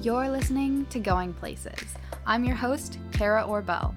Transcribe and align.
You're 0.00 0.28
listening 0.28 0.86
to 0.90 1.00
Going 1.00 1.34
Places. 1.34 1.96
I'm 2.24 2.44
your 2.44 2.54
host, 2.54 3.00
Kara 3.10 3.42
Orbell. 3.42 3.92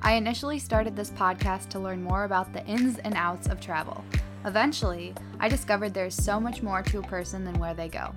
I 0.00 0.14
initially 0.14 0.58
started 0.58 0.96
this 0.96 1.10
podcast 1.10 1.68
to 1.70 1.78
learn 1.78 2.02
more 2.02 2.24
about 2.24 2.54
the 2.54 2.64
ins 2.64 2.96
and 3.00 3.12
outs 3.14 3.48
of 3.48 3.60
travel. 3.60 4.02
Eventually, 4.46 5.14
I 5.40 5.50
discovered 5.50 5.92
there's 5.92 6.14
so 6.14 6.40
much 6.40 6.62
more 6.62 6.80
to 6.80 7.00
a 7.00 7.02
person 7.02 7.44
than 7.44 7.58
where 7.58 7.74
they 7.74 7.90
go. 7.90 8.14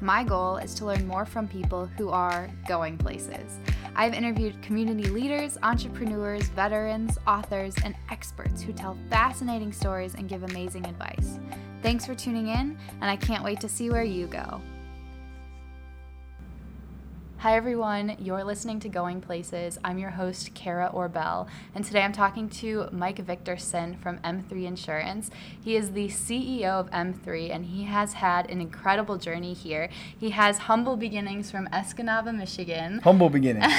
My 0.00 0.24
goal 0.24 0.56
is 0.56 0.74
to 0.76 0.86
learn 0.86 1.06
more 1.06 1.26
from 1.26 1.46
people 1.46 1.84
who 1.98 2.08
are 2.08 2.48
going 2.66 2.96
places. 2.96 3.58
I've 3.94 4.14
interviewed 4.14 4.62
community 4.62 5.10
leaders, 5.10 5.58
entrepreneurs, 5.62 6.48
veterans, 6.48 7.18
authors, 7.26 7.74
and 7.84 7.94
experts 8.10 8.62
who 8.62 8.72
tell 8.72 8.96
fascinating 9.10 9.74
stories 9.74 10.14
and 10.14 10.26
give 10.26 10.42
amazing 10.42 10.86
advice. 10.86 11.38
Thanks 11.82 12.06
for 12.06 12.14
tuning 12.14 12.48
in, 12.48 12.78
and 13.02 13.10
I 13.10 13.16
can't 13.16 13.44
wait 13.44 13.60
to 13.60 13.68
see 13.68 13.90
where 13.90 14.04
you 14.04 14.26
go. 14.26 14.62
Hi, 17.42 17.54
everyone. 17.54 18.16
You're 18.18 18.42
listening 18.42 18.80
to 18.80 18.88
Going 18.88 19.20
Places. 19.20 19.78
I'm 19.84 19.96
your 19.96 20.10
host, 20.10 20.54
Kara 20.54 20.90
Orbell, 20.92 21.46
and 21.72 21.84
today 21.84 22.02
I'm 22.02 22.10
talking 22.12 22.48
to 22.48 22.88
Mike 22.90 23.24
Victorson 23.24 23.96
from 24.00 24.18
M3 24.24 24.64
Insurance. 24.64 25.30
He 25.62 25.76
is 25.76 25.92
the 25.92 26.08
CEO 26.08 26.64
of 26.64 26.90
M3, 26.90 27.54
and 27.54 27.66
he 27.66 27.84
has 27.84 28.14
had 28.14 28.50
an 28.50 28.60
incredible 28.60 29.18
journey 29.18 29.54
here. 29.54 29.88
He 30.18 30.30
has 30.30 30.58
humble 30.58 30.96
beginnings 30.96 31.48
from 31.48 31.68
Escanaba, 31.68 32.36
Michigan. 32.36 32.98
Humble 33.04 33.30
beginnings. 33.30 33.66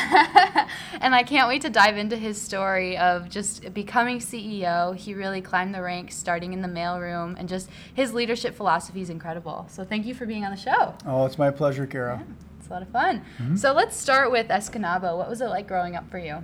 and 1.02 1.13
I 1.13 1.23
can't 1.23 1.49
wait 1.49 1.62
to 1.63 1.70
dive 1.70 1.98
into 1.98 2.16
his 2.16 2.41
story 2.41 2.98
of 2.98 3.27
just 3.27 3.73
becoming 3.73 4.20
CEO. 4.20 4.96
He 4.96 5.13
really 5.13 5.41
climbed 5.41 5.76
the 5.76 5.82
ranks, 5.82 6.16
starting 6.16 6.54
in 6.54 6.62
the 6.62 6.70
mailroom, 6.70 7.35
and 7.38 7.49
just 7.49 7.70
his 7.94 8.13
leadership 8.13 8.55
philosophy 8.55 9.02
is 9.02 9.10
incredible. 9.10 9.68
So 9.70 9.84
thank 9.84 10.05
you 10.05 10.13
for 10.13 10.26
being 10.26 10.46
on 10.46 10.52
the 10.52 10.57
show. 10.57 10.96
Oh, 11.05 11.26
it's 11.26 11.38
my 11.38 11.52
pleasure, 11.52 11.85
Kara. 11.85 12.23
Yeah 12.26 12.46
a 12.70 12.73
lot 12.73 12.82
of 12.82 12.90
fun. 12.90 13.23
Mm-hmm. 13.38 13.55
So 13.55 13.73
let's 13.73 13.96
start 13.96 14.32
with 14.32 14.48
Escanaba. 14.48 15.18
What 15.18 15.30
was 15.30 15.41
it 15.41 15.48
like 15.48 15.68
growing 15.68 15.96
up 15.96 16.10
for 16.10 16.20
you? 16.20 16.43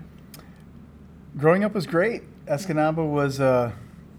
Growing 1.37 1.63
up 1.63 1.73
was 1.73 1.85
great. 1.85 2.23
Escanaba 2.45 3.07
was 3.07 3.39
uh, 3.39 3.71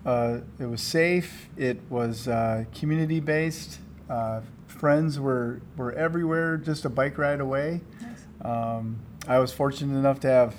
uh, 0.04 0.38
it 0.58 0.66
was 0.66 0.82
safe. 0.82 1.48
It 1.56 1.80
was 1.90 2.28
uh, 2.28 2.64
community 2.74 3.20
based. 3.20 3.78
Uh, 4.08 4.42
friends 4.66 5.18
were 5.18 5.60
were 5.76 5.92
everywhere, 5.92 6.56
just 6.56 6.84
a 6.84 6.88
bike 6.88 7.18
ride 7.18 7.40
away. 7.40 7.80
Nice. 8.00 8.26
Um, 8.42 9.00
I 9.26 9.38
was 9.38 9.52
fortunate 9.52 9.98
enough 9.98 10.20
to 10.20 10.28
have 10.28 10.54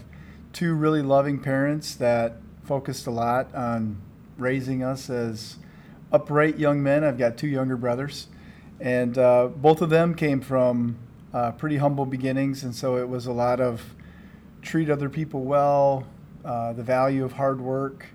two 0.51 0.73
really 0.73 1.01
loving 1.01 1.39
parents 1.39 1.95
that 1.95 2.37
focused 2.63 3.07
a 3.07 3.11
lot 3.11 3.53
on 3.55 4.01
raising 4.37 4.83
us 4.83 5.09
as 5.09 5.57
upright 6.11 6.59
young 6.59 6.83
men. 6.83 7.03
I've 7.03 7.17
got 7.17 7.37
two 7.37 7.47
younger 7.47 7.77
brothers, 7.77 8.27
and 8.79 9.17
uh, 9.17 9.47
both 9.47 9.81
of 9.81 9.89
them 9.89 10.15
came 10.15 10.41
from 10.41 10.97
uh, 11.37 11.51
pretty 11.51 11.77
humble 11.77 12.07
beginnings, 12.07 12.63
and 12.63 12.73
so 12.73 12.97
it 12.97 13.07
was 13.07 13.27
a 13.27 13.31
lot 13.31 13.59
of 13.61 13.93
treat 14.63 14.89
other 14.89 15.07
people 15.07 15.43
well, 15.43 16.03
uh, 16.43 16.73
the 16.73 16.81
value 16.81 17.23
of 17.23 17.33
hard 17.33 17.61
work. 17.61 18.07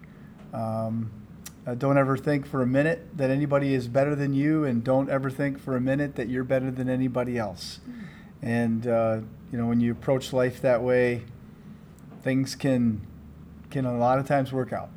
Um, 0.52 1.12
uh, 1.64 1.76
don't 1.76 1.96
ever 1.96 2.16
think 2.16 2.44
for 2.44 2.62
a 2.62 2.66
minute 2.66 3.16
that 3.16 3.30
anybody 3.30 3.74
is 3.74 3.86
better 3.86 4.16
than 4.16 4.34
you, 4.34 4.64
and 4.64 4.82
don't 4.82 5.08
ever 5.08 5.30
think 5.30 5.60
for 5.60 5.76
a 5.76 5.80
minute 5.80 6.16
that 6.16 6.28
you're 6.28 6.42
better 6.42 6.68
than 6.68 6.88
anybody 6.90 7.38
else. 7.38 7.78
And 8.42 8.88
uh, 8.88 9.20
you 9.52 9.58
know, 9.58 9.66
when 9.66 9.78
you 9.78 9.92
approach 9.92 10.32
life 10.32 10.60
that 10.62 10.82
way, 10.82 11.22
things 12.24 12.56
can 12.56 13.06
can 13.70 13.84
a 13.84 13.96
lot 13.96 14.18
of 14.18 14.26
times 14.26 14.52
work 14.52 14.72
out. 14.72 14.90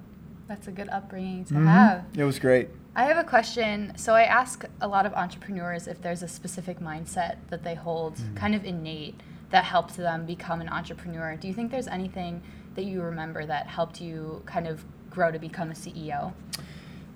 That's 0.47 0.67
a 0.67 0.71
good 0.71 0.89
upbringing 0.89 1.45
to 1.45 1.53
mm-hmm. 1.53 1.67
have. 1.67 2.05
It 2.17 2.23
was 2.23 2.39
great. 2.39 2.69
I 2.95 3.03
have 3.05 3.17
a 3.17 3.23
question. 3.23 3.91
So 3.97 4.13
I 4.13 4.23
ask 4.23 4.63
a 4.79 4.87
lot 4.87 5.05
of 5.05 5.13
entrepreneurs 5.13 5.87
if 5.87 6.01
there's 6.01 6.23
a 6.23 6.27
specific 6.27 6.79
mindset 6.79 7.37
that 7.49 7.63
they 7.63 7.75
hold, 7.75 8.15
mm-hmm. 8.15 8.35
kind 8.35 8.55
of 8.55 8.63
innate, 8.63 9.19
that 9.49 9.65
helped 9.65 9.97
them 9.97 10.25
become 10.25 10.61
an 10.61 10.69
entrepreneur. 10.69 11.35
Do 11.35 11.47
you 11.47 11.53
think 11.53 11.71
there's 11.71 11.87
anything 11.87 12.41
that 12.75 12.85
you 12.85 13.01
remember 13.01 13.45
that 13.45 13.67
helped 13.67 13.99
you 13.99 14.41
kind 14.45 14.67
of 14.67 14.83
grow 15.09 15.31
to 15.31 15.39
become 15.39 15.71
a 15.71 15.73
CEO? 15.73 16.33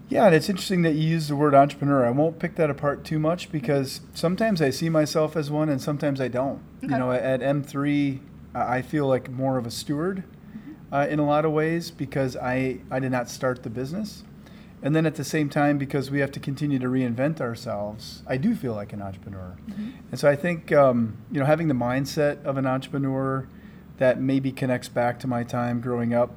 Yeah, 0.09 0.25
and 0.25 0.35
it's 0.35 0.49
interesting 0.49 0.81
that 0.81 0.95
you 0.95 1.07
use 1.07 1.27
the 1.27 1.35
word 1.35 1.53
entrepreneur. 1.53 2.05
I 2.05 2.11
won't 2.11 2.39
pick 2.39 2.55
that 2.55 2.69
apart 2.69 3.05
too 3.05 3.19
much 3.19 3.51
because 3.51 4.01
sometimes 4.13 4.61
I 4.61 4.71
see 4.71 4.89
myself 4.89 5.35
as 5.35 5.51
one 5.51 5.69
and 5.69 5.81
sometimes 5.81 6.19
I 6.19 6.27
don't. 6.27 6.61
Okay. 6.83 6.93
You 6.93 6.99
know, 6.99 7.11
at 7.11 7.41
M3, 7.41 8.19
I 8.53 8.81
feel 8.81 9.07
like 9.07 9.29
more 9.29 9.57
of 9.57 9.65
a 9.65 9.71
steward 9.71 10.23
mm-hmm. 10.23 10.93
uh, 10.93 11.05
in 11.05 11.19
a 11.19 11.25
lot 11.25 11.45
of 11.45 11.51
ways 11.51 11.91
because 11.91 12.35
I, 12.35 12.79
I 12.89 12.99
did 12.99 13.11
not 13.11 13.29
start 13.29 13.63
the 13.63 13.69
business. 13.69 14.23
And 14.81 14.95
then 14.95 15.05
at 15.05 15.15
the 15.15 15.23
same 15.23 15.49
time, 15.49 15.77
because 15.77 16.09
we 16.09 16.19
have 16.19 16.31
to 16.31 16.39
continue 16.39 16.79
to 16.79 16.87
reinvent 16.87 17.41
ourselves, 17.41 18.23
I 18.25 18.37
do 18.37 18.55
feel 18.55 18.73
like 18.73 18.93
an 18.93 19.01
entrepreneur. 19.01 19.57
Mm-hmm. 19.67 19.89
And 20.11 20.19
so 20.19 20.29
I 20.29 20.35
think 20.35 20.71
um, 20.71 21.17
you 21.31 21.39
know 21.39 21.45
having 21.45 21.67
the 21.67 21.73
mindset 21.73 22.43
of 22.43 22.57
an 22.57 22.65
entrepreneur 22.65 23.47
that 23.97 24.21
maybe 24.21 24.51
connects 24.51 24.87
back 24.87 25.19
to 25.19 25.27
my 25.27 25.43
time 25.43 25.81
growing 25.81 26.13
up, 26.13 26.31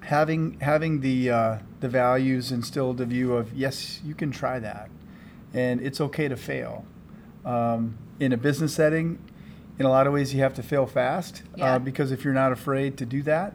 having 0.00 0.58
having 0.60 1.00
the 1.00 1.30
uh, 1.30 1.58
the 1.80 1.88
values 1.88 2.50
instilled, 2.50 2.96
the 2.96 3.06
view 3.06 3.34
of 3.34 3.52
yes, 3.52 4.00
you 4.02 4.14
can 4.14 4.30
try 4.30 4.58
that, 4.58 4.88
and 5.52 5.80
it's 5.82 6.00
okay 6.00 6.28
to 6.28 6.36
fail. 6.36 6.86
Um, 7.44 7.98
in 8.18 8.32
a 8.32 8.36
business 8.36 8.74
setting, 8.74 9.18
in 9.78 9.86
a 9.86 9.90
lot 9.90 10.06
of 10.06 10.12
ways, 10.12 10.34
you 10.34 10.40
have 10.40 10.54
to 10.54 10.62
fail 10.62 10.86
fast 10.86 11.42
uh, 11.52 11.58
yeah. 11.58 11.74
uh, 11.74 11.78
because 11.78 12.10
if 12.12 12.24
you're 12.24 12.34
not 12.34 12.50
afraid 12.50 12.96
to 12.96 13.06
do 13.06 13.22
that, 13.22 13.54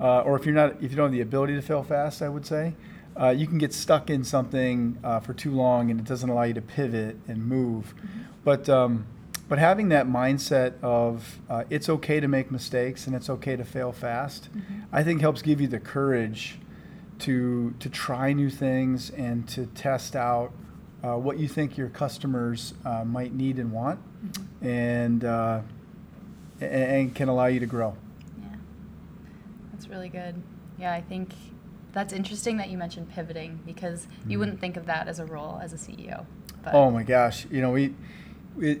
uh, 0.00 0.20
or 0.20 0.36
if 0.36 0.46
you're 0.46 0.54
not 0.54 0.76
if 0.80 0.92
you 0.92 0.96
don't 0.96 1.06
have 1.06 1.12
the 1.12 1.20
ability 1.20 1.54
to 1.54 1.62
fail 1.62 1.82
fast, 1.82 2.22
I 2.22 2.28
would 2.28 2.46
say 2.46 2.74
uh, 3.18 3.30
you 3.30 3.46
can 3.46 3.58
get 3.58 3.72
stuck 3.72 4.10
in 4.10 4.24
something 4.24 4.98
uh, 5.02 5.20
for 5.20 5.34
too 5.34 5.50
long 5.50 5.90
and 5.90 6.00
it 6.00 6.06
doesn't 6.06 6.28
allow 6.28 6.42
you 6.42 6.54
to 6.54 6.62
pivot 6.62 7.16
and 7.28 7.44
move. 7.46 7.94
Mm-hmm. 7.96 8.20
But 8.44 8.68
um, 8.68 9.06
but 9.48 9.58
having 9.58 9.88
that 9.88 10.06
mindset 10.06 10.74
of 10.82 11.38
uh, 11.48 11.64
it's 11.70 11.88
okay 11.88 12.20
to 12.20 12.28
make 12.28 12.50
mistakes 12.50 13.06
and 13.06 13.16
it's 13.16 13.28
okay 13.28 13.56
to 13.56 13.64
fail 13.64 13.92
fast, 13.92 14.48
mm-hmm. 14.52 14.82
I 14.92 15.02
think 15.02 15.20
helps 15.20 15.42
give 15.42 15.60
you 15.60 15.66
the 15.66 15.80
courage 15.80 16.58
to 17.20 17.74
to 17.80 17.88
try 17.88 18.32
new 18.32 18.48
things 18.50 19.10
and 19.10 19.48
to 19.48 19.66
test 19.66 20.16
out 20.16 20.52
uh, 21.02 21.16
what 21.16 21.38
you 21.38 21.48
think 21.48 21.76
your 21.76 21.88
customers 21.88 22.74
uh, 22.84 23.04
might 23.04 23.34
need 23.34 23.58
and 23.58 23.72
want, 23.72 24.00
mm-hmm. 24.24 24.66
and, 24.66 25.24
uh, 25.24 25.60
and 26.60 26.72
and 26.72 27.14
can 27.14 27.28
allow 27.28 27.46
you 27.46 27.60
to 27.60 27.66
grow. 27.66 27.96
Yeah, 28.40 28.48
that's 29.72 29.88
really 29.88 30.08
good. 30.08 30.40
Yeah, 30.78 30.92
I 30.92 31.00
think 31.00 31.32
that's 31.92 32.12
interesting 32.12 32.56
that 32.58 32.70
you 32.70 32.78
mentioned 32.78 33.10
pivoting 33.10 33.60
because 33.66 34.06
you 34.26 34.36
mm 34.36 34.40
wouldn't 34.40 34.60
think 34.60 34.76
of 34.76 34.86
that 34.86 35.08
as 35.08 35.18
a 35.18 35.26
role 35.26 35.58
as 35.62 35.72
a 35.72 35.76
CEO. 35.76 36.24
But. 36.62 36.74
Oh 36.74 36.90
my 36.90 37.02
gosh, 37.02 37.46
you 37.50 37.60
know 37.60 37.70
we, 37.70 37.94
we 38.56 38.80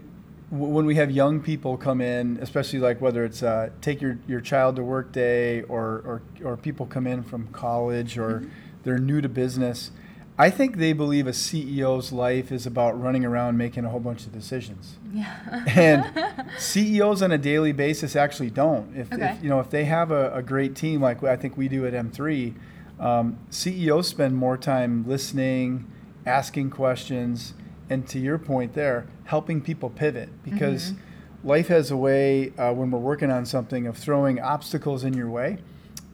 when 0.50 0.84
we 0.84 0.96
have 0.96 1.10
young 1.10 1.40
people 1.40 1.76
come 1.76 2.00
in, 2.00 2.38
especially 2.40 2.80
like 2.80 3.00
whether 3.00 3.24
it's 3.24 3.42
uh, 3.42 3.70
take 3.80 4.00
your, 4.00 4.18
your 4.26 4.40
child 4.40 4.76
to 4.76 4.82
work 4.82 5.12
day 5.12 5.62
or, 5.62 6.02
or, 6.04 6.22
or 6.44 6.56
people 6.56 6.86
come 6.86 7.06
in 7.06 7.22
from 7.22 7.46
college 7.48 8.18
or 8.18 8.40
mm-hmm. 8.40 8.48
they're 8.82 8.98
new 8.98 9.20
to 9.20 9.28
business, 9.28 9.92
I 10.36 10.50
think 10.50 10.78
they 10.78 10.92
believe 10.92 11.28
a 11.28 11.32
CEO's 11.32 12.12
life 12.12 12.50
is 12.50 12.66
about 12.66 13.00
running 13.00 13.24
around 13.24 13.58
making 13.58 13.84
a 13.84 13.90
whole 13.90 14.00
bunch 14.00 14.26
of 14.26 14.32
decisions. 14.32 14.96
Yeah. 15.12 15.64
and 15.68 16.50
CEOs 16.58 17.22
on 17.22 17.30
a 17.30 17.38
daily 17.38 17.72
basis 17.72 18.16
actually 18.16 18.50
don't. 18.50 18.96
If, 18.96 19.12
okay. 19.12 19.36
if 19.36 19.42
you 19.42 19.48
know 19.48 19.60
if 19.60 19.70
they 19.70 19.84
have 19.84 20.10
a, 20.10 20.34
a 20.34 20.42
great 20.42 20.74
team 20.74 21.00
like 21.00 21.22
I 21.22 21.36
think 21.36 21.56
we 21.56 21.68
do 21.68 21.86
at 21.86 21.92
M3, 21.92 22.54
um, 23.00 23.38
CEOs 23.48 24.06
spend 24.06 24.36
more 24.36 24.56
time 24.56 25.08
listening, 25.08 25.90
asking 26.26 26.70
questions, 26.70 27.54
and 27.88 28.06
to 28.08 28.18
your 28.18 28.38
point 28.38 28.74
there, 28.74 29.08
helping 29.24 29.60
people 29.60 29.90
pivot 29.90 30.28
because 30.44 30.92
mm-hmm. 30.92 31.48
life 31.48 31.68
has 31.68 31.90
a 31.90 31.96
way 31.96 32.52
uh, 32.56 32.72
when 32.72 32.90
we're 32.90 32.98
working 33.00 33.30
on 33.30 33.46
something 33.46 33.86
of 33.86 33.96
throwing 33.96 34.38
obstacles 34.38 35.02
in 35.02 35.14
your 35.14 35.30
way. 35.30 35.58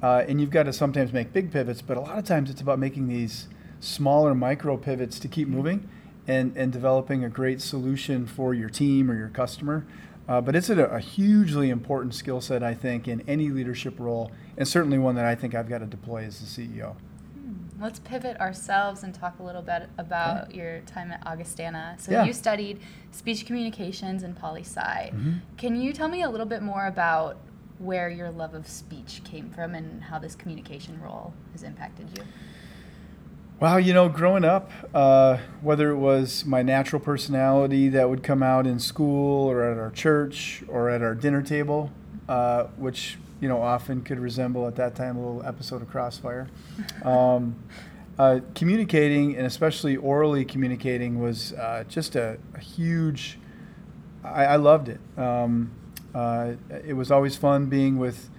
Uh, 0.02 0.24
and 0.28 0.41
you've 0.41 0.50
got 0.50 0.64
to 0.64 0.72
sometimes 0.72 1.12
make 1.12 1.32
big 1.32 1.50
pivots, 1.50 1.82
but 1.82 1.97
a 1.97 2.00
lot 2.00 2.19
of 2.19 2.24
times 2.24 2.50
it's 2.50 2.60
about 2.60 2.78
making 2.78 3.08
these 3.08 3.48
smaller 3.80 4.34
micro 4.34 4.76
pivots 4.76 5.18
to 5.18 5.28
keep 5.28 5.48
moving 5.48 5.88
and, 6.28 6.56
and 6.56 6.72
developing 6.72 7.24
a 7.24 7.28
great 7.28 7.60
solution 7.60 8.26
for 8.26 8.54
your 8.54 8.68
team 8.68 9.10
or 9.10 9.16
your 9.16 9.28
customer. 9.28 9.86
Uh, 10.28 10.40
but 10.40 10.56
it's 10.56 10.70
a, 10.70 10.84
a 10.86 10.98
hugely 10.98 11.70
important 11.70 12.14
skill 12.14 12.40
set, 12.40 12.62
I 12.62 12.74
think, 12.74 13.06
in 13.06 13.22
any 13.28 13.48
leadership 13.48 13.98
role, 13.98 14.32
and 14.56 14.66
certainly 14.66 14.98
one 14.98 15.14
that 15.14 15.24
I 15.24 15.34
think 15.34 15.54
I've 15.54 15.68
got 15.68 15.78
to 15.78 15.86
deploy 15.86 16.24
as 16.24 16.40
the 16.40 16.46
CEO. 16.46 16.96
Hmm. 17.34 17.82
Let's 17.82 18.00
pivot 18.00 18.38
ourselves 18.40 19.04
and 19.04 19.14
talk 19.14 19.38
a 19.38 19.42
little 19.42 19.62
bit 19.62 19.88
about 19.98 20.52
your 20.54 20.80
time 20.80 21.12
at 21.12 21.24
Augustana. 21.24 21.96
So 22.00 22.12
yeah. 22.12 22.24
you 22.24 22.32
studied 22.32 22.80
speech 23.12 23.46
communications 23.46 24.24
and 24.24 24.36
poli 24.36 24.62
sci. 24.62 24.80
Mm-hmm. 24.80 25.32
Can 25.56 25.80
you 25.80 25.92
tell 25.92 26.08
me 26.08 26.22
a 26.22 26.28
little 26.28 26.46
bit 26.46 26.62
more 26.62 26.86
about 26.86 27.36
where 27.78 28.08
your 28.08 28.30
love 28.30 28.54
of 28.54 28.66
speech 28.66 29.20
came 29.24 29.50
from 29.50 29.74
and 29.74 30.02
how 30.02 30.18
this 30.18 30.34
communication 30.34 31.00
role 31.00 31.34
has 31.52 31.62
impacted 31.62 32.08
you? 32.18 32.24
Well, 33.58 33.80
you 33.80 33.94
know, 33.94 34.08
growing 34.10 34.44
up, 34.44 34.70
uh, 34.94 35.38
whether 35.62 35.91
it 35.91 35.97
was 35.97 36.44
my 36.44 36.62
natural 36.62 37.00
personality 37.00 37.88
that 37.88 38.10
would 38.10 38.22
come 38.22 38.42
out 38.42 38.66
in 38.66 38.78
school 38.78 39.50
or 39.50 39.64
at 39.64 39.78
our 39.78 39.91
church 39.91 40.62
or 40.68 40.91
at 40.91 41.00
our 41.00 41.14
dinner 41.14 41.41
table, 41.41 41.91
uh, 42.28 42.64
which, 42.76 43.16
you 43.41 43.48
know, 43.48 43.62
often 43.62 44.03
could 44.03 44.18
resemble 44.18 44.66
at 44.66 44.76
that 44.76 44.94
time 44.94 45.16
a 45.16 45.20
little 45.20 45.47
episode 45.47 45.80
of 45.82 45.88
Crossfire. 45.88 46.48
Um, 47.04 47.56
uh, 48.18 48.41
communicating, 48.54 49.36
and 49.36 49.47
especially 49.47 49.97
orally 49.97 50.44
communicating, 50.44 51.20
was 51.20 51.52
uh, 51.52 51.84
just 51.86 52.16
a, 52.16 52.38
a 52.54 52.60
huge 52.60 53.38
I, 54.26 54.44
I 54.44 54.56
loved 54.56 54.88
it. 54.88 55.00
Um, 55.16 55.70
uh, 56.14 56.52
it 56.86 56.94
was 56.94 57.10
always 57.10 57.36
fun 57.36 57.66
being 57.66 57.98
with 57.98 58.30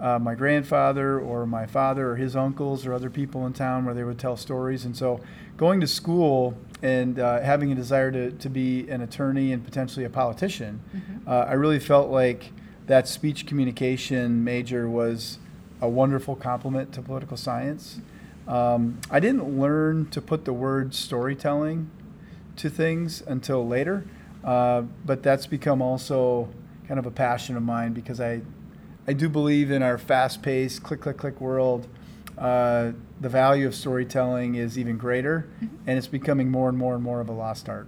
uh, 0.00 0.18
my 0.18 0.34
grandfather 0.34 1.20
or 1.20 1.46
my 1.46 1.66
father 1.66 2.10
or 2.10 2.16
his 2.16 2.34
uncles 2.34 2.86
or 2.86 2.92
other 2.92 3.10
people 3.10 3.46
in 3.46 3.52
town 3.52 3.84
where 3.84 3.94
they 3.94 4.04
would 4.04 4.18
tell 4.18 4.36
stories. 4.36 4.84
And 4.84 4.96
so 4.96 5.20
going 5.56 5.80
to 5.80 5.86
school 5.86 6.54
and 6.82 7.18
uh, 7.18 7.40
having 7.40 7.72
a 7.72 7.74
desire 7.74 8.10
to, 8.10 8.32
to 8.32 8.48
be 8.48 8.88
an 8.88 9.00
attorney 9.00 9.52
and 9.52 9.64
potentially 9.64 10.04
a 10.04 10.10
politician, 10.10 10.80
mm-hmm. 10.94 11.28
uh, 11.28 11.44
I 11.44 11.52
really 11.52 11.78
felt 11.78 12.10
like 12.10 12.52
that 12.86 13.08
speech 13.08 13.46
communication 13.46 14.44
major 14.44 14.88
was 14.88 15.38
a 15.80 15.88
wonderful 15.88 16.36
complement 16.36 16.92
to 16.94 17.02
political 17.02 17.36
science. 17.36 18.00
Um, 18.46 18.98
I 19.10 19.20
didn't 19.20 19.58
learn 19.58 20.10
to 20.10 20.20
put 20.20 20.44
the 20.44 20.52
word 20.52 20.94
storytelling 20.94 21.90
to 22.56 22.68
things 22.68 23.22
until 23.26 23.66
later, 23.66 24.04
uh, 24.42 24.82
but 25.04 25.22
that's 25.22 25.46
become 25.46 25.80
also 25.80 26.48
kind 26.86 27.00
of 27.00 27.06
a 27.06 27.10
passion 27.10 27.56
of 27.56 27.62
mine 27.62 27.92
because 27.92 28.20
I, 28.20 28.42
I 29.06 29.12
do 29.12 29.28
believe 29.28 29.70
in 29.70 29.82
our 29.82 29.98
fast-paced 29.98 30.82
click, 30.82 31.00
click, 31.00 31.18
click 31.18 31.40
world. 31.40 31.86
Uh, 32.38 32.92
the 33.20 33.28
value 33.28 33.66
of 33.66 33.74
storytelling 33.74 34.54
is 34.54 34.78
even 34.78 34.96
greater, 34.96 35.48
mm-hmm. 35.56 35.76
and 35.86 35.98
it's 35.98 36.06
becoming 36.06 36.50
more 36.50 36.68
and 36.68 36.76
more 36.76 36.94
and 36.94 37.02
more 37.02 37.20
of 37.20 37.28
a 37.28 37.32
lost 37.32 37.68
art. 37.68 37.86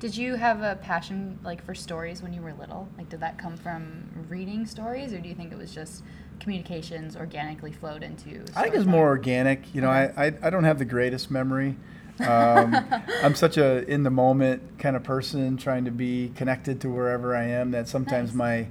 Did 0.00 0.16
you 0.16 0.36
have 0.36 0.62
a 0.62 0.76
passion 0.76 1.38
like 1.44 1.62
for 1.62 1.74
stories 1.74 2.22
when 2.22 2.32
you 2.32 2.40
were 2.40 2.54
little? 2.54 2.88
Like, 2.96 3.10
did 3.10 3.20
that 3.20 3.36
come 3.36 3.58
from 3.58 4.08
reading 4.30 4.64
stories, 4.64 5.12
or 5.12 5.18
do 5.18 5.28
you 5.28 5.34
think 5.34 5.52
it 5.52 5.58
was 5.58 5.74
just 5.74 6.02
communications 6.40 7.16
organically 7.16 7.70
flowed 7.70 8.02
into? 8.02 8.42
I 8.56 8.62
think 8.62 8.74
it's 8.74 8.86
more 8.86 9.08
organic. 9.08 9.74
You 9.74 9.82
know. 9.82 9.90
I, 9.90 10.12
I, 10.16 10.26
I 10.42 10.50
don't 10.50 10.64
have 10.64 10.78
the 10.78 10.86
greatest 10.86 11.30
memory. 11.30 11.76
Um, 12.18 12.74
I'm 13.22 13.34
such 13.34 13.58
a 13.58 13.86
in 13.86 14.02
the 14.02 14.10
moment 14.10 14.78
kind 14.78 14.96
of 14.96 15.02
person, 15.02 15.58
trying 15.58 15.84
to 15.84 15.90
be 15.90 16.32
connected 16.34 16.80
to 16.80 16.88
wherever 16.88 17.36
I 17.36 17.44
am. 17.44 17.70
That 17.70 17.86
sometimes 17.86 18.30
nice. 18.30 18.36
my 18.36 18.66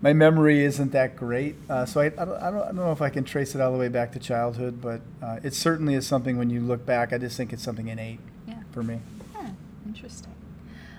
my 0.00 0.12
memory 0.12 0.64
isn't 0.64 0.92
that 0.92 1.16
great. 1.16 1.56
Uh, 1.68 1.84
so 1.84 2.00
I, 2.00 2.06
I, 2.06 2.10
don't, 2.10 2.42
I, 2.42 2.50
don't, 2.50 2.76
know 2.76 2.92
if 2.92 3.02
I 3.02 3.10
can 3.10 3.24
trace 3.24 3.54
it 3.54 3.60
all 3.60 3.72
the 3.72 3.78
way 3.78 3.88
back 3.88 4.12
to 4.12 4.18
childhood, 4.18 4.80
but 4.80 5.00
uh, 5.22 5.40
it 5.42 5.54
certainly 5.54 5.94
is 5.94 6.06
something 6.06 6.38
when 6.38 6.50
you 6.50 6.60
look 6.60 6.86
back, 6.86 7.12
I 7.12 7.18
just 7.18 7.36
think 7.36 7.52
it's 7.52 7.62
something 7.62 7.88
innate 7.88 8.20
yeah. 8.46 8.62
for 8.70 8.82
me. 8.82 9.00
Yeah, 9.34 9.50
interesting. 9.86 10.34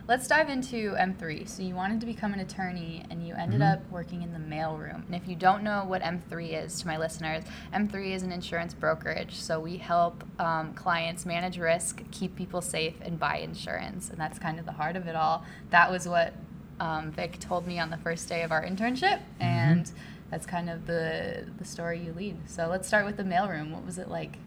Let's 0.10 0.28
dive 0.28 0.50
into 0.50 0.94
M3. 0.94 1.48
So 1.48 1.62
you 1.62 1.76
wanted 1.76 2.00
to 2.00 2.08
become 2.08 2.34
an 2.34 2.40
attorney 2.40 3.06
and 3.12 3.26
you 3.26 3.36
ended 3.36 3.62
mm-hmm. 3.62 3.74
up 3.74 3.92
working 3.92 4.24
in 4.24 4.34
the 4.34 4.40
mailroom. 4.40 5.06
And 5.06 5.14
if 5.14 5.28
you 5.28 5.36
don't 5.36 5.62
know 5.62 5.86
what 5.86 6.02
M3 6.02 6.66
is 6.66 6.82
to 6.82 6.88
my 6.88 6.98
listeners, 6.98 7.44
M3 7.76 8.16
is 8.16 8.24
an 8.24 8.32
insurance 8.32 8.74
brokerage. 8.74 9.36
So 9.36 9.60
we 9.60 9.78
help 9.78 10.24
um, 10.40 10.74
clients 10.74 11.28
manage 11.28 11.60
risk, 11.60 12.02
keep 12.10 12.36
people 12.36 12.60
safe, 12.60 12.96
and 13.02 13.20
buy 13.20 13.38
insurance. 13.38 14.10
And 14.10 14.18
that's 14.18 14.40
kind 14.40 14.58
of 14.58 14.66
the 14.66 14.72
heart 14.72 14.96
of 14.96 15.06
it 15.06 15.16
all. 15.16 15.46
That 15.70 15.92
was 15.92 16.08
what 16.08 16.34
um, 16.80 17.12
Vic 17.12 17.40
told 17.40 17.68
me 17.68 17.80
on 17.80 17.90
the 17.90 17.98
first 17.98 18.28
day 18.30 18.44
of 18.44 18.52
our 18.52 18.64
internship. 18.64 19.20
Mm-hmm. 19.20 19.44
And 19.44 19.92
that's 20.32 20.46
kind 20.46 20.70
of 20.70 20.86
the, 20.86 21.46
the 21.58 21.66
story 21.66 22.00
you 22.00 22.14
lead. 22.14 22.38
So 22.50 22.68
let's 22.68 22.88
start 22.88 23.06
with 23.06 23.18
the 23.18 23.24
mailroom. 23.24 23.72
What 23.72 23.86
was 23.86 23.98
it 23.98 24.10
like? 24.10 24.38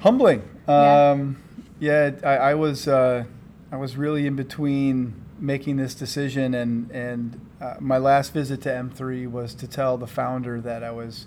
Humbling. 0.00 0.42
Yeah, 0.68 1.10
um, 1.10 1.42
yeah 1.78 2.12
I, 2.22 2.36
I 2.36 2.54
was. 2.54 2.88
Uh, 2.88 3.24
I 3.72 3.76
was 3.76 3.96
really 3.96 4.26
in 4.26 4.34
between 4.34 5.14
making 5.38 5.76
this 5.76 5.94
decision, 5.94 6.54
and 6.54 6.90
and 6.90 7.40
uh, 7.60 7.74
my 7.78 7.98
last 7.98 8.32
visit 8.32 8.62
to 8.62 8.68
M3 8.68 9.30
was 9.30 9.54
to 9.54 9.68
tell 9.68 9.96
the 9.96 10.06
founder 10.06 10.60
that 10.60 10.82
I 10.82 10.90
was 10.90 11.26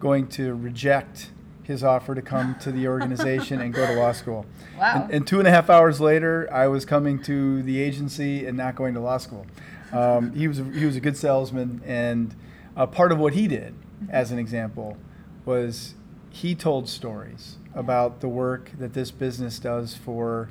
going 0.00 0.28
to 0.28 0.54
reject 0.54 1.30
his 1.72 1.82
offer 1.82 2.14
to 2.14 2.22
come 2.22 2.54
to 2.60 2.70
the 2.70 2.86
organization 2.86 3.60
and 3.60 3.74
go 3.74 3.86
to 3.86 3.94
law 3.94 4.12
school. 4.12 4.46
Wow. 4.78 5.02
And, 5.04 5.14
and, 5.14 5.26
two 5.26 5.38
and 5.38 5.46
a 5.46 5.50
half 5.50 5.70
hours 5.70 6.00
later, 6.00 6.48
I 6.50 6.66
was 6.66 6.84
coming 6.84 7.22
to 7.22 7.62
the 7.62 7.80
agency 7.80 8.46
and 8.46 8.56
not 8.56 8.74
going 8.74 8.94
to 8.94 9.00
law 9.00 9.18
school. 9.18 9.46
Um, 9.92 10.34
he 10.34 10.48
was 10.48 10.58
a, 10.58 10.64
he 10.64 10.84
was 10.84 10.96
a 10.96 11.00
good 11.00 11.16
salesman, 11.16 11.82
and 11.84 12.34
uh, 12.76 12.86
part 12.86 13.12
of 13.12 13.18
what 13.18 13.34
he 13.34 13.46
did, 13.46 13.76
as 14.08 14.32
an 14.32 14.40
example, 14.40 14.96
was 15.44 15.94
he 16.30 16.56
told 16.56 16.88
stories 16.88 17.58
about 17.74 18.20
the 18.20 18.28
work 18.28 18.72
that 18.78 18.94
this 18.94 19.12
business 19.12 19.60
does 19.60 19.94
for 19.94 20.48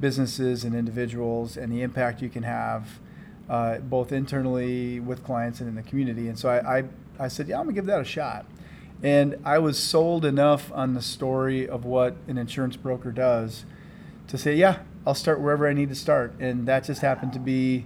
businesses 0.00 0.64
and 0.64 0.74
individuals 0.74 1.56
and 1.56 1.72
the 1.72 1.82
impact 1.82 2.22
you 2.22 2.28
can 2.28 2.44
have 2.44 3.00
uh, 3.48 3.78
both 3.78 4.12
internally 4.12 5.00
with 5.00 5.22
clients 5.24 5.60
and 5.60 5.68
in 5.68 5.74
the 5.74 5.82
community. 5.82 6.28
And 6.28 6.38
so 6.38 6.48
I, 6.48 6.78
I, 6.78 6.84
I 7.18 7.28
said, 7.28 7.48
yeah, 7.48 7.58
I'm 7.58 7.64
gonna 7.64 7.74
give 7.74 7.86
that 7.86 8.00
a 8.00 8.04
shot. 8.04 8.46
And 9.02 9.36
I 9.44 9.58
was 9.58 9.78
sold 9.78 10.24
enough 10.24 10.72
on 10.72 10.94
the 10.94 11.02
story 11.02 11.68
of 11.68 11.84
what 11.84 12.16
an 12.26 12.38
insurance 12.38 12.76
broker 12.76 13.12
does 13.12 13.64
to 14.28 14.38
say, 14.38 14.54
yeah, 14.54 14.78
I'll 15.06 15.14
start 15.14 15.40
wherever 15.40 15.68
I 15.68 15.72
need 15.72 15.90
to 15.90 15.94
start. 15.94 16.34
And 16.40 16.66
that 16.66 16.84
just 16.84 17.02
happened 17.02 17.32
to 17.34 17.38
be 17.38 17.84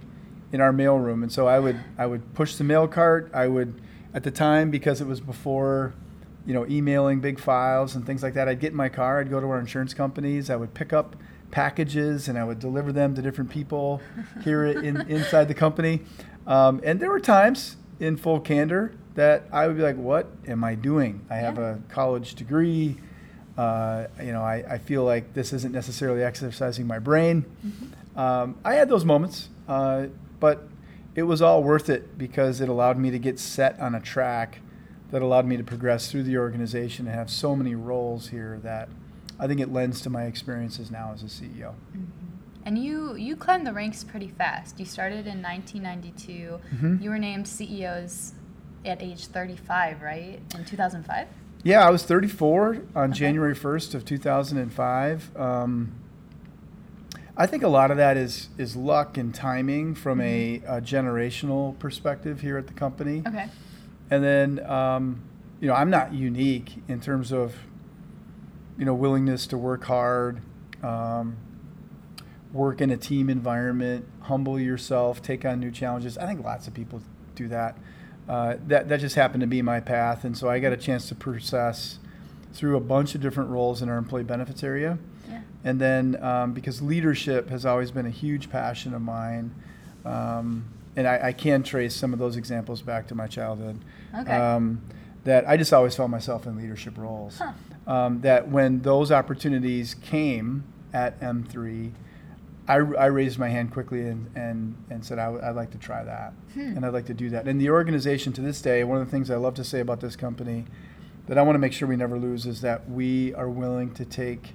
in 0.51 0.61
our 0.61 0.71
mailroom. 0.71 1.21
And 1.23 1.31
so 1.31 1.47
I 1.47 1.59
would 1.59 1.79
I 1.97 2.05
would 2.05 2.33
push 2.33 2.55
the 2.55 2.63
mail 2.63 2.87
cart. 2.87 3.29
I 3.33 3.47
would 3.47 3.81
at 4.13 4.23
the 4.23 4.31
time 4.31 4.71
because 4.71 5.01
it 5.01 5.07
was 5.07 5.19
before 5.19 5.93
you 6.45 6.53
know 6.53 6.65
emailing 6.67 7.19
big 7.19 7.39
files 7.39 7.95
and 7.95 8.05
things 8.05 8.23
like 8.23 8.33
that. 8.35 8.47
I'd 8.47 8.59
get 8.59 8.71
in 8.71 8.77
my 8.77 8.89
car. 8.89 9.19
I'd 9.19 9.29
go 9.29 9.39
to 9.39 9.47
our 9.47 9.59
insurance 9.59 9.93
companies. 9.93 10.49
I 10.49 10.55
would 10.55 10.73
pick 10.73 10.93
up 10.93 11.15
packages 11.51 12.27
and 12.27 12.37
I 12.37 12.43
would 12.43 12.59
deliver 12.59 12.91
them 12.91 13.15
to 13.15 13.21
different 13.21 13.49
people 13.49 14.01
here 14.43 14.65
in, 14.65 15.01
inside 15.09 15.47
the 15.47 15.53
company. 15.53 16.01
Um, 16.47 16.79
and 16.83 16.99
there 16.99 17.09
were 17.09 17.19
times, 17.19 17.77
in 17.99 18.17
full 18.17 18.39
candor, 18.39 18.93
that 19.15 19.43
I 19.51 19.67
would 19.67 19.77
be 19.77 19.83
like, 19.83 19.97
"What 19.97 20.27
am 20.47 20.63
I 20.63 20.75
doing? 20.75 21.25
I 21.29 21.37
have 21.37 21.57
yeah. 21.57 21.75
a 21.75 21.93
college 21.93 22.35
degree. 22.35 22.97
Uh, 23.57 24.07
you 24.23 24.31
know, 24.31 24.41
I, 24.41 24.63
I 24.69 24.77
feel 24.77 25.03
like 25.03 25.33
this 25.33 25.51
isn't 25.51 25.73
necessarily 25.73 26.23
exercising 26.23 26.87
my 26.87 26.99
brain." 26.99 27.45
Mm-hmm. 27.65 28.19
Um, 28.19 28.57
I 28.63 28.75
had 28.75 28.89
those 28.89 29.05
moments, 29.05 29.49
uh, 29.67 30.07
but 30.39 30.67
it 31.15 31.23
was 31.23 31.41
all 31.41 31.63
worth 31.63 31.89
it 31.89 32.17
because 32.17 32.61
it 32.61 32.69
allowed 32.69 32.97
me 32.97 33.11
to 33.11 33.19
get 33.19 33.39
set 33.39 33.79
on 33.79 33.95
a 33.95 33.99
track 33.99 34.59
that 35.11 35.21
allowed 35.21 35.45
me 35.45 35.57
to 35.57 35.63
progress 35.63 36.11
through 36.11 36.23
the 36.23 36.37
organization 36.37 37.07
and 37.07 37.15
have 37.15 37.29
so 37.29 37.55
many 37.55 37.75
roles 37.75 38.29
here 38.29 38.59
that 38.63 38.89
I 39.39 39.47
think 39.47 39.59
it 39.59 39.71
lends 39.71 40.01
to 40.01 40.09
my 40.09 40.25
experiences 40.25 40.91
now 40.91 41.11
as 41.13 41.23
a 41.23 41.27
CEO. 41.27 41.73
Mm-hmm. 41.73 42.05
And 42.65 42.77
you 42.77 43.15
you 43.15 43.35
climbed 43.35 43.65
the 43.65 43.73
ranks 43.73 44.03
pretty 44.03 44.27
fast. 44.27 44.79
You 44.79 44.85
started 44.85 45.25
in 45.25 45.41
1992. 45.41 46.59
Mm-hmm. 46.75 47.03
You 47.03 47.09
were 47.09 47.17
named 47.17 47.47
CEOs 47.47 48.33
at 48.85 49.01
age 49.01 49.27
35, 49.27 50.01
right? 50.01 50.39
In 50.55 50.65
2005. 50.65 51.27
Yeah, 51.63 51.85
I 51.85 51.89
was 51.89 52.03
34 52.03 52.81
on 52.95 53.09
okay. 53.09 53.19
January 53.19 53.55
1st 53.55 53.95
of 53.95 54.05
2005. 54.05 55.37
Um, 55.37 55.93
I 57.35 57.45
think 57.45 57.63
a 57.63 57.67
lot 57.67 57.89
of 57.91 57.97
that 57.97 58.17
is 58.17 58.49
is 58.57 58.75
luck 58.75 59.17
and 59.17 59.33
timing 59.33 59.95
from 59.95 60.19
mm-hmm. 60.19 60.65
a, 60.69 60.77
a, 60.77 60.81
generational 60.81 61.77
perspective 61.79 62.41
here 62.41 62.57
at 62.57 62.67
the 62.67 62.73
company. 62.73 63.23
Okay. 63.25 63.47
And 64.11 64.23
then, 64.23 64.65
um, 64.69 65.21
you 65.61 65.67
know, 65.67 65.73
I'm 65.73 65.89
not 65.89 66.13
unique 66.13 66.81
in 66.87 66.99
terms 66.99 67.31
of 67.31 67.55
you 68.79 68.85
know, 68.85 68.93
willingness 68.93 69.45
to 69.47 69.57
work 69.57 69.83
hard, 69.83 70.41
um, 70.81 71.35
work 72.53 72.79
in 72.79 72.89
a 72.89 72.97
team 72.97 73.29
environment, 73.29 74.05
humble 74.21 74.57
yourself, 74.57 75.21
take 75.21 75.43
on 75.43 75.59
new 75.59 75.69
challenges. 75.69 76.17
I 76.17 76.25
think 76.25 76.43
lots 76.43 76.65
of 76.65 76.73
people 76.73 77.01
do 77.35 77.49
that. 77.49 77.77
Uh, 78.29 78.57
that 78.67 78.87
that 78.89 78.99
just 78.99 79.15
happened 79.15 79.41
to 79.41 79.47
be 79.47 79.61
my 79.61 79.79
path, 79.79 80.23
and 80.23 80.37
so 80.37 80.49
I 80.49 80.59
got 80.59 80.71
a 80.71 80.77
chance 80.77 81.09
to 81.09 81.15
process 81.15 81.99
through 82.53 82.77
a 82.77 82.79
bunch 82.79 83.15
of 83.15 83.21
different 83.21 83.49
roles 83.49 83.81
in 83.81 83.89
our 83.89 83.97
employee 83.97 84.23
benefits 84.23 84.63
area. 84.63 84.97
Yeah. 85.27 85.41
And 85.63 85.81
then 85.81 86.23
um, 86.23 86.53
because 86.53 86.81
leadership 86.81 87.49
has 87.49 87.65
always 87.65 87.91
been 87.91 88.05
a 88.05 88.11
huge 88.11 88.49
passion 88.49 88.93
of 88.93 89.01
mine, 89.01 89.53
um, 90.05 90.65
and 90.95 91.07
I, 91.07 91.27
I, 91.27 91.33
can 91.33 91.63
trace 91.63 91.95
some 91.95 92.13
of 92.13 92.19
those 92.19 92.37
examples 92.37 92.81
back 92.81 93.07
to 93.07 93.15
my 93.15 93.27
childhood. 93.27 93.79
Okay. 94.17 94.31
Um, 94.31 94.81
that 95.25 95.47
I 95.49 95.57
just 95.57 95.73
always 95.73 95.95
found 95.95 96.11
myself 96.11 96.45
in 96.45 96.55
leadership 96.55 96.97
roles. 96.97 97.39
Huh 97.39 97.51
um, 97.89 98.21
that 98.21 98.47
when 98.47 98.81
those 98.83 99.11
opportunities 99.11 99.95
came 99.95 100.63
at 100.93 101.19
M3, 101.19 101.91
I, 102.69 102.75
I 102.75 103.07
raised 103.07 103.39
my 103.39 103.49
hand 103.49 103.73
quickly 103.73 104.01
and, 104.01 104.29
and, 104.35 104.77
and 104.91 105.03
said, 105.03 105.17
i 105.17 105.25
w- 105.25 105.43
I'd 105.43 105.55
like 105.55 105.71
to 105.71 105.79
try 105.79 106.03
that. 106.03 106.33
Hmm. 106.53 106.77
And 106.77 106.85
I'd 106.85 106.93
like 106.93 107.07
to 107.07 107.15
do 107.15 107.31
that. 107.31 107.47
And 107.47 107.59
the 107.59 107.71
organization 107.71 108.31
to 108.33 108.41
this 108.41 108.61
day, 108.61 108.83
one 108.83 109.01
of 109.01 109.05
the 109.05 109.11
things 109.11 109.31
I 109.31 109.37
love 109.37 109.55
to 109.55 109.63
say 109.63 109.79
about 109.79 110.01
this 110.01 110.15
company 110.15 110.65
that 111.25 111.39
I 111.39 111.41
want 111.41 111.55
to 111.55 111.59
make 111.59 111.73
sure 111.73 111.87
we 111.87 111.95
never 111.95 112.19
lose 112.19 112.45
is 112.45 112.61
that 112.61 112.87
we 112.87 113.33
are 113.33 113.49
willing 113.49 113.91
to 113.95 114.05
take 114.05 114.53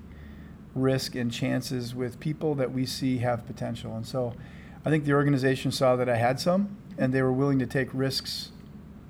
risk 0.76 1.16
and 1.16 1.32
chances 1.32 1.92
with 1.92 2.20
people 2.20 2.54
that 2.54 2.72
we 2.72 2.86
see 2.86 3.18
have 3.18 3.46
potential. 3.46 3.96
And 3.96 4.06
so 4.06 4.34
I 4.84 4.90
think 4.90 5.06
the 5.06 5.12
organization 5.12 5.72
saw 5.72 5.96
that 5.96 6.08
I 6.08 6.16
had 6.16 6.38
some, 6.38 6.76
and 6.96 7.12
they 7.12 7.22
were 7.22 7.32
willing 7.32 7.58
to 7.58 7.66
take 7.66 7.88
risks 7.92 8.52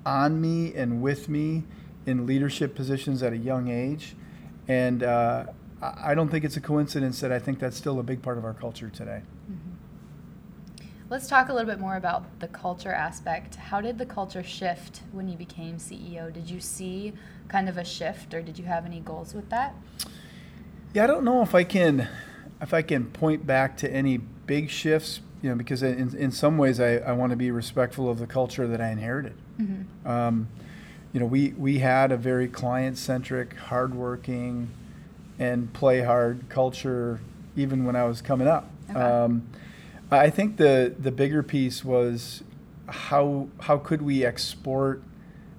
on 0.03 0.41
me 0.41 0.73
and 0.73 1.03
with 1.03 1.29
me 1.29 1.63
in 2.07 2.25
leadership 2.25 2.73
positions 2.73 3.21
at 3.21 3.33
a 3.33 3.37
young 3.37 3.67
age. 3.67 4.15
And 4.67 5.03
uh, 5.03 5.45
I 5.81 6.15
don't 6.15 6.29
think 6.29 6.45
it's 6.45 6.57
a 6.57 6.61
coincidence 6.61 7.19
that 7.19 7.31
I 7.31 7.39
think 7.39 7.59
that's 7.59 7.77
still 7.77 7.99
a 7.99 8.03
big 8.03 8.21
part 8.21 8.37
of 8.37 8.45
our 8.45 8.53
culture 8.53 8.89
today. 8.89 9.21
Mm-hmm. 9.51 9.71
Let's 11.09 11.27
talk 11.27 11.49
a 11.49 11.53
little 11.53 11.69
bit 11.69 11.79
more 11.79 11.97
about 11.97 12.39
the 12.39 12.47
culture 12.47 12.91
aspect. 12.91 13.55
How 13.55 13.79
did 13.79 13.99
the 13.99 14.05
culture 14.05 14.41
shift 14.41 15.01
when 15.11 15.27
you 15.27 15.37
became 15.37 15.77
CEO? 15.77 16.33
Did 16.33 16.49
you 16.49 16.59
see 16.59 17.13
kind 17.47 17.69
of 17.69 17.77
a 17.77 17.85
shift, 17.85 18.33
or 18.33 18.41
did 18.41 18.57
you 18.57 18.65
have 18.65 18.85
any 18.85 19.01
goals 19.01 19.33
with 19.33 19.49
that? 19.49 19.75
Yeah, 20.93 21.03
I 21.03 21.07
don't 21.07 21.23
know 21.23 21.41
if 21.41 21.53
I 21.53 21.63
can 21.63 22.07
if 22.61 22.73
I 22.73 22.81
can 22.81 23.05
point 23.05 23.45
back 23.45 23.77
to 23.77 23.91
any 23.91 24.17
big 24.17 24.69
shifts. 24.69 25.19
you 25.41 25.49
know, 25.49 25.55
because 25.55 25.83
in, 25.83 26.15
in 26.15 26.31
some 26.31 26.57
ways 26.57 26.79
I, 26.79 26.95
I 26.97 27.11
want 27.11 27.31
to 27.31 27.35
be 27.35 27.51
respectful 27.51 28.09
of 28.09 28.17
the 28.17 28.25
culture 28.25 28.65
that 28.65 28.81
I 28.81 28.89
inherited. 28.89 29.35
Mm-hmm. 29.59 30.07
Um, 30.07 30.47
you 31.13 31.19
know, 31.19 31.25
we, 31.25 31.49
we 31.49 31.79
had 31.79 32.11
a 32.11 32.17
very 32.17 32.47
client 32.47 32.97
centric, 32.97 33.55
hardworking, 33.55 34.69
and 35.39 35.71
play 35.73 36.01
hard 36.01 36.47
culture 36.49 37.19
even 37.55 37.85
when 37.85 37.95
I 37.95 38.03
was 38.05 38.21
coming 38.21 38.47
up. 38.47 38.69
Okay. 38.89 38.99
Um, 38.99 39.47
I 40.11 40.29
think 40.29 40.57
the, 40.57 40.93
the 40.97 41.11
bigger 41.11 41.41
piece 41.43 41.83
was 41.83 42.43
how, 42.87 43.47
how 43.61 43.77
could 43.77 44.01
we 44.01 44.23
export, 44.23 45.01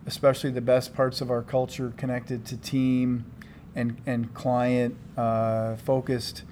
especially 0.07 0.51
the 0.51 0.61
best 0.61 0.95
parts 0.95 1.21
of 1.21 1.31
our 1.31 1.43
culture 1.43 1.93
connected 1.97 2.45
to 2.47 2.57
team 2.57 3.25
and, 3.75 3.97
and 4.07 4.33
client 4.35 4.97
uh, 5.17 5.77
focused 5.77 6.43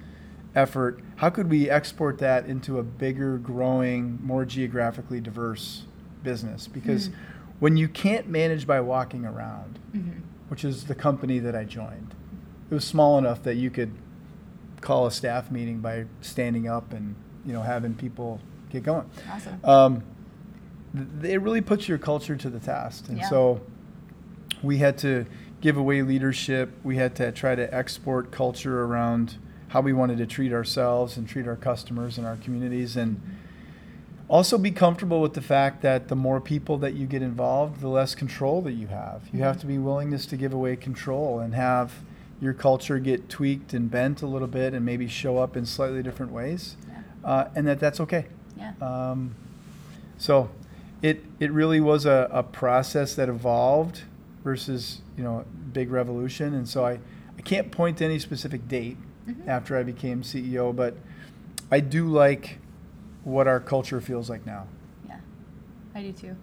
effort, 0.55 0.99
how 1.17 1.29
could 1.29 1.49
we 1.49 1.69
export 1.69 2.17
that 2.19 2.45
into 2.45 2.77
a 2.79 2.83
bigger, 2.83 3.37
growing, 3.37 4.19
more 4.23 4.45
geographically 4.45 5.19
diverse 5.19 5.83
business? 6.23 6.67
Because 6.67 7.09
Mhm. 7.09 7.13
when 7.59 7.77
you 7.77 7.87
can't 7.87 8.27
manage 8.27 8.67
by 8.67 8.79
walking 8.81 9.25
around, 9.25 9.79
Mm-hmm. 9.95 10.19
which 10.49 10.63
is 10.65 10.85
the 10.85 10.95
company 10.95 11.39
that 11.39 11.55
I 11.55 11.63
joined, 11.63 12.13
it 12.69 12.73
was 12.73 12.83
small 12.85 13.17
enough 13.17 13.43
that 13.43 13.55
you 13.55 13.69
could 13.69 13.91
call 14.81 15.05
a 15.07 15.11
staff 15.11 15.51
meeting 15.51 15.79
by 15.79 16.05
standing 16.21 16.67
up 16.67 16.93
and 16.93 17.15
you 17.45 17.53
know 17.53 17.61
having 17.61 17.93
people 17.95 18.39
get 18.69 18.83
going. 18.83 19.09
Awesome. 19.31 19.59
Um, 19.63 20.03
th- 21.21 21.33
it 21.33 21.37
really 21.39 21.61
puts 21.61 21.87
your 21.87 21.97
culture 21.97 22.35
to 22.35 22.49
the 22.49 22.59
test, 22.59 23.07
and 23.09 23.17
Yeah. 23.19 23.29
so 23.29 23.61
we 24.63 24.77
had 24.77 24.97
to 24.99 25.25
give 25.61 25.77
away 25.77 26.01
leadership. 26.01 26.71
We 26.83 26.97
had 26.97 27.15
to 27.15 27.31
try 27.31 27.55
to 27.55 27.73
export 27.73 28.31
culture 28.31 28.83
around 28.83 29.35
how 29.69 29.81
we 29.81 29.93
wanted 29.93 30.17
to 30.19 30.25
treat 30.25 30.53
ourselves 30.53 31.17
and 31.17 31.27
treat 31.27 31.47
our 31.47 31.55
customers 31.55 32.17
and 32.17 32.25
our 32.27 32.37
communities, 32.37 32.95
and 32.95 33.19
also 34.27 34.57
be 34.57 34.71
comfortable 34.71 35.21
with 35.21 35.33
the 35.33 35.41
fact 35.41 35.81
that 35.83 36.07
the 36.07 36.15
more 36.15 36.41
people 36.41 36.77
that 36.79 36.93
you 36.95 37.05
get 37.05 37.21
involved, 37.21 37.79
the 37.81 37.87
less 37.87 38.15
control 38.15 38.61
that 38.63 38.71
you 38.73 38.87
have. 38.87 39.21
You 39.31 39.41
have 39.43 39.57
Mhm. 39.57 39.61
to 39.61 39.65
be 39.67 39.77
willingness 39.77 40.25
to 40.27 40.37
give 40.37 40.51
away 40.53 40.75
control 40.75 41.39
and 41.39 41.53
have 41.53 41.93
your 42.41 42.53
culture 42.53 42.99
get 42.99 43.29
tweaked 43.29 43.73
and 43.73 43.89
bent 43.89 44.21
a 44.21 44.27
little 44.27 44.47
bit 44.47 44.73
and 44.73 44.85
maybe 44.85 45.07
show 45.07 45.37
up 45.37 45.55
in 45.55 45.65
slightly 45.65 46.03
different 46.03 46.31
ways, 46.31 46.75
Yeah. 46.87 47.01
uh, 47.23 47.47
and 47.55 47.65
that 47.67 47.79
that's 47.79 47.99
okay. 48.01 48.25
Yeah. 48.57 48.73
Um, 48.81 49.35
so 50.17 50.49
it 51.01 51.23
it 51.39 51.51
really 51.51 51.79
was 51.79 52.05
a, 52.05 52.29
a 52.31 52.43
process 52.43 53.15
that 53.15 53.29
evolved 53.29 54.03
versus 54.43 55.01
you 55.17 55.23
know 55.23 55.45
big 55.73 55.91
revolution, 55.91 56.53
and 56.53 56.67
so 56.67 56.85
I, 56.85 56.99
I 57.37 57.41
can't 57.43 57.71
point 57.71 57.97
to 57.99 58.05
any 58.05 58.19
specific 58.19 58.67
date 58.67 58.97
Mhm. 59.27 59.47
after 59.47 59.75
I 59.75 59.83
became 59.83 60.21
CEO, 60.21 60.75
but 60.75 60.95
I 61.71 61.79
do 61.79 62.07
like 62.07 62.59
what 63.23 63.47
our 63.47 63.59
culture 63.59 63.99
feels 63.99 64.29
like 64.29 64.45
now. 64.45 64.67
Yeah. 65.07 65.17
I 65.95 66.01
do 66.03 66.11
too. 66.11 66.35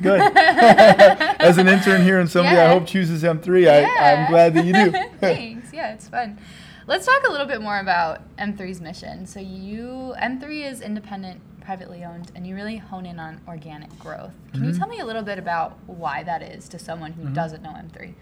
Good. 0.00 0.20
As 0.36 1.58
an 1.58 1.68
intern 1.68 2.02
here 2.02 2.20
and 2.20 2.30
somebody 2.30 2.56
I 2.56 2.68
hope 2.68 2.86
chooses 2.86 3.22
M3, 3.22 3.68
I, 3.68 4.12
I'm 4.12 4.30
glad 4.30 4.54
that 4.54 4.64
you 4.64 4.72
do. 4.72 4.90
Thanks. 5.20 5.72
Yeah, 5.72 5.92
it's 5.92 6.08
fun. 6.08 6.38
Let's 6.86 7.06
talk 7.06 7.22
a 7.28 7.30
little 7.30 7.46
bit 7.46 7.60
more 7.60 7.78
about 7.78 8.20
M3's 8.36 8.80
mission. 8.80 9.26
So 9.26 9.40
you 9.40 10.14
M3 10.20 10.70
is 10.70 10.80
independent, 10.80 11.40
privately 11.60 12.04
owned, 12.04 12.30
and 12.34 12.46
you 12.46 12.54
really 12.54 12.76
hone 12.76 13.06
in 13.06 13.18
on 13.18 13.40
organic 13.48 13.96
growth. 13.98 14.32
Can 14.52 14.64
you 14.64 14.70
Mhm. 14.70 14.78
tell 14.78 14.88
me 14.88 14.98
a 15.00 15.04
little 15.04 15.22
bit 15.22 15.38
about 15.38 15.78
why 15.86 16.22
that 16.24 16.42
is 16.42 16.68
to 16.70 16.78
someone 16.78 17.12
who 17.12 17.24
Mhm. 17.28 17.34
doesn't 17.34 17.62
know 17.62 17.70
M3? 17.76 18.14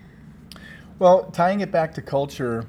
Well, 0.99 1.25
tying 1.31 1.61
it 1.61 1.71
back 1.73 1.95
to 1.95 2.03
culture, 2.03 2.67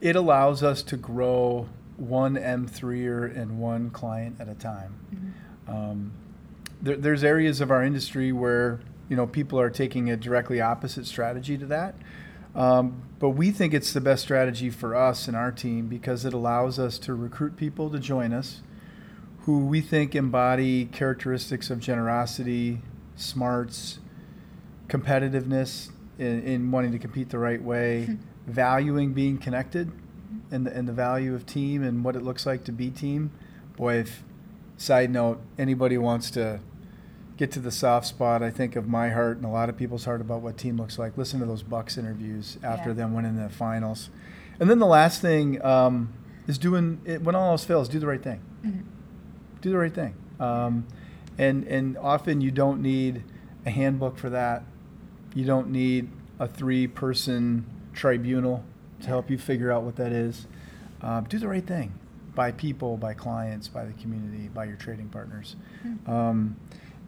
it 0.00 0.16
allows 0.16 0.62
us 0.62 0.82
to 0.84 0.96
grow 0.96 1.68
one 1.96 2.36
M3er 2.36 3.24
and 3.26 3.58
one 3.58 3.90
client 3.90 4.36
at 4.40 4.48
a 4.48 4.54
time. 4.54 4.94
Um, 5.68 6.12
there, 6.80 6.96
there's 6.96 7.24
areas 7.24 7.60
of 7.60 7.70
our 7.70 7.82
industry 7.82 8.32
where 8.32 8.80
you 9.08 9.16
know 9.16 9.26
people 9.26 9.58
are 9.58 9.70
taking 9.70 10.10
a 10.10 10.16
directly 10.16 10.60
opposite 10.60 11.06
strategy 11.06 11.56
to 11.58 11.66
that, 11.66 11.94
um, 12.54 13.02
but 13.18 13.30
we 13.30 13.50
think 13.50 13.74
it's 13.74 13.92
the 13.92 14.00
best 14.00 14.22
strategy 14.22 14.70
for 14.70 14.94
us 14.94 15.28
and 15.28 15.36
our 15.36 15.52
team 15.52 15.86
because 15.86 16.24
it 16.24 16.32
allows 16.32 16.78
us 16.78 16.98
to 16.98 17.14
recruit 17.14 17.56
people 17.56 17.90
to 17.90 17.98
join 17.98 18.32
us 18.32 18.62
who 19.48 19.64
we 19.64 19.80
think 19.80 20.14
embody 20.14 20.84
characteristics 20.84 21.70
of 21.70 21.80
generosity, 21.80 22.82
smarts, 23.16 23.98
competitiveness 24.88 25.88
in, 26.18 26.42
in 26.42 26.70
wanting 26.70 26.92
to 26.92 26.98
compete 26.98 27.30
the 27.30 27.38
right 27.38 27.62
way, 27.62 28.18
valuing 28.46 29.14
being 29.14 29.38
connected, 29.38 29.90
and 30.50 30.66
the, 30.66 30.76
and 30.76 30.86
the 30.86 30.92
value 30.92 31.34
of 31.34 31.46
team 31.46 31.82
and 31.82 32.04
what 32.04 32.14
it 32.14 32.22
looks 32.22 32.44
like 32.44 32.62
to 32.64 32.72
be 32.72 32.90
team. 32.90 33.30
Boy, 33.74 34.00
if 34.00 34.22
side 34.76 35.10
note, 35.10 35.40
anybody 35.58 35.96
wants 35.96 36.30
to 36.32 36.60
get 37.38 37.50
to 37.52 37.60
the 37.60 37.70
soft 37.70 38.06
spot, 38.06 38.42
I 38.42 38.50
think 38.50 38.76
of 38.76 38.86
my 38.88 39.08
heart 39.10 39.36
and 39.38 39.46
a 39.46 39.48
lot 39.48 39.68
of 39.70 39.76
people's 39.76 40.04
heart 40.04 40.20
about 40.20 40.42
what 40.42 40.58
team 40.58 40.76
looks 40.76 40.98
like. 40.98 41.16
Listen 41.16 41.40
to 41.40 41.46
those 41.46 41.62
Bucks 41.62 41.96
interviews 41.96 42.58
after 42.62 42.90
Yeah. 42.90 42.94
them 42.96 43.14
winning 43.14 43.36
the 43.36 43.48
finals, 43.48 44.10
and 44.60 44.68
then 44.68 44.78
the 44.80 44.86
last 44.86 45.22
thing 45.22 45.64
um, 45.64 46.12
is 46.46 46.58
doing 46.58 47.00
it, 47.04 47.22
when 47.22 47.34
all 47.34 47.52
else 47.52 47.64
fails, 47.64 47.88
do 47.88 47.98
the 47.98 48.06
right 48.06 48.22
thing 48.22 48.40
Mhm. 48.64 48.82
do 49.62 49.70
the 49.70 49.78
right 49.78 49.94
thing. 49.94 50.14
Um, 50.40 50.84
and 51.38 51.64
and 51.68 51.96
often 51.96 52.40
you 52.40 52.50
don't 52.50 52.82
need 52.82 53.22
a 53.64 53.70
handbook 53.70 54.18
for 54.18 54.30
that. 54.30 54.64
You 55.34 55.44
don't 55.44 55.70
need 55.70 56.08
a 56.40 56.46
three-person 56.48 57.64
tribunal 57.92 58.64
to 59.00 59.06
help 59.08 59.30
you 59.30 59.38
figure 59.38 59.70
out 59.70 59.82
what 59.84 59.96
that 59.96 60.12
is. 60.12 60.46
Um, 61.02 61.24
do 61.28 61.38
the 61.38 61.48
right 61.48 61.64
thing 61.66 61.92
by 62.34 62.50
people, 62.52 62.96
by 62.96 63.14
clients, 63.14 63.68
by 63.68 63.84
the 63.84 63.92
community, 63.94 64.48
by 64.52 64.64
your 64.64 64.76
trading 64.76 65.08
partners. 65.08 65.54
Mhm. 65.84 66.08
Um, 66.08 66.56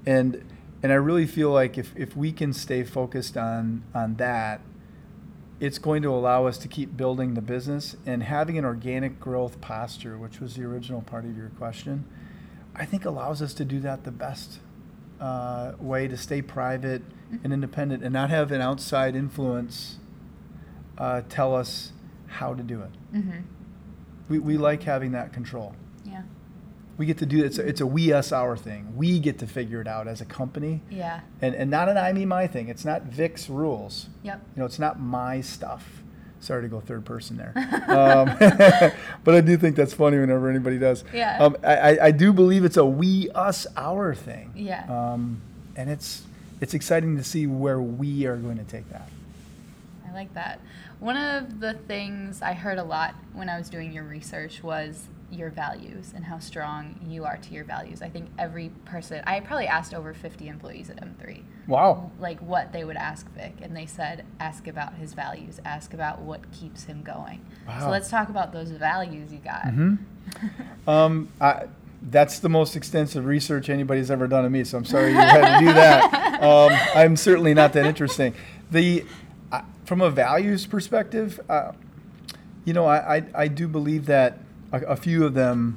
and 0.07 0.45
and 0.83 0.91
I 0.93 0.95
really 0.95 1.27
feel 1.27 1.51
like 1.51 1.77
if, 1.77 1.95
if 1.95 2.17
we 2.17 2.33
can 2.33 2.53
stay 2.53 2.85
focused 2.85 3.37
on 3.37 3.83
on 3.95 4.17
that, 4.17 4.61
it's 5.61 5.79
going 5.79 6.03
to 6.03 6.09
allow 6.09 6.47
us 6.47 6.57
to 6.59 6.69
keep 6.69 6.97
building 6.97 7.35
the 7.35 7.43
business 7.43 7.97
and 8.07 8.23
having 8.23 8.57
an 8.57 8.65
organic 8.65 9.21
growth 9.21 9.61
posture, 9.61 10.17
which 10.17 10.41
was 10.41 10.55
the 10.57 10.65
original 10.65 11.03
part 11.03 11.25
of 11.25 11.37
your 11.37 11.51
question. 11.51 12.05
I 12.75 12.87
think 12.87 13.05
allows 13.05 13.43
us 13.43 13.53
to 13.55 13.65
do 13.65 13.81
that 13.81 14.05
the 14.05 14.11
best 14.13 14.61
uh, 15.21 15.73
way 15.79 16.09
to 16.09 16.17
stay 16.17 16.41
private 16.41 17.03
and 17.45 17.53
independent 17.53 18.03
and 18.03 18.13
not 18.13 18.31
have 18.31 18.51
an 18.53 18.61
outside 18.63 19.15
influence 19.15 19.99
uh, 20.97 21.23
tell 21.29 21.55
us 21.55 21.93
how 22.27 22.55
to 22.55 22.63
do 22.63 22.81
it. 22.81 22.91
Mhm. 23.15 23.43
We, 24.29 24.39
we 24.39 24.57
like 24.57 24.83
having 24.85 25.13
that 25.13 25.33
control. 25.33 25.75
We 27.01 27.07
get 27.07 27.17
to 27.17 27.25
do 27.25 27.43
it's 27.43 27.57
a, 27.57 27.67
it's 27.67 27.81
a 27.81 27.87
we 27.87 28.13
us 28.13 28.31
our 28.31 28.59
thing. 28.59 28.95
We 28.95 29.21
get 29.21 29.39
to 29.39 29.47
figure 29.47 29.81
it 29.81 29.87
out 29.89 30.07
as 30.07 30.21
a 30.21 30.27
company, 30.27 30.83
Yeah. 30.91 31.21
and 31.41 31.55
and 31.55 31.71
not 31.71 31.89
an 31.89 31.97
I 31.97 32.13
me 32.13 32.27
my 32.27 32.47
thing. 32.47 32.69
It's 32.69 32.85
not 32.85 33.05
Vic's 33.05 33.49
rules. 33.49 34.11
Yep. 34.23 34.39
You 34.55 34.61
know, 34.61 34.67
it's 34.67 34.79
not 34.79 35.01
my 35.01 35.41
stuff. 35.41 36.03
Sorry 36.41 36.61
to 36.61 36.69
go 36.69 36.79
third 36.81 37.07
person 37.07 37.39
there, 37.39 37.55
um, 37.89 38.37
but 39.25 39.35
I 39.35 39.41
do 39.41 39.57
think 39.57 39.77
that's 39.77 39.95
funny 39.95 40.19
whenever 40.19 40.51
anybody 40.51 40.79
does. 40.79 41.03
Yeah. 41.15 41.39
Um, 41.43 41.57
I, 41.65 41.77
I- 41.97 42.05
I 42.09 42.11
do 42.11 42.35
believe 42.35 42.67
it's 42.67 42.77
a 42.77 42.85
we 42.85 43.31
us 43.31 43.67
our 43.79 44.15
thing. 44.15 44.53
Yeah. 44.55 44.85
Um, 44.91 45.41
and 45.77 45.89
it's 45.89 46.25
it's 46.61 46.75
exciting 46.75 47.17
to 47.17 47.25
see 47.25 47.47
where 47.47 47.81
we 47.81 48.27
are 48.27 48.37
going 48.37 48.59
to 48.59 48.65
take 48.65 48.87
that. 48.91 49.09
I 50.07 50.13
like 50.13 50.35
that. 50.35 50.61
One 50.99 51.17
of 51.17 51.61
the 51.61 51.73
things 51.89 52.43
I 52.43 52.53
heard 52.53 52.77
a 52.77 52.85
lot 52.85 53.15
when 53.33 53.49
I 53.49 53.57
was 53.57 53.71
doing 53.71 53.91
your 53.91 54.05
research 54.05 54.63
was 54.63 55.07
your 55.31 55.51
values 55.51 56.13
and 56.15 56.25
how 56.25 56.39
strong 56.39 56.95
you 57.07 57.25
are 57.25 57.37
to 57.37 57.53
your 57.53 57.65
values. 57.65 58.03
I 58.03 58.09
think 58.09 58.29
every 58.39 58.71
person, 58.85 59.23
I 59.27 59.41
probably 59.41 59.67
asked 59.67 59.95
over 59.95 60.13
50 60.15 60.49
employees 60.49 60.91
at 60.91 60.97
M3, 61.03 61.43
Wow. 61.69 62.11
like 62.19 62.41
what 62.41 62.73
they 62.73 62.85
would 62.85 62.97
ask 62.97 63.31
Vic, 63.35 63.55
and 63.63 63.77
they 63.77 63.87
said, 63.87 64.25
ask 64.41 64.67
about 64.67 64.95
his 64.95 65.15
values, 65.15 65.61
ask 65.65 65.95
about 65.95 66.21
what 66.21 66.51
keeps 66.53 66.85
him 66.85 67.03
going. 67.03 67.45
Wow. 67.67 67.81
So 67.81 67.91
let's 67.91 68.09
talk 68.11 68.29
about 68.29 68.53
those 68.53 68.71
values 68.71 69.33
you 69.33 69.39
got. 69.39 69.71
hmm 69.71 69.95
Um, 70.87 71.29
I, 71.41 71.65
that's 72.03 72.39
the 72.39 72.49
most 72.49 72.77
extensive 72.77 73.27
research 73.27 73.69
anybody's 73.69 74.11
ever 74.11 74.27
done 74.27 74.45
of 74.45 74.53
me, 74.53 74.65
so 74.65 74.79
I'm 74.79 74.85
sorry 74.85 75.11
you 75.11 75.17
had 75.17 75.59
to 75.61 75.67
do 75.67 75.73
that. 75.73 76.17
Um, 76.41 76.71
I'm 76.95 77.17
certainly 77.17 77.53
not 77.53 77.75
that 77.75 77.85
interesting. 77.85 78.33
The 78.71 79.05
I 79.53 79.63
from 79.85 80.01
a 80.01 80.09
values 80.09 80.65
perspective, 80.65 81.39
uh, 81.51 81.73
you 82.65 82.73
know, 82.73 82.87
I, 82.87 83.17
I, 83.17 83.25
I 83.35 83.49
do 83.49 83.69
believe 83.69 84.07
that 84.07 84.39
a, 84.73 84.81
a 84.83 84.97
few 84.97 85.25
of 85.25 85.35
them, 85.35 85.77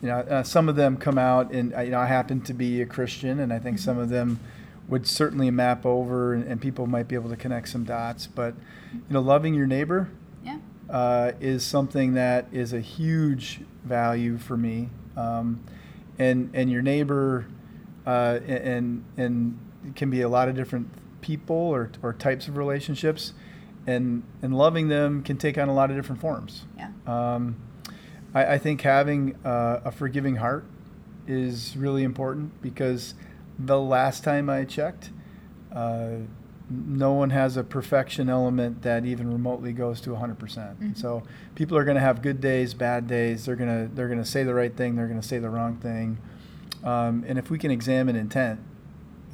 you 0.00 0.08
know, 0.08 0.18
uh, 0.18 0.42
some 0.42 0.68
of 0.68 0.76
them 0.76 0.96
come 0.96 1.18
out, 1.18 1.52
and 1.52 1.74
uh, 1.74 1.80
you 1.80 1.90
know, 1.90 1.98
I 2.00 2.06
happen 2.06 2.40
to 2.42 2.52
be 2.54 2.80
a 2.82 2.86
Christian, 2.86 3.38
and 3.40 3.52
I 3.52 3.58
think 3.58 3.78
some 3.78 3.98
of 3.98 4.08
them 4.08 4.40
would 4.88 5.06
certainly 5.06 5.50
map 5.50 5.86
over, 5.86 6.34
and, 6.34 6.44
and 6.44 6.60
people 6.60 6.86
might 6.86 7.08
be 7.08 7.14
able 7.14 7.30
to 7.30 7.36
connect 7.36 7.68
some 7.68 7.84
dots. 7.84 8.26
But 8.26 8.54
you 8.92 9.00
know, 9.10 9.20
loving 9.20 9.54
your 9.54 9.66
neighbor 9.66 10.08
Yeah. 10.44 10.58
uh, 10.90 11.32
is 11.40 11.64
something 11.64 12.14
that 12.14 12.46
is 12.52 12.72
a 12.72 12.80
huge 12.80 13.60
value 13.84 14.38
for 14.38 14.56
me. 14.56 14.88
Um, 15.16 15.60
and 16.18 16.50
and 16.54 16.70
your 16.70 16.82
neighbor, 16.82 17.46
uh, 18.06 18.40
and 18.46 19.04
and 19.16 19.58
can 19.94 20.10
be 20.10 20.20
a 20.20 20.28
lot 20.28 20.48
of 20.48 20.54
different 20.54 20.88
people 21.20 21.56
or, 21.56 21.90
or 22.02 22.12
types 22.12 22.48
of 22.48 22.56
relationships, 22.56 23.32
and 23.86 24.22
and 24.42 24.56
loving 24.56 24.88
them 24.88 25.22
can 25.22 25.36
take 25.36 25.56
on 25.58 25.68
a 25.68 25.74
lot 25.74 25.90
of 25.90 25.96
different 25.96 26.20
forms. 26.20 26.64
Yeah. 26.76 26.90
Um, 27.06 27.56
I, 28.34 28.54
I 28.54 28.58
think 28.58 28.80
having 28.82 29.36
uh, 29.44 29.80
a 29.84 29.90
forgiving 29.92 30.36
heart 30.36 30.64
is 31.26 31.76
really 31.76 32.02
important 32.02 32.60
because 32.62 33.14
the 33.58 33.80
last 33.80 34.24
time 34.24 34.50
I 34.50 34.64
checked, 34.64 35.10
uh, 35.72 36.16
no 36.70 37.12
one 37.12 37.30
has 37.30 37.56
a 37.56 37.64
perfection 37.64 38.28
element 38.30 38.82
that 38.82 39.04
even 39.04 39.30
remotely 39.30 39.72
goes 39.72 40.00
to 40.02 40.10
100%. 40.10 40.38
percent 40.38 40.80
Mhm. 40.80 40.96
So 40.96 41.22
people 41.54 41.76
are 41.76 41.84
going 41.84 41.96
to 41.96 42.00
have 42.00 42.22
good 42.22 42.40
days, 42.40 42.72
bad 42.74 43.06
days. 43.06 43.44
They're 43.44 43.56
going 43.56 43.88
to 43.88 43.94
they're 43.94 44.08
going 44.08 44.22
to 44.22 44.28
say 44.28 44.42
the 44.42 44.54
right 44.54 44.74
thing. 44.74 44.96
They're 44.96 45.08
going 45.08 45.20
to 45.20 45.26
say 45.26 45.38
the 45.38 45.50
wrong 45.50 45.76
thing. 45.76 46.18
Um, 46.82 47.24
and 47.26 47.38
if 47.38 47.50
we 47.50 47.58
can 47.58 47.70
examine 47.70 48.16
intent 48.16 48.60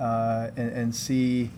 uh, 0.00 0.50
and, 0.56 0.70
and 0.70 0.94
see 0.94 1.50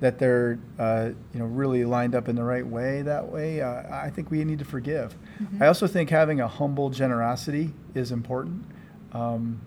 that 0.00 0.18
they're 0.18 0.58
uh, 0.78 1.10
you 1.32 1.40
know 1.40 1.46
really 1.46 1.84
lined 1.84 2.14
up 2.14 2.28
in 2.28 2.36
the 2.36 2.44
right 2.44 2.66
way 2.66 3.02
that 3.02 3.28
way, 3.30 3.60
uh, 3.62 3.82
I 3.90 4.10
think 4.10 4.30
we 4.30 4.44
need 4.44 4.58
to 4.58 4.64
forgive. 4.64 5.16
Mhm. 5.40 5.62
I 5.62 5.66
also 5.66 5.86
think 5.86 6.10
having 6.10 6.40
a 6.40 6.48
humble 6.48 6.90
generosity 6.90 7.72
is 7.94 8.12
important. 8.12 8.64
Um, 9.12 9.60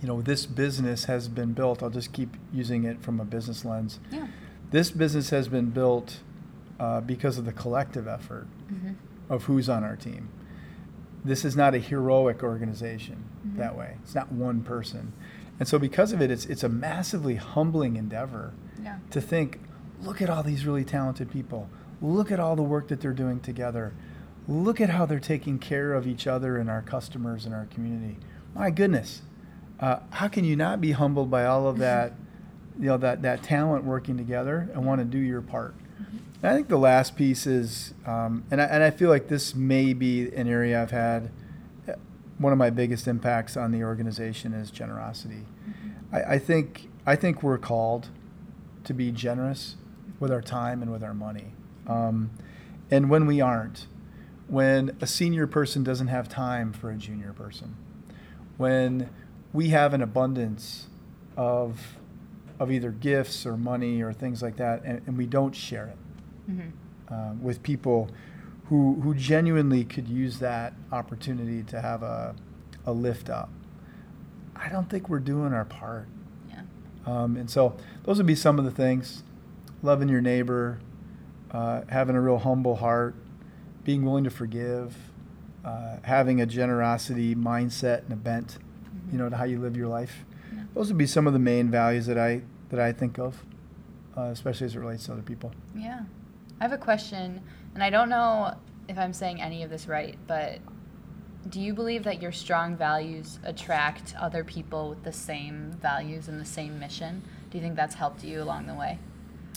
you 0.00 0.08
know, 0.08 0.22
this 0.22 0.46
business 0.46 1.04
has 1.04 1.28
been 1.28 1.52
built. 1.52 1.82
I'll 1.82 1.90
just 1.90 2.12
keep 2.12 2.36
using 2.52 2.84
it 2.84 3.02
from 3.02 3.20
a 3.20 3.24
business 3.24 3.64
lens. 3.66 4.00
Yeah. 4.10 4.26
This 4.70 4.90
business 4.90 5.28
has 5.30 5.48
been 5.48 5.70
built 5.70 6.20
uh, 6.78 7.02
because 7.02 7.36
of 7.36 7.44
the 7.44 7.52
collective 7.52 8.08
effort 8.08 8.46
Mhm. 8.72 8.94
of 9.28 9.44
who's 9.44 9.68
on 9.68 9.84
our 9.84 9.96
team. 9.96 10.28
This 11.22 11.44
is 11.44 11.54
not 11.54 11.74
a 11.74 11.78
heroic 11.78 12.42
organization 12.42 13.24
Mhm. 13.46 13.56
that 13.58 13.76
way. 13.76 13.96
It's 14.02 14.14
not 14.14 14.32
one 14.32 14.62
person. 14.62 15.12
And 15.58 15.68
so 15.68 15.78
because 15.78 16.12
of 16.14 16.22
it, 16.22 16.30
it's, 16.30 16.46
it's 16.46 16.62
a 16.64 16.70
massively 16.70 17.34
humbling 17.34 17.96
endeavor. 17.96 18.54
To 19.10 19.20
think, 19.20 19.60
look 20.02 20.22
at 20.22 20.30
all 20.30 20.42
these 20.42 20.64
really 20.64 20.84
talented 20.84 21.30
people. 21.30 21.68
Look 22.00 22.30
at 22.30 22.40
all 22.40 22.56
the 22.56 22.62
work 22.62 22.88
that 22.88 23.00
they're 23.00 23.12
doing 23.12 23.40
together. 23.40 23.92
Look 24.48 24.80
at 24.80 24.90
how 24.90 25.06
they're 25.06 25.20
taking 25.20 25.58
care 25.58 25.92
of 25.92 26.06
each 26.06 26.26
other 26.26 26.56
and 26.56 26.70
our 26.70 26.82
customers 26.82 27.44
and 27.44 27.54
our 27.54 27.66
community. 27.66 28.16
My 28.54 28.70
goodness, 28.70 29.22
uh, 29.78 30.00
how 30.10 30.28
can 30.28 30.44
you 30.44 30.56
not 30.56 30.80
be 30.80 30.92
humbled 30.92 31.30
by 31.30 31.44
all 31.44 31.68
of 31.68 31.78
that, 31.78 32.14
you 32.78 32.86
know, 32.86 32.96
that, 32.98 33.22
that 33.22 33.42
talent 33.42 33.84
working 33.84 34.16
together 34.16 34.70
and 34.72 34.84
want 34.84 35.00
to 35.00 35.04
do 35.04 35.18
your 35.18 35.42
part? 35.42 35.74
And 36.42 36.52
I 36.52 36.54
think 36.54 36.68
the 36.68 36.78
last 36.78 37.16
piece 37.16 37.46
is, 37.46 37.92
um, 38.06 38.44
and, 38.50 38.62
I, 38.62 38.64
and 38.64 38.82
I 38.82 38.90
feel 38.90 39.10
like 39.10 39.28
this 39.28 39.54
may 39.54 39.92
be 39.92 40.34
an 40.34 40.48
area 40.48 40.80
I've 40.82 40.90
had 40.90 41.30
uh, 41.86 41.92
one 42.38 42.52
of 42.52 42.58
my 42.58 42.70
biggest 42.70 43.06
impacts 43.06 43.58
on 43.58 43.72
the 43.72 43.84
organization 43.84 44.54
is 44.54 44.70
generosity. 44.70 45.44
I, 46.10 46.22
I 46.22 46.38
think 46.38 46.88
I 47.06 47.16
think 47.16 47.42
we're 47.42 47.58
called 47.58 48.08
to 48.84 48.94
be 48.94 49.10
generous 49.12 49.76
with 50.18 50.30
our 50.30 50.42
time 50.42 50.82
and 50.82 50.90
with 50.92 51.02
our 51.02 51.14
money. 51.14 51.52
Um, 51.86 52.30
and 52.90 53.08
when 53.10 53.26
we 53.26 53.40
aren't, 53.40 53.86
when 54.48 54.96
a 55.00 55.06
senior 55.06 55.46
person 55.46 55.82
doesn't 55.84 56.08
have 56.08 56.28
time 56.28 56.72
for 56.72 56.90
a 56.90 56.96
junior 56.96 57.32
person, 57.32 57.76
when 58.56 59.08
we 59.52 59.68
have 59.70 59.94
an 59.94 60.02
abundance 60.02 60.88
of 61.36 61.96
of 62.58 62.70
either 62.70 62.90
gifts 62.90 63.46
or 63.46 63.56
money 63.56 64.02
or 64.02 64.12
things 64.12 64.42
like 64.42 64.56
that, 64.56 64.82
and, 64.84 65.00
and 65.06 65.16
we 65.16 65.24
don't 65.24 65.54
share 65.54 65.86
it 65.86 65.96
Mhm. 66.50 66.70
um, 67.10 67.42
with 67.42 67.62
people 67.62 68.10
who 68.66 69.00
who 69.00 69.14
genuinely 69.14 69.82
could 69.84 70.06
use 70.08 70.38
that 70.40 70.74
opportunity 70.92 71.62
to 71.62 71.80
have 71.80 72.02
a 72.02 72.34
a 72.86 72.92
lift 72.92 73.30
up. 73.30 73.48
I 74.54 74.68
don't 74.68 74.90
think 74.90 75.08
we're 75.08 75.20
doing 75.20 75.52
our 75.54 75.64
part. 75.64 76.06
Um, 77.10 77.36
and 77.36 77.50
so 77.50 77.76
those 78.04 78.18
would 78.18 78.26
be 78.26 78.34
some 78.34 78.58
of 78.58 78.64
the 78.64 78.70
things: 78.70 79.24
loving 79.82 80.08
your 80.08 80.20
neighbor, 80.20 80.78
uh, 81.50 81.82
having 81.88 82.14
a 82.14 82.20
real 82.20 82.38
humble 82.38 82.76
heart, 82.76 83.14
being 83.82 84.04
willing 84.04 84.24
to 84.24 84.30
forgive, 84.30 84.96
uh, 85.64 85.96
having 86.02 86.40
a 86.40 86.46
generosity 86.46 87.34
mindset 87.34 88.04
and 88.04 88.12
a 88.12 88.16
bent, 88.16 88.58
you 89.10 89.18
know, 89.18 89.28
to 89.28 89.36
how 89.36 89.44
you 89.44 89.58
live 89.58 89.76
your 89.76 89.88
life. 89.88 90.24
Yeah. 90.54 90.62
Those 90.74 90.88
would 90.88 90.98
be 90.98 91.06
some 91.06 91.26
of 91.26 91.32
the 91.32 91.38
main 91.38 91.70
values 91.70 92.06
that 92.06 92.18
I 92.18 92.42
that 92.68 92.78
I 92.78 92.92
think 92.92 93.18
of, 93.18 93.44
uh, 94.16 94.22
especially 94.22 94.66
as 94.66 94.76
it 94.76 94.78
relates 94.78 95.06
to 95.06 95.12
other 95.12 95.22
people. 95.22 95.52
Yeah. 95.74 96.02
I 96.60 96.64
have 96.64 96.72
a 96.72 96.78
question, 96.78 97.40
and 97.74 97.82
I 97.82 97.90
don't 97.90 98.08
know 98.08 98.54
if 98.88 98.98
I'm 98.98 99.12
saying 99.12 99.40
any 99.40 99.62
of 99.62 99.70
this 99.70 99.88
right, 99.88 100.16
but 100.26 100.58
do 101.48 101.60
you 101.60 101.72
believe 101.74 102.04
that 102.04 102.20
your 102.20 102.32
strong 102.32 102.76
values 102.76 103.38
attract 103.44 104.14
other 104.18 104.44
people 104.44 104.90
with 104.90 105.04
the 105.04 105.12
same 105.12 105.72
values 105.80 106.28
and 106.28 106.40
the 106.40 106.44
same 106.44 106.78
mission? 106.78 107.22
Do 107.50 107.58
you 107.58 107.62
think 107.64 107.76
that's 107.76 107.94
helped 107.94 108.22
you 108.22 108.42
along 108.42 108.66
the 108.66 108.74
way? 108.74 108.98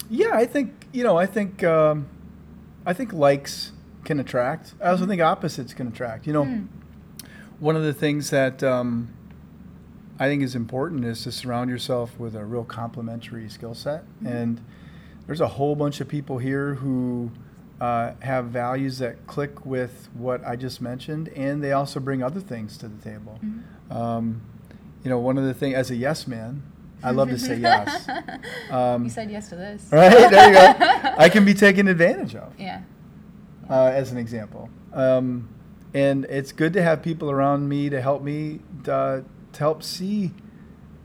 Yeah, 0.10 0.32
I 0.34 0.46
think 0.46 0.88
you 0.92 1.04
know. 1.04 1.18
I 1.18 1.26
think 1.26 1.64
um, 1.64 2.08
I 2.86 2.94
think 2.94 3.14
likes 3.14 3.72
can 4.04 4.20
attract. 4.20 4.74
I 4.82 4.90
also 4.90 5.06
think 5.06 5.22
opposites 5.22 5.74
can 5.74 5.88
attract. 5.88 6.26
You 6.28 6.34
know, 6.34 6.44
Hmm. 6.46 6.66
one 7.60 7.76
of 7.76 7.84
the 7.84 7.94
things 7.94 8.30
that 8.32 8.64
um, 8.64 9.14
I 10.20 10.28
think 10.28 10.42
is 10.44 10.56
important 10.56 11.06
is 11.06 11.24
to 11.24 11.32
surround 11.32 11.70
yourself 11.70 12.20
with 12.20 12.36
a 12.36 12.44
real 12.46 12.64
complementary 12.66 13.48
skill 13.50 13.74
set. 13.76 14.04
Mhm. 14.24 14.28
And 14.32 14.62
there's 15.26 15.42
a 15.42 15.48
whole 15.48 15.76
bunch 15.76 16.02
of 16.02 16.08
people 16.08 16.38
here 16.38 16.76
who 16.76 17.32
uh, 17.84 18.14
have 18.22 18.46
values 18.46 19.00
that 19.00 19.16
click 19.28 19.66
with 19.66 20.08
what 20.14 20.40
I 20.46 20.56
just 20.56 20.82
mentioned, 20.82 21.28
and 21.36 21.62
they 21.64 21.74
also 21.74 22.00
bring 22.00 22.24
other 22.24 22.40
things 22.40 22.78
to 22.78 22.88
the 22.88 23.02
table. 23.10 23.40
Mhm. 23.44 23.62
Um, 23.94 24.42
you 25.04 25.10
know, 25.10 25.20
one 25.20 25.38
of 25.38 25.44
the 25.44 25.54
things 25.54 25.76
as 25.76 25.92
a 25.92 25.96
yes 25.96 26.26
man, 26.28 26.64
I 27.04 27.12
love 27.12 27.30
to 27.30 27.38
say 27.38 27.58
yes. 27.58 28.08
Um, 28.72 29.04
you 29.04 29.10
said 29.10 29.30
yes 29.30 29.50
to 29.50 29.56
this. 29.58 29.82
Right 29.92 30.30
there 30.32 30.48
you 30.48 30.54
go. 30.54 31.16
I 31.26 31.28
can 31.30 31.44
be 31.44 31.54
taken 31.54 31.88
advantage 31.90 32.36
of, 32.36 32.54
Yeah. 32.58 32.82
uh, 33.70 33.92
as 34.02 34.12
an 34.14 34.18
example. 34.18 34.70
Um, 34.94 35.50
and 35.94 36.24
it's 36.26 36.54
good 36.54 36.72
to 36.74 36.82
have 36.82 37.02
people 37.04 37.30
around 37.30 37.68
me 37.68 37.90
to 37.90 38.00
help 38.02 38.24
me 38.24 38.60
to, 38.86 39.26
to 39.54 39.60
help 39.60 39.84
see. 39.84 40.32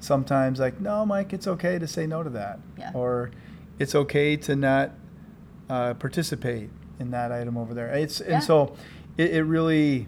Sometimes, 0.01 0.61
like, 0.61 0.81
no, 0.81 1.05
Mike, 1.05 1.33
it's 1.33 1.49
okay 1.49 1.77
to 1.81 1.89
say 1.89 2.07
no 2.07 2.23
to 2.23 2.31
that, 2.31 2.61
Yeah. 2.79 2.93
or 2.95 3.33
it's 3.81 3.97
okay 3.97 4.37
to 4.37 4.55
not 4.55 4.93
uh, 5.69 5.95
participate 5.95 6.71
in 6.99 7.11
that 7.11 7.31
item 7.33 7.57
over 7.57 7.75
there. 7.75 7.89
It's 7.89 8.21
Yeah. 8.21 8.35
and 8.37 8.43
so 8.45 8.75
it, 9.17 9.31
it 9.35 9.43
really, 9.45 10.07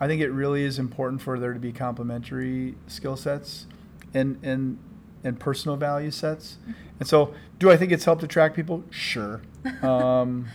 I 0.00 0.06
think 0.06 0.20
it 0.22 0.30
really 0.30 0.62
is 0.62 0.78
important 0.78 1.20
for 1.22 1.38
there 1.38 1.52
to 1.52 1.60
be 1.60 1.72
complementary 1.72 2.74
skill 2.86 3.16
sets, 3.16 3.66
and 4.14 4.38
and 4.42 4.78
and 5.22 5.38
personal 5.38 5.76
value 5.76 6.10
sets. 6.10 6.58
And 6.98 7.08
so, 7.08 7.34
do 7.58 7.70
I 7.70 7.76
think 7.76 7.92
it's 7.92 8.04
helped 8.04 8.22
attract 8.22 8.54
people? 8.56 8.84
Sure. 8.90 9.42
Um, 9.82 10.48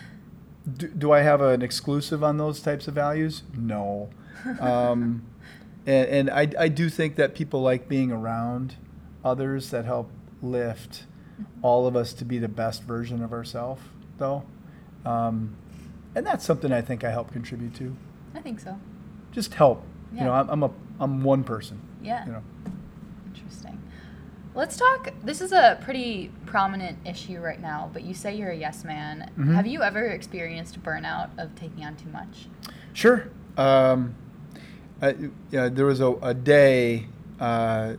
do, 0.77 0.87
do 0.87 1.11
I 1.11 1.19
have 1.19 1.39
an 1.41 1.61
exclusive 1.61 2.23
on 2.23 2.37
those 2.37 2.59
types 2.59 2.87
of 2.87 2.95
values? 2.95 3.43
No. 3.55 4.09
Um, 4.59 5.23
and 5.85 6.07
and 6.09 6.29
I, 6.31 6.49
I 6.57 6.67
do 6.69 6.89
think 6.89 7.15
that 7.17 7.35
people 7.35 7.61
like 7.61 7.87
being 7.87 8.11
around 8.11 8.75
others 9.23 9.69
that 9.69 9.85
help 9.85 10.09
lift 10.41 11.03
all 11.61 11.85
of 11.85 11.95
us 11.95 12.13
to 12.13 12.25
be 12.25 12.39
the 12.39 12.47
best 12.47 12.81
version 12.83 13.21
of 13.23 13.31
ourselves, 13.31 13.81
though. 14.17 14.43
Um, 15.05 15.55
and 16.15 16.25
that's 16.25 16.45
something 16.45 16.71
I 16.71 16.81
think 16.81 17.03
I 17.03 17.11
help 17.11 17.31
contribute 17.31 17.75
to. 17.75 17.95
I 18.33 18.39
think 18.39 18.59
so. 18.59 18.79
Just 19.31 19.53
help. 19.53 19.83
Yeah. 20.13 20.19
You 20.19 20.25
know, 20.25 20.33
I'm, 20.33 20.49
I'm 20.49 20.63
a 20.63 20.71
I'm 20.99 21.23
one 21.23 21.43
person. 21.43 21.79
Yeah. 22.01 22.25
You 22.25 22.31
know. 22.33 22.43
Interesting. 23.27 23.81
Let's 24.53 24.77
talk. 24.77 25.11
This 25.23 25.41
is 25.41 25.51
a 25.51 25.77
pretty 25.81 26.31
prominent 26.45 26.97
issue 27.05 27.39
right 27.39 27.59
now, 27.61 27.89
but 27.91 28.03
you 28.03 28.13
say 28.13 28.33
you're 28.35 28.51
a 28.51 28.55
yes 28.55 28.85
man. 28.85 29.29
Mhm. 29.37 29.53
Have 29.53 29.67
you 29.67 29.83
ever 29.83 30.05
experienced 30.05 30.81
burnout 30.81 31.29
of 31.37 31.53
taking 31.55 31.83
on 31.83 31.95
too 31.97 32.09
much? 32.09 32.47
Sure. 32.93 33.27
Um, 33.57 34.15
I, 35.01 35.15
yeah, 35.51 35.67
there 35.67 35.85
was 35.85 35.99
a, 35.99 36.11
a 36.21 36.33
day 36.33 37.07
uh, 37.39 37.95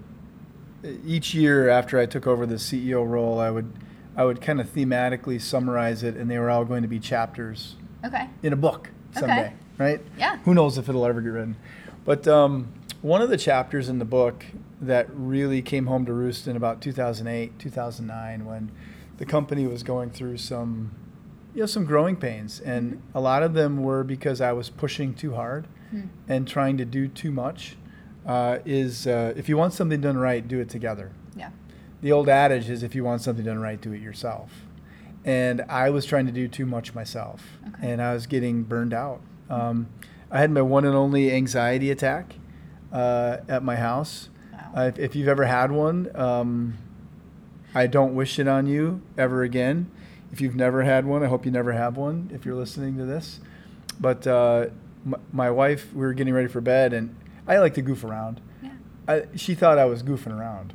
each 1.05 1.35
year 1.35 1.69
after 1.69 1.99
I 1.99 2.07
took 2.07 2.27
over 2.27 2.47
the 2.47 2.55
CEO 2.55 3.07
role, 3.07 3.39
I 3.39 3.51
would 3.51 3.71
I 4.17 4.25
would 4.25 4.41
kind 4.41 4.61
of 4.61 4.73
thematically 4.73 5.41
summarize 5.41 6.03
it, 6.03 6.17
and 6.17 6.31
they 6.31 6.39
were 6.39 6.49
all 6.51 6.65
going 6.65 6.83
to 6.83 6.89
be 6.89 6.99
chapters 6.99 7.77
Okay. 8.05 8.29
in 8.43 8.53
a 8.53 8.57
book 8.57 8.91
someday, 9.13 9.53
right? 9.79 10.01
Yeah. 10.19 10.39
Who 10.45 10.55
knows 10.55 10.79
if 10.79 10.89
it'll 10.89 11.05
ever 11.07 11.21
get 11.21 11.29
written? 11.29 11.57
But 12.05 12.27
um, 12.27 12.73
one 13.03 13.21
of 13.21 13.29
the 13.29 13.37
chapters 13.37 13.89
in 13.89 13.99
the 13.99 14.05
book 14.05 14.47
that 14.81 15.07
really 15.13 15.61
came 15.63 15.87
home 15.87 16.07
to 16.07 16.13
roost 16.13 16.47
in 16.49 16.57
about 16.57 16.81
2008, 16.81 17.59
2009, 17.59 18.45
when 18.47 18.71
the 19.19 19.27
company 19.27 19.67
was 19.67 19.83
going 19.83 20.11
through 20.11 20.37
some, 20.39 20.95
you 21.55 21.61
know, 21.61 21.67
some 21.67 21.85
growing 21.85 22.17
pains, 22.17 22.61
and 22.61 23.03
a 23.15 23.21
lot 23.21 23.43
of 23.43 23.55
them 23.55 23.83
were 23.83 24.05
because 24.05 24.41
I 24.41 24.53
was 24.53 24.71
pushing 24.71 25.15
too 25.15 25.35
hard 25.35 25.67
Hmm. 25.91 26.01
and 26.29 26.49
trying 26.49 26.77
to 26.79 26.85
do 26.85 27.07
too 27.07 27.31
much. 27.31 27.77
Uh, 28.27 28.59
is 28.65 29.07
uh, 29.07 29.33
if 29.37 29.49
you 29.49 29.57
want 29.57 29.73
something 29.73 30.01
done 30.01 30.17
right, 30.17 30.47
do 30.47 30.59
it 30.59 30.69
together. 30.69 31.13
The 32.03 32.13
old 32.13 32.29
adage 32.29 32.69
is 32.69 32.83
if 32.83 32.95
you 32.95 33.05
want 33.05 33.23
something 33.23 33.45
done 33.45 33.59
right, 33.61 33.81
do 33.81 33.93
it 33.93 34.01
yourself. 34.01 34.51
And 35.25 35.63
I 35.69 35.91
was 35.91 36.07
trying 36.07 36.27
to 36.27 36.33
do 36.33 36.47
too 36.47 36.67
much 36.67 36.95
myself, 36.95 37.43
Okay. 37.69 37.91
and 37.91 38.01
I 38.03 38.15
was 38.15 38.27
getting 38.27 38.63
burned 38.63 38.95
out. 38.95 39.21
Um, 39.51 39.89
I 40.31 40.39
had 40.41 40.51
my 40.51 40.63
one 40.63 40.85
and 40.85 40.95
only 40.95 41.33
anxiety 41.33 41.91
attack 41.91 42.35
uh, 42.93 43.39
at 43.49 43.63
my 43.63 43.77
house. 43.77 44.29
Wow. 44.53 44.71
Uh, 44.77 44.81
if, 44.89 44.99
if 44.99 45.17
you've 45.17 45.29
ever 45.29 45.45
had 45.47 45.73
one, 45.73 46.11
um, 46.15 46.79
I 47.75 47.87
don't 47.89 48.15
wish 48.15 48.39
it 48.39 48.47
on 48.49 48.67
you 48.67 49.03
ever 49.19 49.43
again. 49.43 49.91
If 50.33 50.41
you've 50.41 50.57
never 50.57 50.83
had 50.83 51.07
one, 51.07 51.23
I 51.23 51.27
hope 51.27 51.45
you 51.45 51.51
never 51.51 51.73
have 51.73 51.97
one 51.97 52.31
if 52.33 52.45
you're 52.45 52.55
listening 52.57 52.97
to 52.99 53.05
this. 53.05 53.41
But 53.99 54.27
uh, 54.27 54.67
my, 55.05 55.19
my 55.33 55.51
wife, 55.51 55.93
we 55.93 56.01
were 56.01 56.13
getting 56.15 56.35
ready 56.35 56.49
for 56.49 56.61
bed, 56.61 56.93
and 56.93 57.15
I 57.47 57.59
like 57.59 57.75
to 57.75 57.83
goof 57.83 58.05
around. 58.05 58.41
Yeah. 58.63 58.71
I, 59.09 59.23
she 59.37 59.55
thought 59.55 59.79
I 59.79 59.85
was 59.87 60.03
goofing 60.03 60.37
around. 60.37 60.73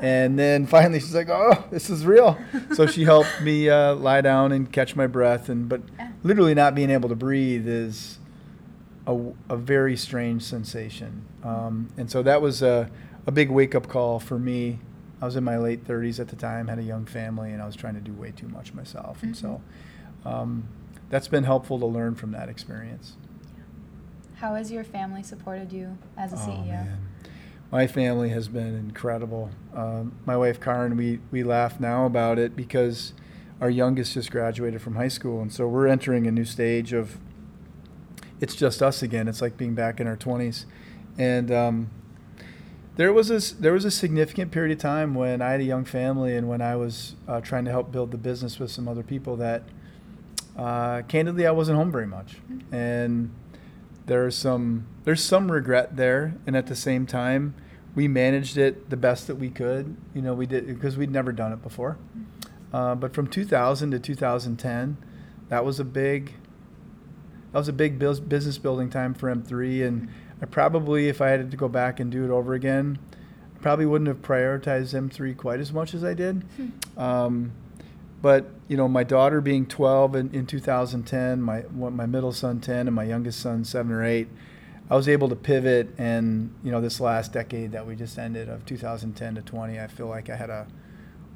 And 0.00 0.38
then 0.38 0.66
finally 0.66 1.00
she's 1.00 1.14
like, 1.14 1.28
"Oh, 1.28 1.64
this 1.70 1.88
is 1.90 2.04
real." 2.04 2.38
so 2.74 2.86
she 2.86 3.04
helped 3.12 3.40
me 3.42 3.68
uh, 3.68 3.94
lie 3.94 4.20
down 4.20 4.52
and 4.52 4.70
catch 4.70 4.94
my 4.96 5.06
breath, 5.06 5.48
and 5.48 5.68
but 5.68 5.80
literally 6.22 6.54
not 6.54 6.74
being 6.74 6.90
able 6.90 7.08
to 7.08 7.14
breathe 7.16 7.66
is 7.68 8.18
a, 9.06 9.16
a 9.48 9.56
very 9.56 9.96
strange 9.96 10.42
sensation. 10.42 11.24
Um, 11.44 11.88
and 11.96 12.10
so 12.10 12.22
that 12.24 12.42
was 12.42 12.62
a, 12.62 12.90
a 13.26 13.30
big 13.30 13.50
wake 13.50 13.74
up 13.74 13.88
call 13.88 14.18
for 14.18 14.38
me. 14.38 14.80
I 15.22 15.24
was 15.24 15.36
in 15.36 15.44
my 15.44 15.56
late 15.56 15.86
30s 15.86 16.20
at 16.20 16.28
the 16.28 16.36
time, 16.36 16.68
had 16.68 16.78
a 16.78 16.82
young 16.82 17.06
family, 17.06 17.52
and 17.52 17.62
I 17.62 17.66
was 17.66 17.74
trying 17.76 17.94
to 17.94 18.00
do 18.00 18.12
way 18.12 18.32
too 18.32 18.48
much 18.48 18.74
myself. 18.74 19.22
And 19.22 19.34
so 19.36 19.62
um, 20.26 20.68
that's 21.08 21.28
been 21.28 21.44
helpful 21.44 21.78
to 21.78 21.86
learn 21.86 22.16
from 22.16 22.32
that 22.32 22.48
experience. 22.50 23.14
How 24.34 24.54
has 24.56 24.70
your 24.70 24.84
family 24.84 25.22
supported 25.22 25.72
you 25.72 25.96
as 26.18 26.32
a 26.32 26.36
Oh, 26.36 26.38
CEO? 26.40 26.66
man. 26.66 26.98
My 27.70 27.86
family 27.86 28.28
has 28.28 28.48
been 28.48 28.76
incredible. 28.76 29.50
Um, 29.74 30.12
my 30.24 30.36
wife 30.36 30.60
Karen, 30.60 30.96
we, 30.96 31.20
we 31.30 31.42
laugh 31.42 31.80
now 31.80 32.06
about 32.06 32.38
it 32.38 32.54
because 32.54 33.12
our 33.60 33.70
youngest 33.70 34.14
just 34.14 34.30
graduated 34.30 34.82
from 34.82 34.96
high 34.96 35.08
school, 35.08 35.40
and 35.40 35.52
so 35.52 35.66
we're 35.66 35.88
entering 35.88 36.26
a 36.26 36.30
new 36.30 36.44
stage 36.44 36.92
of 36.92 37.18
it's 38.40 38.54
just 38.54 38.82
us 38.82 39.02
again. 39.02 39.28
It's 39.28 39.40
like 39.40 39.56
being 39.56 39.74
back 39.74 39.98
in 39.98 40.06
our 40.06 40.16
20s, 40.16 40.66
and 41.18 41.50
um, 41.50 41.90
there 42.96 43.12
was 43.12 43.30
a 43.30 43.54
there 43.56 43.72
was 43.72 43.84
a 43.84 43.90
significant 43.90 44.52
period 44.52 44.72
of 44.72 44.78
time 44.78 45.14
when 45.14 45.40
I 45.42 45.52
had 45.52 45.60
a 45.60 45.64
young 45.64 45.84
family 45.84 46.36
and 46.36 46.48
when 46.48 46.60
I 46.60 46.76
was 46.76 47.14
uh, 47.26 47.40
trying 47.40 47.64
to 47.64 47.70
help 47.70 47.90
build 47.90 48.10
the 48.10 48.18
business 48.18 48.58
with 48.58 48.70
some 48.70 48.88
other 48.88 49.02
people 49.02 49.36
that 49.36 49.62
uh, 50.56 51.02
candidly 51.02 51.46
I 51.46 51.50
wasn't 51.50 51.78
home 51.78 51.90
very 51.90 52.06
much, 52.06 52.36
and 52.70 53.30
there's 54.06 54.36
some 54.36 54.86
there's 55.04 55.22
some 55.22 55.50
regret 55.50 55.96
there, 55.96 56.34
and 56.46 56.56
at 56.56 56.66
the 56.66 56.76
same 56.76 57.06
time, 57.06 57.54
we 57.94 58.08
managed 58.08 58.56
it 58.56 58.90
the 58.90 58.96
best 58.96 59.26
that 59.26 59.36
we 59.36 59.50
could. 59.50 59.96
You 60.14 60.22
know, 60.22 60.34
we 60.34 60.46
did 60.46 60.66
because 60.66 60.96
we'd 60.96 61.10
never 61.10 61.32
done 61.32 61.52
it 61.52 61.62
before. 61.62 61.98
Uh, 62.72 62.94
but 62.94 63.14
from 63.14 63.26
2000 63.26 63.92
to 63.92 63.98
2010, 63.98 64.96
that 65.48 65.64
was 65.64 65.80
a 65.80 65.84
big 65.84 66.34
that 67.52 67.58
was 67.58 67.68
a 67.68 67.72
big 67.72 67.98
business 67.98 68.58
building 68.58 68.90
time 68.90 69.14
for 69.14 69.34
M3, 69.34 69.86
and 69.86 70.08
I 70.42 70.46
probably, 70.46 71.08
if 71.08 71.20
I 71.20 71.28
had 71.28 71.50
to 71.50 71.56
go 71.56 71.68
back 71.68 72.00
and 72.00 72.10
do 72.10 72.24
it 72.24 72.30
over 72.30 72.54
again, 72.54 72.98
I 73.54 73.62
probably 73.62 73.86
wouldn't 73.86 74.08
have 74.08 74.20
prioritized 74.20 74.94
M3 74.94 75.36
quite 75.36 75.60
as 75.60 75.72
much 75.72 75.94
as 75.94 76.04
I 76.04 76.12
did. 76.12 76.44
Um, 76.96 77.52
but 78.22 78.46
you 78.68 78.76
know, 78.76 78.88
my 78.88 79.04
daughter 79.04 79.40
being 79.40 79.66
12 79.66 80.16
in, 80.16 80.34
in 80.34 80.46
2010, 80.46 81.40
my 81.42 81.64
my 81.72 82.06
middle 82.06 82.32
son 82.32 82.60
10, 82.60 82.86
and 82.88 82.94
my 82.94 83.04
youngest 83.04 83.40
son 83.40 83.64
seven 83.64 83.92
or 83.92 84.04
eight, 84.04 84.28
I 84.90 84.96
was 84.96 85.08
able 85.08 85.28
to 85.28 85.36
pivot. 85.36 85.94
And 85.98 86.54
you 86.64 86.70
know, 86.72 86.80
this 86.80 86.98
last 87.00 87.32
decade 87.32 87.72
that 87.72 87.86
we 87.86 87.94
just 87.96 88.18
ended 88.18 88.48
of 88.48 88.64
2010 88.66 89.34
to 89.36 89.42
20, 89.42 89.80
I 89.80 89.86
feel 89.86 90.06
like 90.08 90.30
I 90.30 90.36
had 90.36 90.50
a 90.50 90.66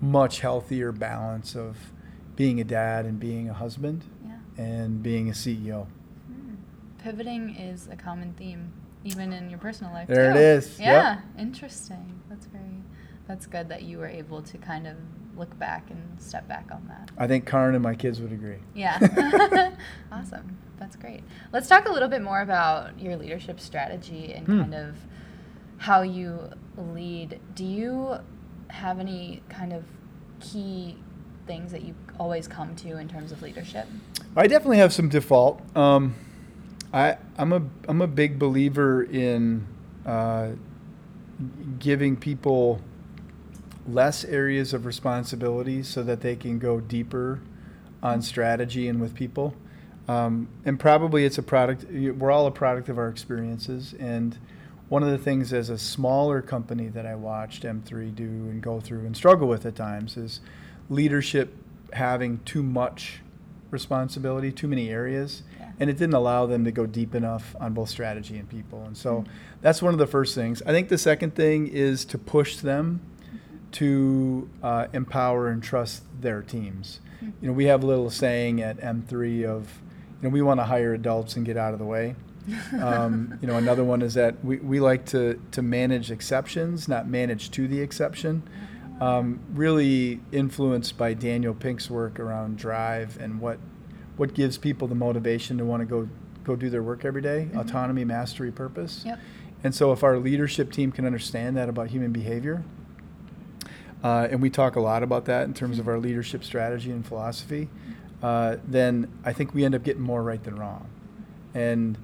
much 0.00 0.40
healthier 0.40 0.92
balance 0.92 1.54
of 1.54 1.76
being 2.36 2.60
a 2.60 2.64
dad 2.64 3.04
and 3.04 3.20
being 3.20 3.50
a 3.50 3.52
husband 3.52 4.02
Yeah. 4.24 4.38
and 4.64 5.02
being 5.02 5.28
a 5.28 5.32
CEO. 5.32 5.86
Hmm. 6.26 6.54
Pivoting 6.98 7.50
is 7.54 7.86
a 7.92 7.96
common 7.96 8.32
theme, 8.32 8.72
even 9.04 9.32
in 9.34 9.50
your 9.50 9.58
personal 9.58 9.92
life. 9.92 10.08
There 10.08 10.30
it 10.30 10.34
too. 10.34 10.38
is. 10.40 10.78
Yep. 10.80 10.86
Yeah, 10.88 11.20
interesting. 11.38 12.20
That's 12.30 12.46
very. 12.46 12.82
That's 13.28 13.46
good 13.46 13.68
that 13.68 13.82
you 13.82 13.98
were 13.98 14.08
able 14.08 14.40
to 14.42 14.58
kind 14.58 14.86
of 14.86 14.96
look 15.36 15.58
back 15.58 15.90
and 15.90 16.20
step 16.20 16.46
back 16.48 16.68
on 16.72 16.86
that. 16.88 17.10
I 17.18 17.26
think 17.26 17.46
Karen 17.46 17.74
and 17.74 17.82
my 17.82 17.94
kids 17.94 18.20
would 18.20 18.32
agree. 18.32 18.58
Yeah. 18.74 18.98
awesome. 20.12 20.58
That's 20.78 20.96
great. 20.96 21.22
Let's 21.52 21.68
talk 21.68 21.88
a 21.88 21.92
little 21.92 22.08
bit 22.08 22.22
more 22.22 22.40
about 22.40 22.98
your 23.00 23.16
leadership 23.16 23.60
strategy 23.60 24.32
and 24.32 24.46
Hmm. 24.46 24.60
kind 24.60 24.74
of 24.74 24.96
how 25.78 26.02
you 26.02 26.50
lead. 26.76 27.40
Do 27.54 27.64
you 27.64 28.16
have 28.68 28.98
any 29.00 29.42
kind 29.48 29.72
of 29.72 29.84
key 30.40 30.96
things 31.46 31.72
that 31.72 31.82
you 31.82 31.94
always 32.18 32.46
come 32.48 32.74
to 32.76 32.98
in 32.98 33.08
terms 33.08 33.32
of 33.32 33.42
leadership? 33.42 33.86
I 34.36 34.46
definitely 34.46 34.78
have 34.78 34.92
some 34.92 35.08
default. 35.08 35.60
Um, 35.76 36.14
I 36.92 37.16
I'm 37.38 37.52
a 37.52 37.62
I'm 37.88 38.00
a 38.02 38.06
big 38.06 38.38
believer 38.38 39.02
in 39.02 39.66
uh, 40.06 40.50
giving 41.78 42.16
people 42.16 42.80
less 43.92 44.24
areas 44.24 44.72
of 44.72 44.86
responsibility 44.86 45.82
so 45.82 46.02
that 46.02 46.20
they 46.20 46.36
can 46.36 46.58
go 46.58 46.80
deeper 46.80 47.40
on 48.02 48.22
strategy 48.22 48.88
and 48.88 49.00
with 49.00 49.14
people. 49.14 49.54
Um, 50.08 50.48
and 50.64 50.78
probably 50.80 51.24
it's 51.24 51.38
a 51.38 51.42
product. 51.42 51.84
We're 51.90 52.30
all 52.30 52.46
a 52.46 52.50
product 52.50 52.88
of 52.88 52.98
our 52.98 53.08
experiences. 53.08 53.94
And 54.00 54.38
one 54.88 55.02
of 55.02 55.10
the 55.10 55.18
things 55.18 55.52
as 55.52 55.70
a 55.70 55.78
smaller 55.78 56.42
company 56.42 56.88
that 56.88 57.06
I 57.06 57.14
watched 57.14 57.62
M3 57.62 58.14
do 58.14 58.24
and 58.24 58.60
go 58.62 58.80
through 58.80 59.00
and 59.06 59.16
struggle 59.16 59.46
with 59.46 59.64
at 59.66 59.76
times 59.76 60.16
is 60.16 60.40
leadership 60.88 61.54
having 61.92 62.40
too 62.44 62.62
much 62.62 63.20
responsibility, 63.70 64.50
too 64.50 64.66
many 64.66 64.88
areas, 64.90 65.42
Yeah. 65.60 65.70
and 65.78 65.88
it 65.88 65.96
didn't 65.96 66.14
allow 66.14 66.46
them 66.46 66.64
to 66.64 66.72
go 66.72 66.86
deep 66.86 67.14
enough 67.14 67.54
on 67.60 67.72
both 67.72 67.88
strategy 67.88 68.36
and 68.36 68.48
people. 68.48 68.82
And 68.84 68.96
so 68.96 69.18
Mhm. 69.20 69.26
that's 69.60 69.80
one 69.80 69.92
of 69.92 69.98
the 70.00 70.08
first 70.08 70.34
things. 70.34 70.60
I 70.66 70.72
think 70.72 70.88
the 70.88 70.98
second 70.98 71.36
thing 71.36 71.68
is 71.68 72.04
to 72.06 72.18
push 72.18 72.56
them 72.56 73.00
to 73.72 74.48
uh, 74.62 74.86
empower 74.92 75.48
and 75.48 75.62
trust 75.62 76.02
their 76.20 76.42
teams. 76.42 77.00
Mhm. 77.22 77.32
You 77.40 77.48
know, 77.48 77.52
we 77.54 77.66
have 77.66 77.82
a 77.82 77.86
little 77.86 78.10
saying 78.10 78.60
at 78.60 78.78
M3 78.80 79.44
of, 79.44 79.80
you 80.20 80.28
know, 80.28 80.32
we 80.32 80.42
want 80.42 80.60
to 80.60 80.64
hire 80.64 80.94
adults 80.94 81.36
and 81.36 81.44
get 81.46 81.56
out 81.56 81.72
of 81.72 81.78
the 81.78 81.84
way. 81.86 82.14
Um, 82.80 83.38
you 83.42 83.46
know, 83.46 83.56
another 83.56 83.84
one 83.84 84.00
is 84.02 84.14
that 84.14 84.42
we, 84.44 84.56
we 84.56 84.80
like 84.80 85.04
to, 85.06 85.40
to 85.52 85.62
manage 85.62 86.10
exceptions, 86.10 86.88
not 86.88 87.06
manage 87.06 87.50
to 87.52 87.68
the 87.68 87.80
exception. 87.80 88.42
Um, 89.00 89.40
really 89.54 90.20
influenced 90.32 90.96
by 90.98 91.14
Daniel 91.14 91.54
Pink's 91.54 91.88
work 91.90 92.18
around 92.20 92.56
drive 92.58 93.18
and 93.20 93.40
what 93.40 93.58
what 94.16 94.34
gives 94.34 94.58
people 94.58 94.88
the 94.88 94.94
motivation 94.94 95.56
to 95.58 95.64
want 95.64 95.80
to 95.80 95.86
go 95.86 96.08
go 96.44 96.54
do 96.56 96.68
their 96.68 96.82
work 96.82 97.04
every 97.06 97.22
day, 97.22 97.48
Mhm. 97.52 97.60
autonomy, 97.60 98.04
mastery, 98.04 98.50
purpose. 98.50 99.02
Yep. 99.06 99.18
And 99.64 99.74
so, 99.74 99.92
if 99.92 100.02
our 100.04 100.18
leadership 100.18 100.70
team 100.72 100.92
can 100.92 101.06
understand 101.06 101.56
that 101.56 101.68
about 101.70 101.88
human 101.88 102.12
behavior, 102.12 102.62
uh, 104.02 104.28
and 104.30 104.40
we 104.40 104.50
talk 104.50 104.76
a 104.76 104.80
lot 104.80 105.02
about 105.02 105.26
that 105.26 105.44
in 105.44 105.54
terms 105.54 105.78
of 105.78 105.88
our 105.88 105.98
leadership 105.98 106.44
strategy 106.44 106.90
and 106.90 107.06
philosophy, 107.06 107.68
uh, 108.22 108.56
then 108.66 109.10
I 109.24 109.32
think 109.32 109.54
we 109.54 109.64
end 109.64 109.74
up 109.74 109.82
getting 109.82 110.02
more 110.02 110.22
right 110.22 110.42
than 110.42 110.56
wrong. 110.56 110.88
And 111.54 111.98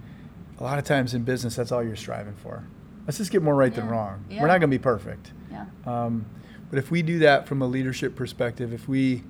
a 0.59 0.63
lot 0.65 0.79
of 0.79 0.85
times 0.85 1.15
in 1.15 1.23
business, 1.23 1.57
that's 1.57 1.73
all 1.73 1.83
you're 1.83 1.97
striving 1.97 2.35
for. 2.35 2.65
Let's 3.07 3.19
just 3.19 3.31
get 3.31 3.43
more 3.43 3.55
right 3.55 3.73
than 3.73 3.89
wrong. 3.89 4.25
Yeah. 4.29 4.41
We're 4.41 4.49
not 4.49 4.59
going 4.59 4.71
to 4.71 4.79
be 4.79 4.83
perfect. 4.83 5.33
Yeah. 5.51 5.67
Um, 5.85 6.27
but 6.71 6.79
if 6.79 6.91
we 6.91 7.03
do 7.03 7.21
that 7.21 7.47
from 7.47 7.63
a 7.63 7.67
leadership 7.67 8.17
perspective, 8.17 8.73
if 8.73 8.89
we 8.89 9.23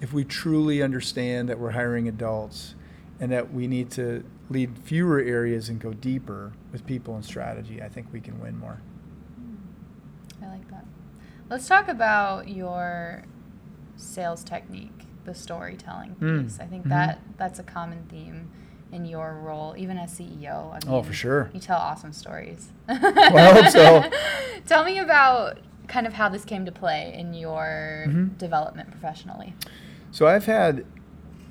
if 0.00 0.12
we 0.12 0.24
truly 0.24 0.82
understand 0.82 1.48
that 1.50 1.58
we're 1.58 1.72
hiring 1.72 2.08
adults 2.08 2.74
and 3.20 3.30
that 3.30 3.52
we 3.52 3.66
need 3.66 3.90
to 3.90 4.24
lead 4.48 4.78
fewer 4.78 5.20
areas 5.20 5.68
and 5.68 5.78
go 5.78 5.92
deeper 5.92 6.52
with 6.72 6.86
people 6.86 7.14
and 7.14 7.24
strategy, 7.24 7.82
I 7.82 7.88
think 7.88 8.06
we 8.10 8.20
can 8.20 8.40
win 8.40 8.58
more. 8.58 8.80
I 11.50 11.54
like 11.54 11.62
that. 11.62 11.64
Let's 11.64 11.68
talk 11.68 11.88
about 11.88 12.48
your 12.48 13.22
sales 13.96 14.42
technique, 14.44 15.06
the 15.24 15.34
storytelling 15.34 16.16
Mm, 16.20 16.44
piece. 16.44 16.58
I 16.60 16.66
think 16.66 16.86
mhm. 16.86 16.90
that 16.90 17.18
that's 17.36 17.58
a 17.58 17.62
common 17.62 18.04
theme 18.08 18.50
in 18.92 19.04
your 19.04 19.34
role, 19.34 19.74
even 19.78 19.96
as 19.98 20.10
CEO. 20.12 20.72
I 20.72 20.78
Oh, 20.88 21.02
for 21.02 21.12
sure. 21.12 21.50
You 21.54 21.60
tell 21.60 21.78
awesome 21.78 22.12
stories. 22.12 22.70
Hope 22.88 23.68
so. 23.68 24.04
Tell 24.66 24.84
me 24.84 24.98
about 24.98 25.58
kind 25.86 26.06
of 26.06 26.12
how 26.14 26.28
this 26.28 26.44
came 26.44 26.64
to 26.66 26.72
play 26.72 27.12
in 27.16 27.34
your 27.34 28.04
Mhm. 28.08 28.36
development 28.38 28.90
professionally. 28.90 29.54
So 30.10 30.26
I've 30.26 30.46
had 30.46 30.84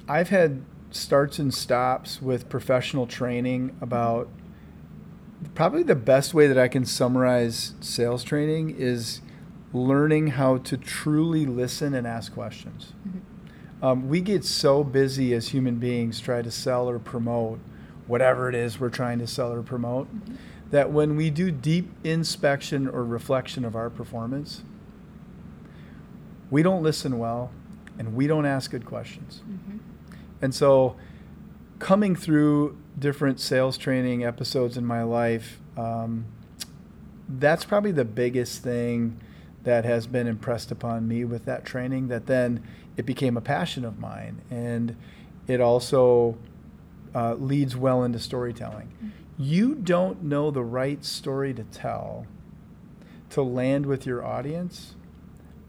I've 0.08 0.30
had 0.30 0.62
starts 0.92 1.38
and 1.40 1.54
stops 1.54 2.20
with 2.22 2.50
professional 2.50 3.06
training 3.06 3.76
about 3.80 4.28
probably 5.56 5.84
the 5.84 5.96
best 5.96 6.34
way 6.34 6.48
that 6.48 6.58
I 6.58 6.68
can 6.68 6.84
summarize 6.84 7.74
sales 7.80 8.24
training 8.24 8.76
is 8.78 9.22
learning 9.74 10.28
how 10.28 10.58
to 10.58 10.78
truly 10.78 11.46
listen 11.46 11.94
and 11.94 12.08
ask 12.08 12.34
questions. 12.34 12.94
Um, 13.82 14.10
we 14.10 14.20
get 14.22 14.44
so 14.44 14.84
busy 14.84 15.34
as 15.34 15.50
human 15.50 15.76
beings 15.76 16.20
trying 16.20 16.44
to 16.44 16.52
sell 16.52 16.90
or 16.90 17.00
promote 17.00 17.60
whatever 18.08 18.50
it 18.50 18.56
is 18.56 18.80
we're 18.80 18.90
trying 18.90 19.20
to 19.20 19.28
sell 19.28 19.54
or 19.54 19.62
promote 19.62 20.08
that 20.72 20.92
when 20.92 21.16
we 21.16 21.30
do 21.30 21.52
deep 21.52 21.92
inspection 22.04 22.88
or 22.88 23.04
reflection 23.04 23.64
of 23.64 23.76
our 23.76 23.90
performance, 23.90 24.64
we 26.52 26.64
don't 26.64 26.84
listen 26.84 27.18
well 27.18 27.52
and 27.98 28.16
we 28.16 28.28
don't 28.28 28.46
ask 28.46 28.72
good 28.72 28.86
questions. 28.86 29.42
Mm-hmm. 29.50 29.78
And 30.42 30.54
so, 30.54 30.96
coming 31.80 32.16
through 32.16 32.78
different 32.98 33.40
sales 33.40 33.78
training 33.78 34.24
episodes 34.24 34.78
in 34.78 34.86
my 34.86 35.04
life, 35.04 35.60
um, 35.78 36.26
that's 37.28 37.64
probably 37.64 37.92
the 37.92 38.06
biggest 38.06 38.64
thing 38.64 39.20
that 39.70 39.86
has 39.86 40.08
been 40.08 40.26
impressed 40.26 40.72
upon 40.72 41.08
me 41.08 41.24
with 41.24 41.46
that 41.46 41.64
training. 41.64 42.08
That 42.08 42.26
then 42.26 42.64
it 42.98 43.06
became 43.06 43.38
a 43.38 43.42
passion 43.42 43.86
of 43.86 44.00
mine, 44.00 44.42
and 44.50 44.96
it 45.48 45.62
also 45.62 46.40
uh, 47.14 47.36
leads 47.36 47.76
well 47.76 48.04
into 48.04 48.18
storytelling. 48.18 48.88
Mm-hmm. 48.88 49.10
You 49.38 49.76
don't 49.76 50.24
know 50.24 50.50
the 50.50 50.64
right 50.64 51.06
story 51.06 51.54
to 51.54 51.64
tell 51.66 52.26
to 53.30 53.44
land 53.44 53.86
with 53.86 54.08
your 54.08 54.26
audience 54.26 54.96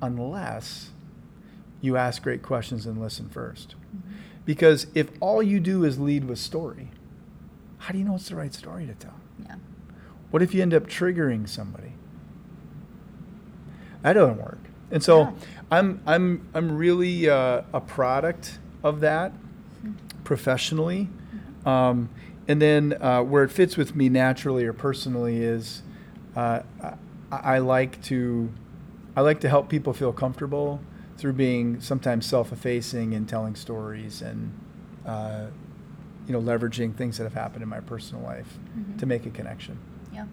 unless 0.00 0.92
you 1.82 1.98
ask 1.98 2.22
great 2.22 2.42
questions 2.42 2.86
and 2.86 2.98
listen 2.98 3.28
1st 3.28 3.66
Mm-hmm. 3.66 4.14
Because 4.46 4.86
if 4.94 5.10
all 5.20 5.42
you 5.42 5.60
do 5.60 5.84
is 5.84 5.98
lead 5.98 6.24
with 6.24 6.38
story, 6.38 6.90
how 7.78 7.92
do 7.92 7.98
you 7.98 8.04
know 8.04 8.14
it's 8.14 8.30
the 8.30 8.36
right 8.36 8.54
story 8.54 8.86
to 8.86 8.94
tell? 8.94 9.20
Yeah. 9.44 9.56
What 10.30 10.42
if 10.42 10.54
you 10.54 10.62
end 10.62 10.72
up 10.72 10.86
triggering 10.86 11.48
somebody? 11.48 11.89
That 14.02 14.14
doesn't 14.14 14.38
work. 14.38 14.58
And 14.90 15.02
so 15.02 15.20
Yeah. 15.22 15.32
I'm 15.70 16.00
I'm 16.06 16.48
I'm 16.54 16.76
really 16.76 17.28
uh, 17.28 17.62
a 17.72 17.80
product 17.80 18.58
of 18.82 19.00
that 19.00 19.32
professionally. 20.24 21.08
Um, 21.66 22.08
and 22.48 22.60
then 22.60 22.96
uh, 23.00 23.22
where 23.22 23.44
it 23.44 23.50
fits 23.50 23.76
with 23.76 23.94
me 23.94 24.08
naturally 24.08 24.64
or 24.64 24.72
personally 24.72 25.42
is 25.42 25.82
uh, 26.34 26.60
I, 26.82 26.94
I 27.30 27.58
like 27.58 28.02
to 28.04 28.50
I 29.16 29.20
like 29.20 29.40
to 29.40 29.48
help 29.48 29.68
people 29.68 29.92
feel 29.92 30.12
comfortable 30.12 30.80
through 31.16 31.34
being 31.34 31.80
sometimes 31.80 32.26
self-effacing 32.26 33.14
and 33.14 33.28
telling 33.28 33.54
stories 33.54 34.22
and 34.22 34.52
uh, 35.06 35.46
you 36.26 36.32
know 36.32 36.40
leveraging 36.40 36.94
things 36.96 37.18
that 37.18 37.24
have 37.24 37.34
happened 37.34 37.62
in 37.62 37.68
my 37.68 37.80
personal 37.80 38.22
life 38.24 38.58
Mhm. 38.76 38.98
to 38.98 39.06
make 39.06 39.26
a 39.26 39.30
connection. 39.30 39.78
Yeah. 40.12 40.24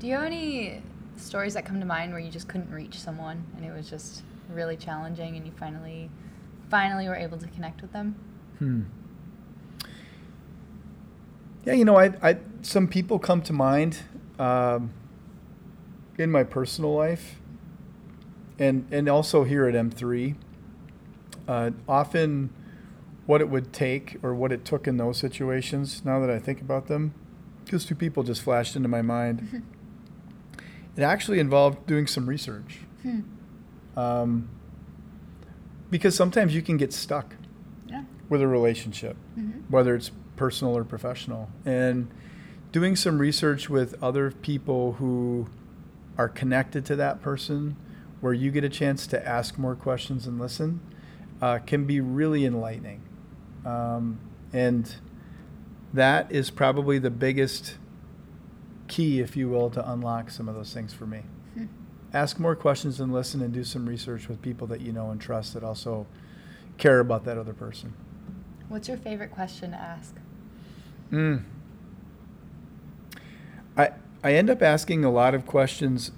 Do 0.00 0.06
you 0.08 0.14
have 0.14 0.24
any 0.24 0.82
stories 1.16 1.54
that 1.54 1.64
come 1.64 1.80
to 1.80 1.86
mind 1.86 2.12
where 2.12 2.20
you 2.20 2.30
just 2.30 2.48
couldn't 2.48 2.70
reach 2.70 2.98
someone 2.98 3.44
and 3.56 3.64
it 3.64 3.72
was 3.72 3.88
just 3.88 4.22
really 4.50 4.76
challenging 4.76 5.36
and 5.36 5.46
you 5.46 5.52
finally 5.58 6.10
finally 6.70 7.08
were 7.08 7.14
able 7.16 7.38
to 7.38 7.46
connect 7.48 7.82
with 7.82 7.92
them? 7.92 8.14
Hmm. 8.58 8.82
Yeah, 11.64 11.74
you 11.74 11.84
know, 11.84 11.96
I, 11.96 12.12
I 12.22 12.36
some 12.62 12.88
people 12.88 13.18
come 13.18 13.40
to 13.42 13.52
mind 13.52 14.00
um, 14.38 14.92
in 16.18 16.30
my 16.30 16.44
personal 16.44 16.94
life, 16.94 17.36
and 18.58 18.86
and 18.90 19.08
also 19.08 19.44
here 19.44 19.66
at 19.66 19.74
M 19.74 19.90
three. 19.90 20.34
Uh, 21.48 21.70
often, 21.88 22.50
what 23.26 23.40
it 23.40 23.48
would 23.48 23.72
take 23.72 24.16
or 24.22 24.34
what 24.34 24.52
it 24.52 24.64
took 24.64 24.86
in 24.86 24.98
those 24.98 25.18
situations. 25.18 26.04
Now 26.04 26.20
that 26.20 26.30
I 26.30 26.38
think 26.38 26.60
about 26.60 26.86
them, 26.86 27.14
because 27.64 27.86
two 27.86 27.94
people 27.94 28.22
just 28.22 28.42
flashed 28.42 28.76
into 28.76 28.88
my 28.88 29.02
mind. 29.02 29.62
it 30.96 31.02
actually 31.02 31.38
involved 31.40 31.86
doing 31.86 32.06
some 32.06 32.28
research. 32.28 32.78
Hmm. 33.02 33.20
Um, 33.96 34.48
because 35.90 36.14
sometimes 36.16 36.54
you 36.54 36.62
can 36.62 36.76
get 36.76 36.92
stuck 36.92 37.36
Yeah. 37.86 38.04
with 38.28 38.40
a 38.42 38.48
relationship, 38.48 39.16
Mm-hmm. 39.38 39.60
whether 39.70 39.94
it's 39.94 40.10
personal 40.36 40.76
or 40.76 40.84
professional. 40.84 41.50
And 41.64 42.08
doing 42.72 42.96
some 42.96 43.18
research 43.18 43.70
with 43.70 43.94
other 44.02 44.30
people 44.32 44.94
who 44.94 45.46
are 46.18 46.28
connected 46.28 46.84
to 46.86 46.96
that 46.96 47.22
person, 47.22 47.76
where 48.20 48.32
you 48.32 48.50
get 48.50 48.64
a 48.64 48.68
chance 48.68 49.06
to 49.08 49.28
ask 49.28 49.58
more 49.58 49.76
questions 49.76 50.26
and 50.26 50.38
listen, 50.40 50.80
uh, 51.40 51.58
can 51.58 51.84
be 51.84 52.00
really 52.00 52.44
enlightening. 52.44 53.02
Um, 53.64 54.18
and 54.52 54.94
that 55.92 56.30
is 56.32 56.50
probably 56.50 56.98
the 56.98 57.10
biggest 57.10 57.76
key, 58.88 59.20
if 59.20 59.36
you 59.36 59.48
will, 59.48 59.70
to 59.70 59.90
unlock 59.90 60.30
some 60.30 60.48
of 60.48 60.54
those 60.54 60.72
things 60.72 60.92
for 60.92 61.06
me. 61.06 61.22
Hmm. 61.54 61.66
Ask 62.12 62.38
more 62.38 62.54
questions 62.54 63.00
and 63.00 63.12
listen 63.12 63.42
and 63.42 63.52
do 63.52 63.64
some 63.64 63.86
research 63.86 64.28
with 64.28 64.40
people 64.42 64.66
that 64.68 64.80
you 64.80 64.92
know 64.92 65.10
and 65.10 65.20
trust 65.20 65.54
that 65.54 65.64
also 65.64 66.06
care 66.78 67.00
about 67.00 67.24
that 67.24 67.38
other 67.38 67.52
person. 67.52 67.94
What's 68.68 68.88
your 68.88 68.96
favorite 68.96 69.30
question 69.30 69.70
to 69.72 69.76
ask? 69.76 70.14
Mm. 71.10 71.44
I 73.76 73.90
I 74.22 74.32
end 74.34 74.48
up 74.50 74.62
asking 74.62 75.04
a 75.04 75.10
lot 75.10 75.34
of 75.34 75.46
questions 75.46 76.12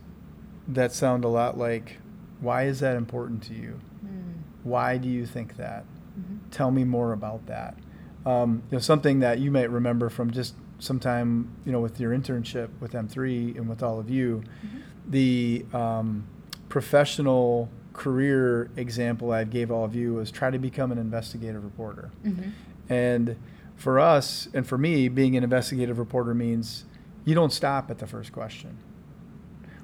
that 0.68 0.92
sound 0.92 1.24
a 1.24 1.28
lot 1.28 1.58
like, 1.58 1.98
"Why 2.40 2.64
is 2.64 2.80
that 2.80 2.96
important 2.96 3.42
to 3.44 3.54
you? 3.54 3.80
Hmm. 4.00 4.32
Why 4.62 4.96
do 4.96 5.08
you 5.08 5.26
think 5.26 5.56
that? 5.56 5.84
Mhm. 6.18 6.38
Tell 6.50 6.70
me 6.70 6.84
more 6.84 7.12
about 7.12 7.46
that." 7.46 7.76
Um, 8.24 8.62
you 8.70 8.76
know, 8.76 8.80
something 8.80 9.20
that 9.20 9.38
you 9.38 9.50
might 9.50 9.70
remember 9.70 10.08
from 10.08 10.30
just 10.30 10.54
sometime, 10.78 11.48
you 11.64 11.72
know, 11.72 11.80
with 11.80 11.98
your 12.00 12.12
internship 12.16 12.68
with 12.80 12.92
M3 12.94 13.56
and 13.56 13.68
with 13.68 13.82
all 13.82 13.98
of 13.98 14.10
you, 14.10 14.42
Mhm. 14.64 14.80
the 15.10 15.64
um, 15.72 16.24
professional 16.68 17.68
career 17.92 18.68
example 18.76 19.32
I 19.32 19.44
gave 19.44 19.70
all 19.70 19.84
of 19.84 19.94
you 19.94 20.14
was 20.14 20.30
try 20.30 20.50
to 20.50 20.58
become 20.58 20.92
an 20.92 20.98
investigative 20.98 21.64
reporter. 21.64 22.10
Mhm. 22.24 22.50
And 22.90 23.36
for 23.76 23.98
us, 23.98 24.48
and 24.52 24.66
for 24.66 24.76
me, 24.78 25.08
being 25.08 25.36
an 25.36 25.42
investigative 25.44 25.98
reporter 25.98 26.34
means 26.34 26.84
you 27.24 27.34
don't 27.34 27.52
stop 27.52 27.90
at 27.90 27.98
the 27.98 28.06
first 28.06 28.32
question. 28.32 28.76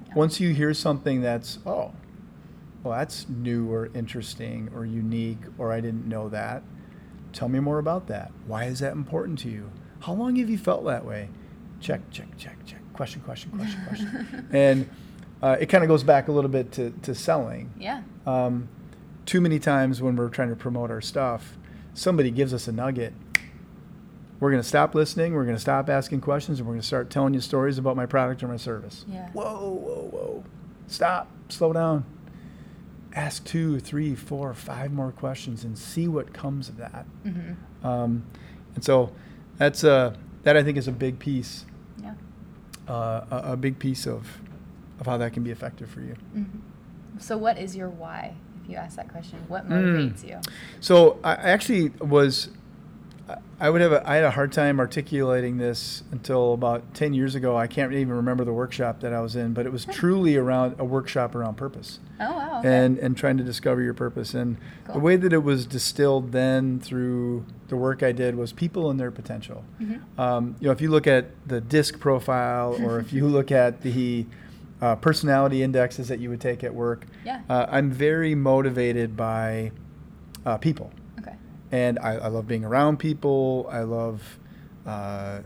Yeah. 0.08 0.14
Once 0.14 0.40
you 0.40 0.52
hear 0.52 0.74
something 0.74 1.22
that's, 1.22 1.58
oh, 1.66 1.92
well, 2.82 2.98
that's 2.98 3.28
new 3.28 3.72
or 3.72 3.88
interesting 3.94 4.68
or 4.74 4.84
unique, 4.84 5.40
or 5.56 5.72
I 5.72 5.80
didn't 5.80 6.06
know 6.06 6.28
that, 6.28 6.62
tell 7.32 7.48
me 7.48 7.60
more 7.60 7.78
about 7.78 8.08
that. 8.08 8.30
Why 8.46 8.64
is 8.64 8.80
that 8.80 8.92
important 8.92 9.38
to 9.40 9.48
you? 9.48 9.70
How 10.02 10.12
long 10.12 10.36
have 10.36 10.50
you 10.50 10.58
felt 10.58 10.84
that 10.86 11.04
way? 11.04 11.28
Check, 11.80 12.00
check, 12.10 12.28
check, 12.36 12.56
check. 12.66 12.80
Question, 12.92 13.20
question, 13.22 13.50
question, 13.52 13.80
question. 13.86 14.48
and 14.52 14.88
uh, 15.42 15.56
it 15.60 15.66
kind 15.66 15.82
of 15.84 15.88
goes 15.88 16.02
back 16.04 16.28
a 16.28 16.32
little 16.32 16.50
bit 16.50 16.72
to, 16.72 16.90
to 17.02 17.14
selling 17.14 17.72
Yeah. 17.78 18.02
um, 18.26 18.68
too 19.26 19.40
many 19.40 19.58
times 19.58 20.02
when 20.02 20.16
we're 20.16 20.28
trying 20.28 20.50
to 20.50 20.56
promote 20.56 20.90
our 20.90 21.00
stuff, 21.00 21.56
somebody 21.94 22.30
gives 22.30 22.52
us 22.52 22.66
a 22.68 22.72
nugget. 22.72 23.14
We're 24.40 24.50
going 24.50 24.62
to 24.62 24.68
stop 24.68 24.94
listening. 24.96 25.34
We're 25.34 25.44
going 25.44 25.56
to 25.56 25.60
stop 25.60 25.88
asking 25.88 26.20
questions, 26.20 26.58
and 26.58 26.66
we're 26.66 26.74
going 26.74 26.80
to 26.80 26.86
start 26.86 27.10
telling 27.10 27.32
you 27.32 27.40
stories 27.40 27.78
about 27.78 27.94
my 27.94 28.06
product 28.06 28.42
or 28.42 28.48
my 28.48 28.56
service. 28.56 29.04
Yeah. 29.08 29.28
Whoa, 29.30 29.44
whoa, 29.70 30.08
whoa! 30.10 30.44
Stop. 30.88 31.28
Slow 31.48 31.72
down. 31.72 32.04
Ask 33.14 33.44
two, 33.44 33.78
three, 33.78 34.16
four, 34.16 34.52
five 34.54 34.90
more 34.92 35.12
questions, 35.12 35.62
and 35.62 35.78
see 35.78 36.08
what 36.08 36.32
comes 36.32 36.68
of 36.68 36.76
that. 36.78 37.06
Mhm. 37.24 37.54
Um, 37.84 38.24
and 38.74 38.82
so, 38.82 39.12
that's 39.62 39.84
a 39.84 40.14
that 40.42 40.56
I 40.56 40.62
think 40.64 40.76
is 40.76 40.88
a 40.88 40.92
big 40.92 41.18
piece, 41.20 41.64
Yeah. 42.02 42.14
uh, 42.88 43.24
a, 43.30 43.52
a 43.52 43.56
big 43.56 43.78
piece 43.78 44.06
of 44.06 44.26
of 44.98 45.06
how 45.06 45.16
that 45.18 45.32
can 45.32 45.42
be 45.44 45.50
effective 45.52 45.88
for 45.88 46.00
you. 46.00 46.16
Mhm. 46.36 46.60
So, 47.18 47.36
what 47.38 47.58
is 47.58 47.76
your 47.76 47.88
why? 47.88 48.34
If 48.62 48.70
you 48.70 48.76
ask 48.76 48.96
that 48.96 49.08
question, 49.08 49.38
what 49.48 49.68
Mm. 49.68 49.72
motivates 49.76 50.26
you? 50.28 50.38
So 50.80 51.18
I 51.22 51.32
I 51.34 51.48
actually 51.56 51.90
was, 52.00 52.48
I- 53.60 53.70
would 53.70 53.80
have, 53.80 53.92
a, 53.92 54.08
I 54.08 54.16
had 54.16 54.24
a 54.24 54.30
hard 54.30 54.52
time 54.52 54.80
articulating 54.80 55.58
this 55.58 56.02
until 56.10 56.52
about 56.54 56.94
10 56.94 57.14
years 57.14 57.34
ago. 57.34 57.56
I 57.56 57.66
can't 57.66 57.92
even 57.92 58.14
remember 58.14 58.44
the 58.44 58.52
workshop 58.52 59.00
that 59.00 59.12
I 59.12 59.20
was 59.20 59.36
in, 59.36 59.52
but 59.52 59.66
it 59.66 59.72
was 59.72 59.84
truly 59.92 60.36
around 60.36 60.76
a 60.78 60.84
workshop 60.84 61.34
around 61.34 61.56
purpose 61.56 62.00
Oh 62.20 62.32
wow. 62.32 62.58
Okay. 62.58 62.68
and, 62.68 62.98
and 62.98 63.16
trying 63.16 63.36
to 63.38 63.44
discover 63.44 63.80
your 63.82 63.94
purpose. 63.94 64.34
And 64.34 64.56
the 64.92 64.98
way 64.98 65.16
that 65.16 65.32
it 65.32 65.42
was 65.44 65.66
distilled 65.66 66.32
then 66.32 66.80
through 66.80 67.44
the 67.68 67.76
work 67.76 68.02
I 68.02 68.12
did 68.12 68.34
was 68.36 68.52
people 68.52 68.90
and 68.90 68.98
their 68.98 69.10
potential. 69.10 69.64
Mhm. 69.80 70.00
Um, 70.18 70.56
you 70.60 70.66
know, 70.66 70.72
if 70.72 70.80
you 70.80 70.90
look 70.90 71.06
at 71.06 71.26
the 71.46 71.60
disc 71.60 71.98
profile 72.00 72.76
or 72.84 72.98
if 72.98 73.12
you 73.12 73.26
look 73.26 73.50
at 73.52 73.82
the 73.82 74.26
uh, 74.80 74.96
personality 74.96 75.62
indexes 75.62 76.08
that 76.08 76.18
you 76.18 76.28
would 76.28 76.40
take 76.40 76.64
at 76.64 76.74
work, 76.74 77.06
Yeah. 77.24 77.42
uh, 77.48 77.66
I'm 77.70 77.90
very 77.92 78.34
motivated 78.34 79.16
by 79.16 79.70
uh, 80.44 80.56
people. 80.58 80.90
And 81.72 81.98
I, 81.98 82.12
I 82.16 82.28
love 82.28 82.46
being 82.46 82.64
around 82.64 82.98
people. 82.98 83.66
I 83.70 83.80
love 83.80 84.38
uh, 84.86 84.90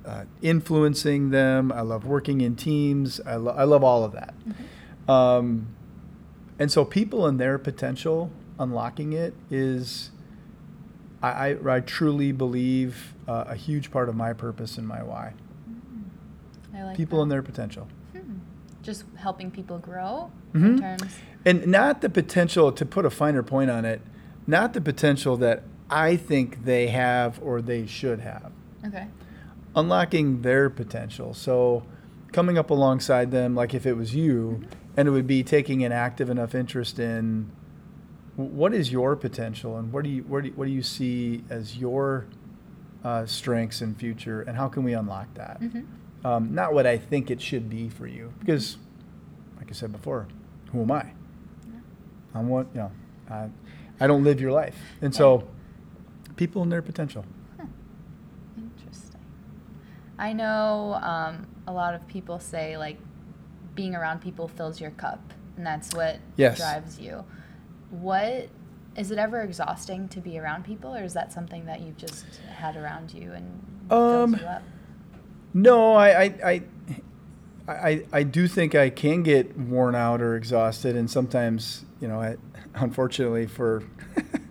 uh, 0.04 0.24
influencing 0.42 1.30
them. 1.30 1.70
I 1.72 1.82
love 1.82 2.04
working 2.04 2.40
in 2.40 2.56
teams. 2.56 3.20
I, 3.24 3.36
lo- 3.36 3.54
I 3.56 3.64
love 3.64 3.84
all 3.84 4.02
of 4.04 4.12
that. 4.12 4.34
Mhm. 5.08 5.10
Um, 5.12 5.68
and 6.58 6.72
so, 6.72 6.84
people 6.84 7.26
and 7.26 7.38
their 7.38 7.58
potential, 7.58 8.30
unlocking 8.58 9.12
it 9.12 9.34
is, 9.50 10.10
I, 11.22 11.50
I, 11.50 11.76
I 11.76 11.80
truly 11.80 12.32
believe, 12.32 13.14
uh, 13.28 13.44
a 13.46 13.54
huge 13.54 13.90
part 13.90 14.08
of 14.08 14.16
my 14.16 14.32
purpose 14.32 14.78
and 14.78 14.88
my 14.88 15.02
why. 15.02 15.34
I 16.74 16.82
like 16.82 16.96
people 16.96 17.18
that. 17.18 17.22
and 17.24 17.30
their 17.30 17.42
potential. 17.42 17.86
Hmm. 18.12 18.38
Just 18.82 19.04
helping 19.16 19.50
people 19.50 19.78
grow 19.78 20.30
Mhm. 20.54 20.64
in 20.64 20.80
terms. 20.80 21.14
And 21.44 21.66
not 21.68 22.00
the 22.00 22.08
potential, 22.08 22.72
to 22.72 22.84
put 22.84 23.04
a 23.06 23.10
finer 23.10 23.42
point 23.42 23.70
on 23.70 23.84
it, 23.84 24.00
not 24.46 24.72
the 24.72 24.80
potential 24.80 25.36
that 25.36 25.62
I 25.90 26.16
think 26.16 26.64
they 26.64 26.88
have 26.88 27.40
or 27.42 27.62
they 27.62 27.86
should 27.86 28.20
have. 28.20 28.52
Okay. 28.86 29.06
unlocking 29.74 30.40
their 30.40 30.70
potential. 30.70 31.34
So 31.34 31.82
coming 32.32 32.56
up 32.56 32.70
alongside 32.70 33.30
them, 33.30 33.54
like 33.54 33.74
if 33.74 33.84
it 33.84 33.92
was 33.92 34.14
you, 34.14 34.60
Mhm. 34.62 34.66
and 34.96 35.08
it 35.08 35.10
would 35.10 35.26
be 35.26 35.42
taking 35.42 35.84
an 35.84 35.92
active 35.92 36.30
enough 36.30 36.54
interest 36.54 36.98
in 36.98 37.50
what 38.36 38.72
is 38.72 38.90
your 38.90 39.14
potential 39.16 39.76
and 39.76 39.92
what 39.92 40.02
do 40.04 40.08
you 40.10 40.22
where 40.22 40.40
do 40.40 40.48
you, 40.48 40.54
what 40.54 40.64
do 40.66 40.70
you 40.70 40.82
see 40.82 41.44
as 41.50 41.76
your 41.76 42.24
uh, 43.04 43.26
strengths 43.26 43.82
and 43.82 43.96
future, 43.98 44.40
and 44.42 44.56
how 44.56 44.66
can 44.68 44.82
we 44.82 44.94
unlock 44.94 45.32
that? 45.34 45.60
Mhm. 45.60 45.84
Um, 46.24 46.54
not 46.54 46.72
what 46.72 46.86
I 46.86 46.96
think 46.96 47.30
it 47.30 47.40
should 47.42 47.68
be 47.68 47.88
for 47.90 48.06
you, 48.06 48.32
because 48.40 48.78
like 49.58 49.68
I 49.70 49.74
said 49.74 49.92
before, 49.92 50.26
who 50.72 50.80
am 50.82 50.90
I? 50.90 51.02
Yeah. 51.66 51.80
I'm 52.34 52.48
what 52.48 52.66
you 52.74 52.80
know. 52.80 52.90
I, 53.30 53.48
I 54.00 54.06
don't 54.06 54.24
live 54.24 54.40
your 54.40 54.52
life, 54.52 54.76
and 55.02 55.14
so 55.14 55.46
people 56.36 56.62
and 56.62 56.70
their 56.70 56.82
potential. 56.82 57.24
Huh. 57.58 57.66
I 60.18 60.32
know 60.32 60.94
um, 61.02 61.46
a 61.66 61.72
lot 61.72 61.94
of 61.94 62.06
people 62.08 62.38
say 62.38 62.76
like 62.78 62.98
being 63.74 63.94
around 63.94 64.20
people 64.22 64.48
fills 64.48 64.80
your 64.80 64.92
cup, 64.92 65.20
and 65.56 65.66
that's 65.66 65.92
what 65.94 66.18
Yes. 66.36 66.56
drives 66.58 66.98
you. 66.98 67.24
What 67.90 68.48
is 68.96 69.10
it 69.10 69.18
ever 69.18 69.42
exhausting 69.42 70.08
to 70.08 70.20
be 70.20 70.38
around 70.38 70.64
people, 70.64 70.94
or 70.94 71.02
is 71.04 71.12
that 71.14 71.32
something 71.32 71.66
that 71.66 71.80
you've 71.80 71.98
just 71.98 72.24
had 72.50 72.76
around 72.76 73.12
you 73.12 73.32
and 73.32 73.60
Um, 73.90 74.30
fills 74.32 74.40
you 74.42 74.48
up? 74.48 74.62
No, 75.52 75.94
I, 75.94 76.22
I, 76.22 76.34
I, 76.44 76.62
I, 77.68 78.04
I 78.12 78.22
do 78.22 78.48
think 78.48 78.74
I 78.74 78.88
can 78.90 79.22
get 79.22 79.58
worn 79.58 79.94
out 79.94 80.22
or 80.22 80.34
exhausted, 80.34 80.96
and 80.96 81.10
sometimes, 81.10 81.84
you 82.00 82.08
know, 82.08 82.20
I, 82.20 82.36
unfortunately 82.74 83.46
for 83.46 83.82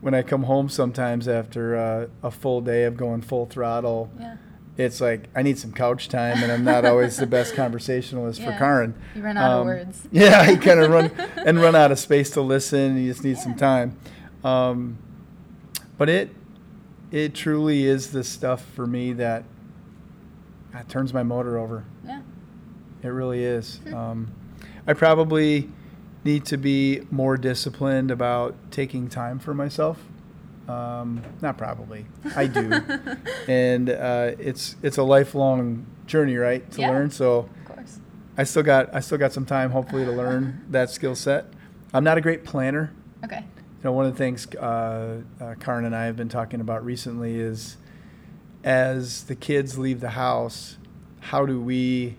when 0.00 0.14
I 0.14 0.22
come 0.22 0.44
home 0.44 0.68
sometimes 0.68 1.28
after 1.28 1.76
uh, 1.76 2.06
a 2.22 2.30
full 2.30 2.60
day 2.60 2.84
of 2.84 2.96
going 2.96 3.20
full 3.22 3.46
throttle, 3.46 4.10
Yeah, 4.18 4.36
it's 4.76 5.00
like 5.00 5.28
I 5.36 5.42
need 5.42 5.58
some 5.58 5.72
couch 5.72 6.08
time, 6.08 6.42
and 6.42 6.50
I'm 6.50 6.64
not 6.64 6.84
always 6.84 7.16
the 7.18 7.26
best 7.26 7.54
conversationalist 7.56 8.40
for 8.40 8.50
Yeah. 8.50 8.58
Karin. 8.58 8.94
you 9.14 9.22
run 9.22 9.36
out 9.36 9.50
of 9.52 9.60
Um, 9.60 9.66
words. 9.66 10.08
Yeah, 10.12 10.48
you 10.50 10.56
kind 10.58 10.80
of 10.80 10.90
run 10.90 11.10
and 11.46 11.60
run 11.60 11.74
out 11.76 11.92
of 11.92 11.98
space 11.98 12.30
to 12.30 12.40
listen. 12.40 12.96
You 12.96 13.10
just 13.12 13.24
need 13.24 13.36
some 13.38 13.54
time. 13.56 13.98
Um, 14.44 14.96
but 15.98 16.08
it 16.08 16.30
it 17.10 17.34
truly 17.34 17.84
is 17.84 18.12
the 18.12 18.22
stuff 18.24 18.64
for 18.74 18.86
me 18.86 19.12
that 19.14 19.42
uh, 20.74 20.82
turns 20.88 21.12
my 21.12 21.22
motor 21.24 21.58
over. 21.58 21.84
Yeah, 22.06 22.20
It 23.02 23.08
really 23.08 23.42
is. 23.44 23.78
Hmm. 23.84 23.94
Um, 23.94 24.32
I 24.86 24.92
probably 24.94 25.68
need 26.24 26.44
to 26.46 26.56
be 26.56 27.02
more 27.10 27.36
disciplined 27.36 28.10
about 28.10 28.54
taking 28.70 29.08
time 29.08 29.38
for 29.38 29.54
myself. 29.54 29.98
Um, 30.68 31.22
not 31.42 31.58
probably, 31.58 32.06
I 32.36 32.46
do, 32.46 32.70
and 33.48 33.90
uh, 33.90 34.32
it's 34.38 34.76
it's 34.82 34.98
a 34.98 35.02
lifelong 35.02 35.84
journey, 36.06 36.36
right, 36.36 36.68
to 36.72 36.80
Yeah. 36.82 36.90
learn. 36.90 37.10
So 37.10 37.48
of 37.60 37.64
course. 37.64 37.98
I 38.38 38.44
still 38.44 38.62
got 38.62 38.94
I 38.94 39.00
still 39.00 39.18
got 39.18 39.32
some 39.32 39.46
time, 39.46 39.70
hopefully, 39.72 40.04
to 40.04 40.12
learn 40.12 40.64
that 40.70 40.90
skill 40.90 41.16
set. 41.16 41.46
I'm 41.92 42.04
not 42.04 42.18
a 42.18 42.20
great 42.20 42.44
planner. 42.44 42.92
Okay. 43.24 43.38
You 43.38 43.84
know, 43.84 43.92
one 43.92 44.06
of 44.06 44.12
the 44.12 44.18
things 44.18 44.46
uh, 44.54 45.22
uh, 45.40 45.54
Karin 45.58 45.84
and 45.86 45.96
I 45.96 46.04
have 46.04 46.16
been 46.16 46.28
talking 46.28 46.60
about 46.60 46.84
recently 46.84 47.40
is, 47.40 47.76
as 48.62 49.24
the 49.24 49.34
kids 49.34 49.76
leave 49.78 50.00
the 50.00 50.10
house, 50.10 50.76
how 51.20 51.46
do 51.46 51.60
we 51.60 52.16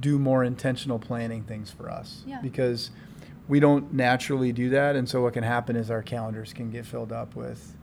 do 0.00 0.18
more 0.18 0.42
intentional 0.42 0.98
planning 0.98 1.42
things 1.44 1.70
for 1.70 1.88
us? 1.88 2.22
Yeah. 2.26 2.40
Because 2.42 2.90
we 3.50 3.60
don't 3.60 3.92
naturally 3.92 4.52
do 4.52 4.70
that, 4.70 4.96
and 4.96 5.08
so 5.08 5.22
what 5.22 5.34
can 5.34 5.42
happen 5.44 5.76
is 5.76 5.90
our 5.90 6.02
calendars 6.02 6.52
can 6.52 6.70
get 6.70 6.86
filled 6.86 7.12
up 7.12 7.34
with 7.34 7.76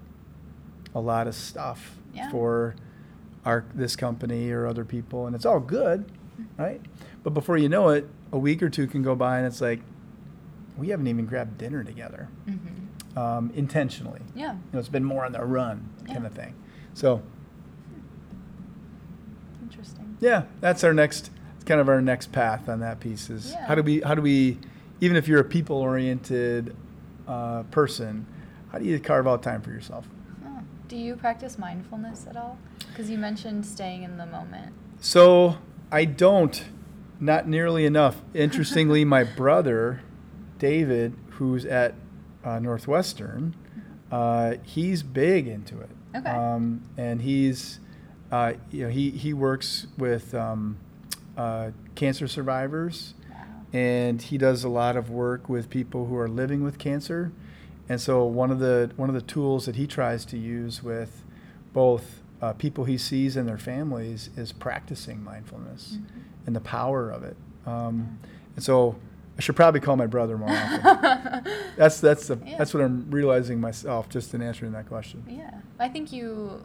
a 0.95 0.99
lot 0.99 1.27
of 1.27 1.35
stuff 1.35 1.97
Yeah. 2.13 2.31
for 2.31 2.73
our 3.45 3.65
this 3.75 3.95
company 3.95 4.49
or 4.51 4.65
other 4.65 4.83
people, 4.85 5.27
and 5.27 5.35
it's 5.35 5.45
all 5.45 5.59
good, 5.59 6.09
right? 6.57 6.81
But 7.23 7.33
before 7.33 7.57
you 7.57 7.69
know 7.69 7.89
it, 7.89 8.07
a 8.31 8.37
week 8.39 8.63
or 8.63 8.69
two 8.69 8.87
can 8.87 9.03
go 9.03 9.13
by, 9.15 9.37
and 9.37 9.45
it's 9.45 9.61
like 9.61 9.81
we 10.77 10.89
haven't 10.89 11.07
even 11.07 11.25
grabbed 11.25 11.57
dinner 11.57 11.83
together 11.83 12.29
hmm 12.45 12.57
um, 13.17 13.51
intentionally. 13.55 14.21
Yeah. 14.35 14.53
You 14.53 14.59
know, 14.73 14.79
it's 14.79 14.89
been 14.89 15.03
more 15.03 15.25
on 15.25 15.31
the 15.31 15.43
run 15.43 15.89
kind 16.05 16.19
Yeah. 16.21 16.27
of 16.27 16.33
thing. 16.33 16.53
So 16.93 17.23
Interesting. 19.63 20.17
yeah, 20.19 20.43
that's 20.61 20.83
our 20.83 20.93
next, 20.93 21.31
it's 21.55 21.63
kind 21.65 21.81
of 21.81 21.89
our 21.89 21.99
next 22.01 22.31
path 22.31 22.69
on 22.69 22.79
that 22.81 22.99
piece 22.99 23.29
is 23.31 23.51
Yeah. 23.53 23.65
how 23.65 23.73
do 23.75 23.81
we, 23.81 24.01
how 24.01 24.13
do 24.13 24.21
we, 24.21 24.59
even 25.01 25.17
if 25.17 25.27
you're 25.27 25.39
a 25.39 25.45
people 25.45 25.77
oriented 25.77 26.75
uh, 27.27 27.63
person, 27.63 28.25
how 28.71 28.79
do 28.79 28.85
you 28.85 28.99
carve 28.99 29.27
out 29.27 29.43
time 29.43 29.61
for 29.61 29.71
yourself? 29.71 30.07
Do 30.87 30.95
you 30.95 31.17
practice 31.17 31.57
mindfulness 31.57 32.27
at 32.29 32.37
all? 32.37 32.57
Because 32.89 33.09
you 33.09 33.17
mentioned 33.17 33.65
staying 33.65 34.03
in 34.03 34.17
the 34.17 34.25
moment. 34.25 34.73
So 35.01 35.57
I 35.91 36.05
don't, 36.05 36.63
not 37.19 37.47
nearly 37.47 37.85
enough. 37.85 38.21
Interestingly, 38.33 39.03
my 39.03 39.23
brother, 39.35 40.01
David, 40.59 41.13
who's 41.31 41.65
at 41.65 41.93
uh, 42.43 42.59
Northwestern, 42.59 43.53
uh, 44.11 44.55
he's 44.63 45.03
big 45.03 45.47
into 45.47 45.79
it. 45.81 45.89
Okay. 46.15 46.29
Um, 46.29 46.83
and 46.95 47.21
he's, 47.21 47.81
uh, 48.31 48.53
you 48.71 48.83
know, 48.83 48.89
he, 48.89 49.09
he 49.09 49.33
works 49.33 49.87
with 49.97 50.33
um, 50.33 50.77
uh, 51.35 51.71
cancer 51.95 52.29
survivors. 52.29 53.13
And 53.73 54.21
he 54.21 54.37
does 54.37 54.63
a 54.63 54.69
lot 54.69 54.95
of 54.95 55.09
work 55.09 55.49
with 55.49 55.69
people 55.69 56.05
who 56.07 56.15
are 56.17 56.27
living 56.29 56.63
with 56.63 56.77
cancer. 56.77 57.31
And 57.89 57.99
so 58.01 58.25
one 58.25 58.51
of 58.51 58.59
the 58.59 58.91
one 58.95 59.09
of 59.09 59.15
the 59.15 59.21
tools 59.21 59.65
that 59.65 59.75
he 59.75 59.87
tries 59.87 60.25
to 60.25 60.37
use 60.37 60.83
with 60.83 61.23
both 61.73 62.21
uh, 62.41 62.53
people 62.53 62.83
he 62.85 62.97
sees 62.97 63.35
and 63.35 63.47
their 63.47 63.57
families 63.57 64.29
is 64.37 64.51
practicing 64.51 65.23
mindfulness 65.23 65.97
Mhm. 65.99 66.21
and 66.47 66.55
the 66.55 66.59
power 66.61 67.09
of 67.09 67.23
it. 67.23 67.35
Um, 67.65 68.19
and 68.55 68.63
so 68.63 68.95
I 69.37 69.41
should 69.41 69.55
probably 69.55 69.79
call 69.79 69.95
my 69.95 70.07
brother 70.07 70.37
more 70.37 70.49
often. 70.49 71.43
that's 71.77 71.99
that's 72.01 72.27
the 72.27 72.37
Yeah. 72.45 72.57
that's 72.57 72.73
what 72.73 72.83
I'm 72.83 73.09
realizing 73.09 73.59
myself 73.61 74.09
just 74.09 74.33
in 74.33 74.41
answering 74.41 74.71
that 74.73 74.87
question. 74.87 75.23
Yeah, 75.27 75.51
I 75.79 75.89
think 75.89 76.11
you 76.11 76.63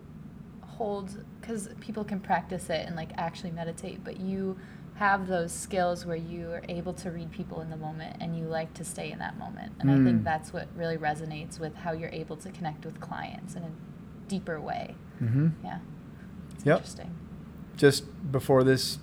hold 0.62 1.24
because 1.40 1.68
people 1.80 2.02
can 2.04 2.18
practice 2.20 2.68
it 2.70 2.86
and 2.86 2.96
like 2.96 3.10
actually 3.16 3.50
meditate, 3.52 4.02
but 4.04 4.18
you 4.20 4.56
have 4.96 5.26
those 5.26 5.52
skills 5.52 6.04
where 6.06 6.16
you 6.16 6.50
are 6.50 6.62
able 6.68 6.92
to 6.92 7.10
read 7.10 7.30
people 7.32 7.60
in 7.60 7.70
the 7.70 7.76
moment 7.76 8.16
and 8.20 8.36
you 8.38 8.44
like 8.44 8.72
to 8.74 8.84
stay 8.84 9.10
in 9.10 9.18
that 9.18 9.36
moment. 9.38 9.72
And 9.80 9.90
I 9.90 9.94
think 9.96 10.20
Mm. 10.20 10.24
that's 10.24 10.52
what 10.52 10.68
really 10.76 10.96
resonates 10.96 11.58
with 11.58 11.74
how 11.76 11.92
you're 11.92 12.10
able 12.10 12.36
to 12.36 12.50
connect 12.50 12.84
with 12.84 13.00
clients 13.00 13.54
in 13.56 13.62
a 13.62 13.70
deeper 14.28 14.60
way. 14.60 14.94
Mm-hmm. 15.20 15.48
Yeah, 15.64 15.78
it's 16.54 16.64
Yep. 16.66 16.76
interesting. 16.78 17.10
just 17.76 18.04
before 18.30 18.62
this 18.62 18.98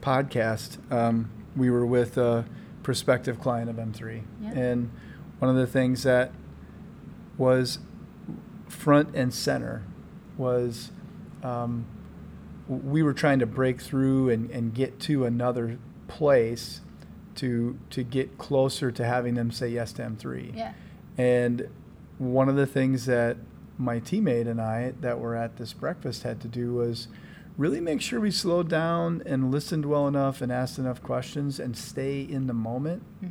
podcast, 0.00 0.78
um, 0.92 1.28
we 1.56 1.68
were 1.68 1.84
with 1.84 2.16
a 2.16 2.44
prospective 2.82 3.40
client 3.40 3.68
of 3.68 3.76
M3. 3.78 4.22
Yeah. 4.40 4.50
And 4.52 4.90
one 5.40 5.50
of 5.50 5.56
the 5.56 5.66
things 5.66 6.04
that 6.04 6.30
was 7.36 7.80
front 8.68 9.14
and 9.14 9.34
center 9.34 9.82
was 10.38 10.92
um, 11.42 11.84
we 12.72 13.02
were 13.02 13.12
trying 13.14 13.38
to 13.40 13.46
break 13.46 13.80
through 13.80 14.30
and, 14.30 14.50
and 14.50 14.74
get 14.74 14.98
to 15.00 15.24
another 15.24 15.78
place 16.08 16.80
to 17.36 17.78
to 17.90 18.02
get 18.02 18.36
closer 18.38 18.90
to 18.92 19.04
having 19.04 19.34
them 19.34 19.50
say 19.50 19.68
yes 19.68 19.92
to 19.94 20.02
M3. 20.02 20.56
Yeah, 20.56 20.72
And 21.16 21.68
one 22.18 22.48
of 22.48 22.56
the 22.56 22.66
things 22.66 23.06
that 23.06 23.36
my 23.78 23.98
teammate 24.00 24.46
and 24.46 24.60
I 24.60 24.92
that 25.00 25.18
were 25.18 25.34
at 25.34 25.56
this 25.56 25.72
breakfast 25.72 26.22
had 26.24 26.40
to 26.42 26.48
do 26.48 26.74
was 26.74 27.08
really 27.56 27.80
make 27.80 28.00
sure 28.00 28.20
we 28.20 28.30
slowed 28.30 28.68
down 28.68 29.22
and 29.26 29.50
listened 29.50 29.86
well 29.86 30.06
enough 30.06 30.40
and 30.40 30.52
asked 30.52 30.78
enough 30.78 31.02
questions 31.02 31.58
and 31.58 31.76
stay 31.76 32.20
in 32.20 32.46
the 32.46 32.54
moment 32.54 33.02
hmm 33.20 33.28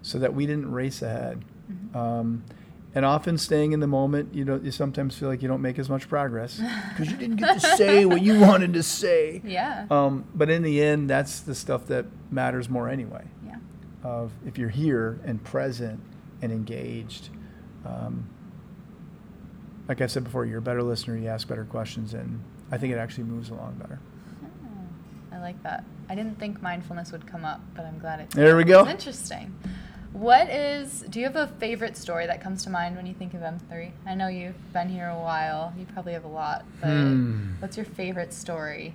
so 0.00 0.18
that 0.20 0.32
we 0.32 0.46
didn't 0.46 0.70
race 0.70 1.02
ahead. 1.02 1.44
hmm 1.66 1.96
Um, 1.96 2.44
and 2.98 3.06
often 3.06 3.38
staying 3.38 3.70
in 3.70 3.78
the 3.78 3.86
moment, 3.86 4.34
you 4.34 4.44
know, 4.44 4.56
you 4.60 4.72
sometimes 4.72 5.16
feel 5.16 5.28
like 5.28 5.40
you 5.40 5.46
don't 5.46 5.62
make 5.62 5.78
as 5.78 5.88
much 5.88 6.08
progress 6.08 6.60
because 6.88 7.08
you 7.08 7.16
didn't 7.16 7.36
get 7.36 7.60
to 7.60 7.76
say 7.76 8.04
what 8.04 8.22
you 8.22 8.40
wanted 8.40 8.72
to 8.74 8.82
say. 8.82 9.40
yeah, 9.44 9.86
Um, 9.88 10.24
but 10.34 10.50
in 10.50 10.64
the 10.64 10.82
end, 10.82 11.08
that's 11.08 11.38
the 11.38 11.54
stuff 11.54 11.86
that 11.86 12.06
matters 12.32 12.68
more 12.68 12.88
anyway 12.88 13.24
yeah, 13.46 13.54
of 14.02 14.32
if 14.44 14.58
you're 14.58 14.68
here 14.68 15.20
and 15.24 15.44
present 15.44 16.00
and 16.42 16.50
engaged. 16.50 17.28
Um, 17.86 18.28
like 19.86 20.00
I 20.00 20.08
said 20.08 20.24
before, 20.24 20.44
you're 20.44 20.58
a 20.58 20.60
better 20.60 20.82
listener. 20.82 21.16
You 21.16 21.28
ask 21.28 21.46
better 21.46 21.64
questions, 21.66 22.14
and 22.14 22.42
I 22.72 22.78
think 22.78 22.92
it 22.92 22.96
actually 22.98 23.24
moves 23.24 23.48
along 23.50 23.74
better. 23.74 24.00
Oh, 24.42 25.36
I 25.36 25.38
like 25.38 25.62
that. 25.62 25.84
I 26.08 26.16
didn't 26.16 26.40
think 26.40 26.60
mindfulness 26.60 27.12
would 27.12 27.28
come 27.28 27.44
up, 27.44 27.60
but 27.76 27.84
I'm 27.84 28.00
glad 28.00 28.18
it. 28.18 28.30
There 28.30 28.56
we 28.56 28.64
go. 28.64 28.80
It's 28.80 28.90
interesting. 28.90 29.54
What 30.18 30.50
is? 30.50 31.02
Do 31.08 31.20
you 31.20 31.26
have 31.26 31.36
a 31.36 31.46
favorite 31.46 31.96
story 31.96 32.26
that 32.26 32.40
comes 32.40 32.64
to 32.64 32.70
mind 32.70 32.96
when 32.96 33.06
you 33.06 33.14
think 33.14 33.34
of 33.34 33.40
M3? 33.40 33.92
I 34.04 34.16
know 34.16 34.26
you've 34.26 34.72
been 34.72 34.88
here 34.88 35.08
a 35.08 35.16
while. 35.16 35.72
You 35.78 35.86
probably 35.94 36.12
have 36.12 36.24
a 36.24 36.28
lot, 36.28 36.64
but 36.80 36.88
Hmm. 36.88 37.52
what's 37.60 37.76
your 37.76 37.86
favorite 37.86 38.32
story? 38.32 38.94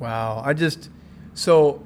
Wow, 0.00 0.42
I 0.44 0.54
just 0.54 0.90
so 1.34 1.84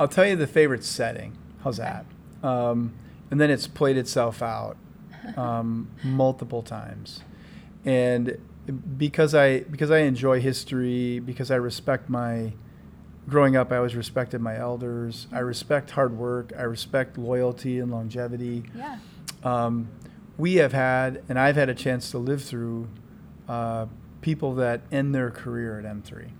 I'll 0.00 0.08
tell 0.08 0.26
you 0.26 0.34
the 0.34 0.48
favorite 0.48 0.82
setting. 0.82 1.36
How's 1.62 1.76
that? 1.76 2.04
Um, 2.42 2.94
and 3.30 3.40
then 3.40 3.48
it's 3.48 3.68
played 3.68 3.96
itself 3.96 4.42
out 4.42 4.76
um, 5.36 5.88
multiple 6.02 6.62
times, 6.62 7.20
and 7.84 8.38
because 8.98 9.36
I 9.36 9.60
because 9.60 9.92
I 9.92 9.98
enjoy 9.98 10.40
history, 10.40 11.20
because 11.20 11.52
I 11.52 11.56
respect 11.56 12.10
my 12.10 12.54
growing 13.28 13.56
up, 13.56 13.72
I 13.72 13.76
always 13.76 13.94
respected 13.94 14.40
my 14.40 14.58
elders. 14.58 15.26
I 15.32 15.40
respect 15.40 15.90
hard 15.92 16.16
work. 16.16 16.52
I 16.56 16.62
respect 16.62 17.18
loyalty 17.18 17.78
and 17.78 17.90
longevity. 17.90 18.64
Yeah. 18.74 18.98
Um, 19.44 19.88
we 20.36 20.54
have 20.56 20.72
had, 20.72 21.22
and 21.28 21.38
I've 21.38 21.56
had 21.56 21.68
a 21.68 21.74
chance 21.74 22.10
to 22.12 22.18
live 22.18 22.42
through 22.42 22.88
uh, 23.48 23.86
people 24.20 24.54
that 24.56 24.82
end 24.90 25.14
their 25.14 25.30
career 25.30 25.78
at 25.78 25.84
M3. 25.84 26.30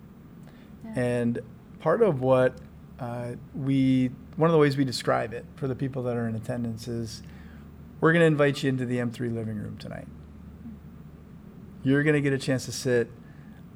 yeah. 0.85 0.93
And 1.01 1.39
part 1.81 2.03
of 2.03 2.21
what 2.21 2.55
uh, 2.99 3.33
we, 3.55 4.11
one 4.37 4.49
of 4.49 4.53
the 4.53 4.59
ways 4.59 4.77
we 4.77 4.85
describe 4.85 5.33
it 5.33 5.45
for 5.57 5.69
the 5.69 5.75
people 5.75 6.03
that 6.05 6.17
are 6.17 6.29
in 6.29 6.35
attendance 6.35 6.89
is 6.89 7.23
we're 8.01 8.13
going 8.13 8.21
to 8.21 8.27
invite 8.27 8.63
you 8.63 8.69
into 8.69 8.87
the 8.87 8.97
M3 8.97 9.35
living 9.35 9.57
room 9.57 9.77
tonight. 9.79 10.09
You're 11.83 12.03
going 12.03 12.15
to 12.15 12.21
get 12.21 12.33
a 12.33 12.39
chance 12.39 12.65
to 12.67 12.73
sit 12.73 13.11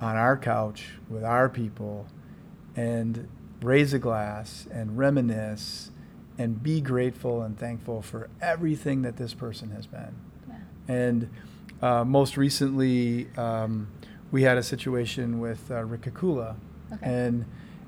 on 0.01 0.17
our 0.17 0.37
couch 0.37 0.89
with 1.09 1.25
our 1.25 1.49
people 1.49 2.07
and 2.77 3.29
raise 3.63 3.93
a 3.93 3.99
glass 3.99 4.67
and 4.71 4.99
reminisce 4.99 5.91
and 6.37 6.63
be 6.63 6.81
grateful 6.81 7.43
and 7.43 7.59
thankful 7.59 8.03
for 8.03 8.29
everything 8.41 9.03
that 9.03 9.17
this 9.17 9.35
person 9.35 9.71
has 9.71 9.87
been. 9.87 10.15
Yeah. 10.49 10.55
And 10.89 11.31
uh, 11.81 12.05
most 12.05 12.37
recently, 12.37 13.29
um, 13.37 13.89
we 14.31 14.43
had 14.43 14.59
a 14.59 14.63
situation 14.63 15.39
with 15.39 15.71
uh, 15.71 15.85
Rick 15.85 16.03
Kakula. 16.03 16.57
Okay. 16.93 17.07
And 17.07 17.45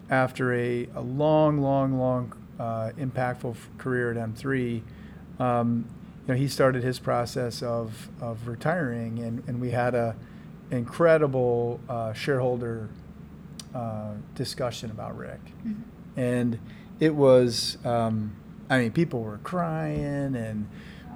after 0.08 0.54
a, 0.54 0.88
a 0.94 1.00
long, 1.00 1.58
long, 1.58 1.98
long, 1.98 2.32
uh, 2.58 2.92
impactful 2.98 3.50
f- 3.52 3.68
career 3.78 4.12
at 4.12 4.16
M3, 4.16 4.82
um, 5.38 5.84
you 6.26 6.34
know, 6.34 6.38
he 6.38 6.48
started 6.48 6.82
his 6.82 6.98
process 6.98 7.62
of, 7.62 8.08
of 8.20 8.48
retiring, 8.48 9.18
and, 9.18 9.42
and 9.46 9.60
we 9.60 9.70
had 9.70 9.94
a 9.94 10.16
incredible 10.70 11.80
uh, 11.88 12.12
shareholder 12.12 12.88
uh, 13.76 14.14
discussion 14.34 14.90
about 14.90 15.16
Rick. 15.16 15.44
Mm-hmm. 15.44 16.18
And 16.18 16.58
it 16.98 17.14
was, 17.14 17.76
um, 17.84 18.34
I 18.70 18.78
mean, 18.78 18.92
people 18.92 19.20
were 19.20 19.38
crying 19.38 20.34
and 20.34 20.66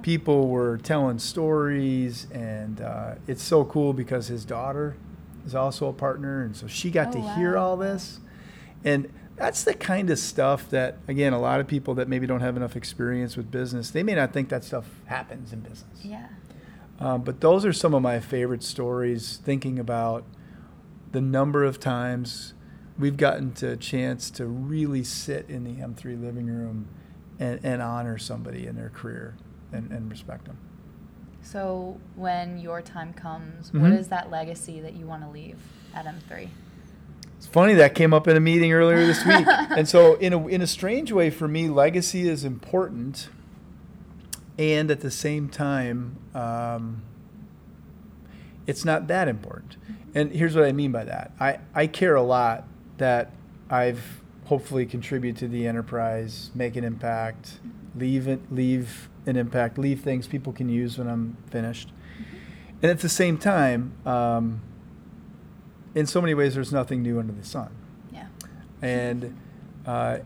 people 0.03 0.47
were 0.47 0.77
telling 0.77 1.19
stories, 1.19 2.27
and 2.31 2.81
uh, 2.81 3.15
it's 3.27 3.43
so 3.43 3.65
cool 3.65 3.93
because 3.93 4.27
his 4.27 4.45
daughter 4.45 4.95
is 5.45 5.55
also 5.55 5.87
a 5.87 5.93
partner, 5.93 6.43
and 6.43 6.55
so 6.55 6.67
she 6.67 6.91
got 6.91 7.09
oh, 7.09 7.11
to 7.13 7.19
wow. 7.19 7.35
hear 7.35 7.57
all 7.57 7.77
this. 7.77 8.19
And 8.83 9.11
that's 9.35 9.63
the 9.63 9.73
kind 9.73 10.11
of 10.11 10.19
stuff 10.19 10.69
that 10.69 10.97
again 11.07 11.33
a 11.33 11.39
lot 11.39 11.59
of 11.59 11.67
people 11.67 11.95
that 11.95 12.07
maybe 12.07 12.27
don't 12.27 12.41
have 12.41 12.55
enough 12.55 12.75
experience 12.75 13.35
with 13.35 13.49
business 13.49 13.89
they 13.89 14.03
may 14.03 14.13
not 14.13 14.33
think 14.33 14.49
that 14.49 14.63
stuff 14.63 14.85
happens 15.05 15.51
in 15.51 15.61
business 15.61 16.03
yeah 16.03 16.27
um, 16.99 17.23
but 17.23 17.41
those 17.41 17.65
are 17.65 17.73
some 17.73 17.95
of 17.95 18.03
my 18.03 18.19
favorite 18.19 18.61
stories 18.61 19.39
thinking 19.43 19.79
about 19.79 20.25
the 21.11 21.21
number 21.21 21.63
of 21.63 21.79
times 21.79 22.53
we've 22.97 23.17
gotten 23.17 23.53
to 23.53 23.71
a 23.71 23.77
chance 23.77 24.29
to 24.31 24.45
really 24.45 25.03
sit 25.03 25.49
in 25.49 25.63
the 25.63 25.81
m3 25.81 26.21
living 26.21 26.47
room 26.47 26.87
and, 27.39 27.59
and 27.63 27.81
honor 27.81 28.17
somebody 28.17 28.67
in 28.67 28.75
their 28.75 28.89
career 28.89 29.35
and, 29.71 29.91
and 29.91 30.09
respect 30.09 30.45
them 30.45 30.57
so 31.41 31.99
when 32.15 32.59
your 32.59 32.81
time 32.81 33.13
comes 33.13 33.67
mm-hmm. 33.67 33.81
what 33.81 33.91
is 33.91 34.09
that 34.09 34.29
legacy 34.29 34.79
that 34.79 34.93
you 34.93 35.05
want 35.05 35.23
to 35.23 35.29
leave 35.29 35.57
at 35.93 36.05
m3 36.05 36.49
it's 37.41 37.47
funny 37.47 37.73
that 37.73 37.95
came 37.95 38.13
up 38.13 38.27
in 38.27 38.37
a 38.37 38.39
meeting 38.39 38.71
earlier 38.71 39.03
this 39.03 39.25
week. 39.25 39.47
and 39.47 39.89
so, 39.89 40.13
in 40.17 40.31
a, 40.31 40.47
in 40.47 40.61
a 40.61 40.67
strange 40.67 41.11
way, 41.11 41.31
for 41.31 41.47
me, 41.47 41.69
legacy 41.69 42.29
is 42.29 42.43
important. 42.43 43.29
And 44.59 44.91
at 44.91 44.99
the 44.99 45.09
same 45.09 45.49
time, 45.49 46.17
um, 46.35 47.01
it's 48.67 48.85
not 48.85 49.07
that 49.07 49.27
important. 49.27 49.77
And 50.13 50.31
here's 50.31 50.55
what 50.55 50.65
I 50.65 50.71
mean 50.71 50.91
by 50.91 51.05
that 51.05 51.31
I, 51.39 51.59
I 51.73 51.87
care 51.87 52.15
a 52.15 52.21
lot 52.21 52.65
that 52.97 53.31
I've 53.69 54.21
hopefully 54.45 54.85
contributed 54.85 55.39
to 55.39 55.47
the 55.47 55.65
enterprise, 55.67 56.51
make 56.53 56.75
an 56.75 56.83
impact, 56.83 57.59
leave 57.95 58.27
it, 58.27 58.51
leave 58.51 59.09
an 59.25 59.37
impact, 59.37 59.77
leave 59.77 60.01
things 60.01 60.27
people 60.27 60.51
can 60.51 60.67
use 60.67 60.97
when 60.97 61.07
I'm 61.07 61.37
finished. 61.49 61.91
And 62.81 62.89
at 62.89 62.99
the 62.99 63.09
same 63.09 63.37
time, 63.37 63.93
um, 64.05 64.61
in 65.93 66.07
so 66.07 66.19
many 66.19 66.33
ways, 66.33 66.55
there's 66.55 66.73
nothing 66.73 67.01
new 67.01 67.19
under 67.19 67.33
the 67.33 67.45
sun. 67.45 67.69
Yeah. 68.11 68.27
And 68.81 69.37
uh, 69.85 70.19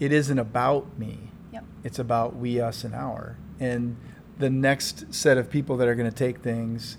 it 0.00 0.12
isn't 0.12 0.38
about 0.38 0.98
me. 0.98 1.30
Yep. 1.52 1.64
It's 1.84 1.98
about 1.98 2.36
we, 2.36 2.60
us, 2.60 2.84
and 2.84 2.94
our. 2.94 3.36
And 3.60 3.96
the 4.38 4.50
next 4.50 5.14
set 5.14 5.38
of 5.38 5.50
people 5.50 5.76
that 5.78 5.88
are 5.88 5.94
going 5.94 6.10
to 6.10 6.16
take 6.16 6.40
things 6.40 6.96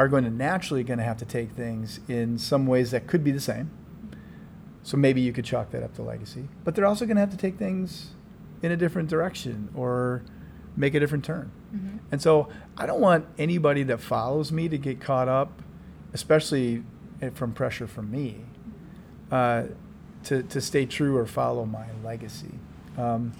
are 0.00 0.08
going 0.08 0.24
to 0.24 0.30
naturally 0.30 0.82
going 0.82 0.98
to 0.98 1.04
have 1.04 1.18
to 1.18 1.26
take 1.26 1.50
things 1.50 2.00
in 2.08 2.38
some 2.38 2.66
ways 2.66 2.90
that 2.90 3.06
could 3.06 3.22
be 3.22 3.30
the 3.30 3.40
same. 3.40 3.70
So 4.82 4.96
maybe 4.96 5.20
you 5.20 5.30
could 5.30 5.44
chalk 5.44 5.72
that 5.72 5.82
up 5.82 5.94
to 5.96 6.02
legacy. 6.02 6.48
But 6.64 6.74
they're 6.74 6.86
also 6.86 7.04
going 7.04 7.16
to 7.16 7.20
have 7.20 7.30
to 7.32 7.36
take 7.36 7.58
things 7.58 8.12
in 8.62 8.72
a 8.72 8.78
different 8.78 9.10
direction 9.10 9.68
or 9.74 10.22
make 10.74 10.94
a 10.94 11.00
different 11.00 11.22
turn. 11.22 11.52
Mm-hmm. 11.74 11.98
And 12.12 12.22
so 12.22 12.48
I 12.78 12.86
don't 12.86 13.02
want 13.02 13.26
anybody 13.36 13.82
that 13.82 14.00
follows 14.00 14.50
me 14.50 14.70
to 14.70 14.78
get 14.78 15.02
caught 15.02 15.28
up, 15.28 15.60
especially 16.14 16.82
from 17.34 17.52
pressure 17.52 17.86
from 17.86 18.10
me 18.10 18.38
uh, 19.30 19.64
to, 20.24 20.42
to 20.44 20.62
stay 20.62 20.86
true 20.86 21.14
or 21.18 21.26
follow 21.26 21.66
my 21.66 21.84
legacy. 22.02 22.54
Um, 22.96 23.32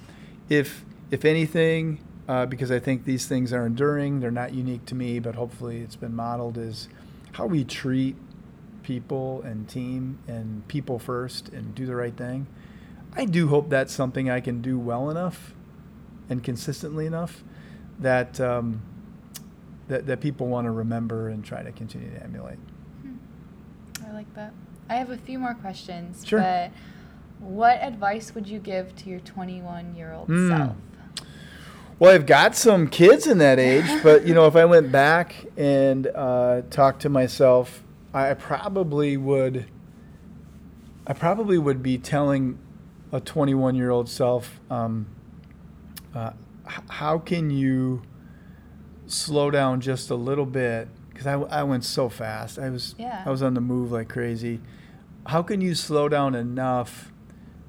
if, 0.51 0.85
if 1.11 1.25
anything, 1.25 2.05
uh, 2.31 2.47
because 2.47 2.71
I 2.71 2.79
think 2.79 3.07
these 3.07 3.27
things 3.27 3.53
are 3.53 3.67
enduring, 3.67 4.21
they're 4.21 4.31
not 4.31 4.55
unique 4.55 4.87
to 4.87 4.95
me, 4.95 5.19
but 5.19 5.35
hopefully 5.35 5.81
it's 5.81 5.97
been 5.97 6.15
modeled, 6.15 6.57
is 6.57 6.89
how 7.33 7.47
we 7.47 7.65
treat 7.65 8.15
people 8.85 9.43
and 9.43 9.69
team 9.69 10.21
and 10.29 10.67
people 10.69 11.01
first 11.01 11.49
and 11.49 11.75
do 11.75 11.87
the 11.87 11.97
right 11.97 12.17
thing. 12.17 12.47
I 13.17 13.25
do 13.25 13.49
hope 13.49 13.69
that's 13.69 13.93
something 13.93 14.31
I 14.31 14.39
can 14.39 14.63
do 14.63 14.79
well 14.79 15.11
enough 15.11 15.55
and 16.29 16.41
consistently 16.41 17.05
enough 17.05 17.43
that 17.99 18.41
um, 18.41 18.81
that, 19.89 20.07
that 20.07 20.21
people 20.21 20.47
want 20.47 20.67
to 20.67 20.71
remember 20.71 21.31
and 21.31 21.45
try 21.45 21.65
to 21.65 21.73
continue 21.73 22.11
to 22.11 22.23
emulate. 22.23 22.59
I 24.07 24.13
like 24.13 24.33
that. 24.37 24.55
I 24.89 24.95
have 24.95 25.11
a 25.11 25.17
few 25.17 25.41
more 25.41 25.55
questions. 25.55 26.25
Sure. 26.25 26.39
But 26.39 26.71
what 27.41 27.83
advice 27.83 28.37
would 28.37 28.47
you 28.47 28.61
give 28.61 28.95
to 28.97 29.11
your 29.11 29.19
21 29.19 29.97
year 29.97 30.13
old 30.13 30.29
mm. 30.29 30.49
self? 30.49 30.77
Well, 32.01 32.15
I've 32.15 32.25
got 32.25 32.57
some 32.57 32.89
kids 32.89 33.27
in 33.27 33.39
that 33.39 33.59
age, 33.61 34.03
but 34.03 34.27
you 34.27 34.33
know, 34.33 34.47
if 34.47 34.57
I 34.57 34.65
went 34.65 34.91
back 34.91 35.35
and 35.59 36.07
uh, 36.07 36.63
talked 36.71 37.03
to 37.03 37.11
myself, 37.11 37.85
I 38.15 38.35
probably 38.35 39.17
would. 39.19 39.67
I 41.07 41.13
probably 41.13 41.59
would 41.59 41.83
be 41.83 41.99
telling 41.99 42.59
a 43.13 43.21
21 43.21 43.75
year 43.75 43.91
old 43.91 44.09
self, 44.09 44.61
um, 44.71 45.09
uh, 46.15 46.33
how 46.89 47.19
can 47.19 47.51
you 47.51 48.03
slow 49.07 49.51
down 49.51 49.81
just 49.81 50.09
a 50.09 50.15
little 50.15 50.47
bit 50.47 50.89
because 51.11 51.27
I, 51.27 51.35
I 51.35 51.63
went 51.65 51.85
so 51.85 52.09
fast. 52.09 52.59
I 52.59 52.71
was 52.71 52.95
yeah. 52.97 53.23
I 53.27 53.31
was 53.31 53.43
on 53.43 53.53
the 53.53 53.61
move 53.61 53.93
like 53.93 54.09
crazy. 54.09 54.61
How 55.27 55.43
can 55.43 55.61
you 55.61 55.75
slow 55.75 56.09
down 56.09 56.35
enough 56.35 57.13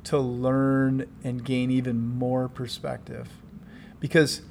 to 0.06 0.18
learn 0.20 1.10
and 1.22 1.44
gain 1.44 1.70
even 1.70 2.00
more 2.00 2.48
perspective? 2.48 3.41
Because 4.02 4.41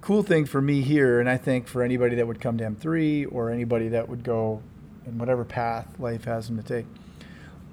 cool 0.00 0.24
thing 0.24 0.46
for 0.46 0.60
me 0.60 0.80
here, 0.82 1.20
and 1.20 1.28
I 1.28 1.36
think 1.36 1.68
for 1.68 1.82
anybody 1.82 2.16
that 2.16 2.26
would 2.26 2.40
come 2.40 2.58
to 2.58 2.64
M3 2.64 3.28
or 3.30 3.50
anybody 3.50 3.88
that 3.90 4.08
would 4.08 4.24
go 4.24 4.62
in 5.06 5.18
whatever 5.18 5.44
path 5.44 6.00
life 6.00 6.24
has 6.24 6.48
them 6.48 6.56
to 6.56 6.62
take, 6.62 6.86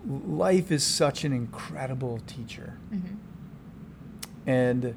life 0.05 0.71
is 0.71 0.83
such 0.83 1.23
an 1.23 1.33
incredible 1.33 2.19
teacher. 2.27 2.77
Mm-hmm. 2.93 3.15
And 4.47 4.95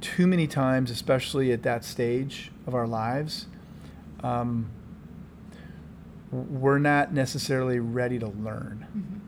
too 0.00 0.26
many 0.26 0.46
times, 0.46 0.90
especially 0.90 1.52
at 1.52 1.62
that 1.62 1.84
stage 1.84 2.50
of 2.66 2.74
our 2.74 2.86
lives, 2.86 3.46
um, 4.22 4.70
we're 6.32 6.78
not 6.78 7.12
necessarily 7.12 7.78
ready 7.78 8.18
to 8.18 8.26
learn. 8.26 8.86
Mm-hmm. 8.88 9.18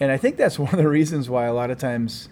And 0.00 0.12
I 0.12 0.16
think 0.16 0.36
that's 0.36 0.58
one 0.58 0.72
of 0.72 0.78
the 0.78 0.88
reasons 0.88 1.30
why 1.30 1.46
a 1.46 1.54
lot 1.54 1.70
of 1.70 1.78
times 1.78 2.28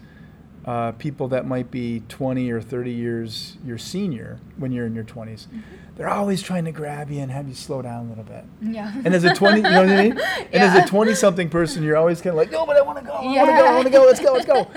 uh, 0.67 0.91
people 0.93 1.29
that 1.29 1.47
might 1.47 1.71
be 1.71 2.03
20 2.09 2.51
or 2.51 2.59
30 2.61 2.91
years 2.91 3.55
your 3.65 3.77
senior 3.77 4.37
when 4.57 4.73
you're 4.73 4.85
in 4.85 4.93
your 4.93 5.05
20s, 5.05 5.47
mm-hmm. 5.47 5.61
they're 5.95 6.09
always 6.09 6.41
trying 6.41 6.65
to 6.65 6.73
grab 6.73 7.09
you 7.09 7.21
and 7.21 7.31
have 7.31 7.47
you 7.47 7.55
slow 7.55 7.81
down 7.81 8.05
a 8.05 8.09
little 8.09 8.25
bit. 8.25 8.43
Yeah. 8.61 8.93
And 9.05 9.15
as 9.15 9.23
a 9.23 9.33
20, 9.33 9.57
you 9.57 9.63
know 9.63 9.81
what 9.83 9.89
I 9.89 10.03
mean? 10.03 10.21
And 10.37 10.53
yeah. 10.53 10.75
as 10.75 10.85
a 10.85 10.87
20 10.87 11.15
something 11.15 11.49
person, 11.49 11.83
you're 11.83 11.95
always 11.95 12.21
kind 12.21 12.31
of 12.31 12.35
like, 12.35 12.51
no, 12.51 12.65
but 12.65 12.75
I 12.75 12.81
want 12.81 12.99
to 12.99 13.05
go. 13.05 13.13
I 13.13 13.33
yeah. 13.33 13.43
want 13.43 13.49
to 13.49 13.55
go. 13.55 13.65
I 13.65 13.73
want 13.73 13.85
to 13.85 13.91
go. 13.91 14.03
Let's 14.03 14.19
go. 14.19 14.33
Let's 14.33 14.45
go. 14.45 14.67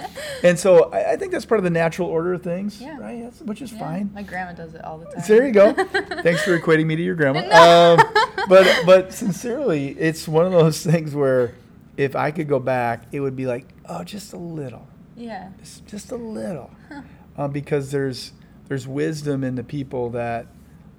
and 0.49 0.59
so 0.59 0.91
I, 0.93 1.13
I, 1.13 1.17
think 1.17 1.33
that's 1.33 1.45
part 1.45 1.59
of 1.59 1.65
the 1.65 1.71
natural 1.71 2.09
order 2.09 2.35
of 2.35 2.43
things, 2.43 2.81
yeah. 2.81 2.97
right? 2.99 3.23
That's, 3.25 3.41
which 3.41 3.61
is 3.61 3.73
yeah. 3.73 3.79
fine. 3.79 4.11
My 4.15 4.23
grandma 4.23 4.53
does 4.53 4.75
it 4.75 4.85
all 4.85 4.99
the 4.99 5.07
time. 5.07 5.23
So 5.23 5.35
there 5.35 5.47
you 5.47 5.53
go. 5.53 5.73
Thanks 5.73 6.43
for 6.43 6.59
equating 6.59 6.87
me 6.87 6.97
to 6.97 7.03
your 7.03 7.17
grandma. 7.17 7.41
No. 7.51 7.97
Um, 7.99 8.47
but 8.49 8.87
but 8.87 9.13
sincerely, 9.13 9.91
it's 9.99 10.29
one 10.29 10.47
of 10.47 10.53
those 10.53 10.85
things 10.85 11.15
where 11.15 11.55
if 11.97 12.15
I 12.15 12.31
could 12.31 12.49
go 12.49 12.59
back, 12.59 13.05
it 13.13 13.21
would 13.21 13.35
be 13.35 13.47
like, 13.47 13.67
oh, 13.89 14.05
just 14.05 14.33
a 14.33 14.37
little 14.37 14.87
yeah. 15.21 15.51
Just, 15.59 15.87
just 15.87 16.13
a 16.13 16.17
little. 16.17 16.71
Huh. 16.89 17.03
Um, 17.37 17.53
because 17.53 17.91
there's 17.93 18.33
there's 18.67 18.89
wisdom 18.89 19.45
in 19.45 19.55
the 19.55 19.63
people 19.63 20.11
that 20.11 20.49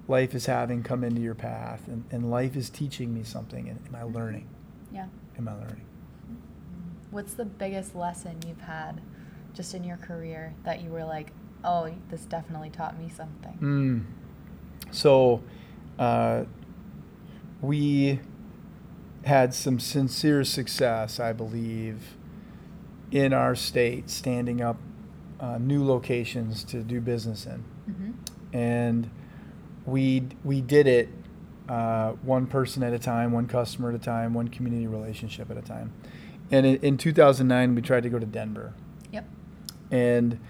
life 0.08 0.34
is 0.34 0.46
having 0.46 0.82
come 0.82 1.04
into 1.04 1.20
your 1.20 1.34
path 1.34 1.86
and, 1.86 2.04
and 2.10 2.30
life 2.30 2.56
is 2.56 2.68
teaching 2.68 3.14
me 3.14 3.22
something 3.22 3.68
and 3.68 3.78
am 3.86 3.94
I 3.94 4.02
learning? 4.02 4.48
Yeah. 4.90 5.06
Am 5.38 5.46
I 5.46 5.52
learning? 5.52 5.84
What's 7.10 7.34
the 7.34 7.44
biggest 7.44 7.94
lesson 7.94 8.38
you've 8.48 8.62
had 8.62 9.02
just 9.54 9.74
in 9.74 9.84
your 9.84 9.98
career 9.98 10.54
that 10.64 10.80
you 10.80 10.90
were 10.90 11.04
like, 11.04 11.32
oh, 11.62 11.94
this 12.10 12.22
definitely 12.22 12.70
taught 12.70 12.98
me 12.98 13.10
something? 13.14 13.58
Mm. 13.60 14.90
So 14.90 15.44
uh, 15.98 16.44
we 17.60 18.20
had 19.24 19.54
some 19.54 19.78
sincere 19.78 20.44
success, 20.44 21.20
I 21.20 21.32
believe, 21.32 22.16
in 23.12 23.32
our 23.32 23.54
state 23.54 24.10
standing 24.10 24.60
up 24.60 24.76
uh, 25.38 25.58
new 25.58 25.84
locations 25.84 26.64
to 26.64 26.82
do 26.82 27.00
business 27.00 27.46
in. 27.46 27.64
Mm-hmm. 27.88 28.56
And 28.56 29.10
we, 29.84 30.24
we 30.42 30.60
did 30.60 30.86
it 30.86 31.08
uh, 31.68 32.12
one 32.22 32.46
person 32.46 32.82
at 32.82 32.92
a 32.92 32.98
time, 32.98 33.32
one 33.32 33.46
customer 33.46 33.90
at 33.90 33.94
a 33.94 33.98
time, 33.98 34.34
one 34.34 34.48
community 34.48 34.86
relationship 34.86 35.50
at 35.50 35.56
a 35.56 35.62
time. 35.62 35.92
And 36.50 36.66
in, 36.66 36.76
in 36.76 36.96
2009, 36.96 37.74
we 37.74 37.82
tried 37.82 38.02
to 38.02 38.08
go 38.08 38.18
to 38.18 38.26
Denver. 38.26 38.74
Yep. 39.10 39.28
And 39.90 40.40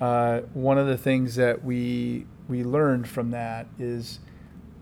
uh, 0.00 0.40
one 0.54 0.78
of 0.78 0.86
the 0.86 0.98
things 0.98 1.34
that 1.36 1.64
we 1.64 2.26
we 2.48 2.64
learned 2.64 3.08
from 3.08 3.30
that 3.30 3.66
is 3.78 4.18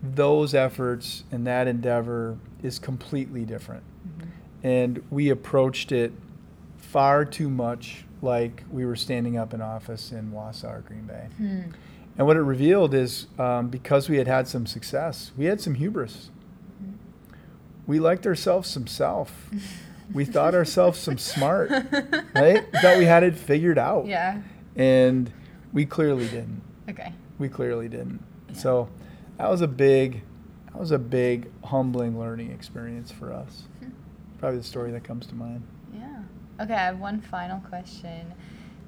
those 0.01 0.55
efforts 0.55 1.23
and 1.31 1.45
that 1.45 1.67
endeavor 1.67 2.37
is 2.63 2.79
completely 2.79 3.45
different. 3.45 3.83
Mm-hmm. 3.83 4.29
And 4.63 5.03
we 5.11 5.29
approached 5.29 5.91
it 5.91 6.11
far 6.81 7.23
too 7.23 7.49
much 7.49 8.05
like 8.21 8.63
we 8.69 8.85
were 8.85 8.95
standing 8.95 9.37
up 9.37 9.53
in 9.53 9.61
office 9.61 10.11
in 10.11 10.31
Wausau 10.31 10.77
or 10.77 10.81
Green 10.81 11.03
Bay. 11.03 11.27
Hmm. 11.37 11.61
And 12.17 12.27
what 12.27 12.35
it 12.37 12.41
revealed 12.41 12.93
is 12.93 13.27
um, 13.39 13.69
because 13.69 14.09
we 14.09 14.17
had 14.17 14.27
had 14.27 14.47
some 14.47 14.65
success, 14.65 15.31
we 15.37 15.45
had 15.45 15.61
some 15.61 15.75
hubris. 15.75 16.29
We 17.87 17.99
liked 17.99 18.27
ourselves 18.27 18.69
some 18.69 18.85
self. 18.85 19.49
we 20.13 20.23
thought 20.23 20.53
ourselves 20.53 20.99
some 20.99 21.17
smart, 21.17 21.71
right? 22.35 22.63
We 22.71 22.79
thought 22.79 22.97
we 22.99 23.05
had 23.05 23.23
it 23.23 23.35
figured 23.35 23.77
out. 23.77 24.05
Yeah. 24.05 24.41
And 24.75 25.33
we 25.73 25.85
clearly 25.87 26.25
didn't. 26.25 26.61
Okay. 26.89 27.11
We 27.39 27.49
clearly 27.49 27.89
didn't. 27.89 28.23
Yeah. 28.49 28.55
So 28.55 28.89
that 29.37 29.49
was 29.49 29.61
a 29.61 29.67
big, 29.67 30.21
that 30.67 30.79
was 30.79 30.91
a 30.91 30.99
big 30.99 31.51
humbling 31.65 32.17
learning 32.19 32.51
experience 32.51 33.11
for 33.11 33.33
us. 33.33 33.63
Hmm. 33.79 33.89
Probably 34.37 34.59
the 34.59 34.63
story 34.63 34.91
that 34.91 35.03
comes 35.03 35.25
to 35.27 35.35
mind. 35.35 35.63
Okay, 36.61 36.73
I 36.73 36.85
have 36.85 36.99
one 36.99 37.19
final 37.21 37.59
question. 37.61 38.33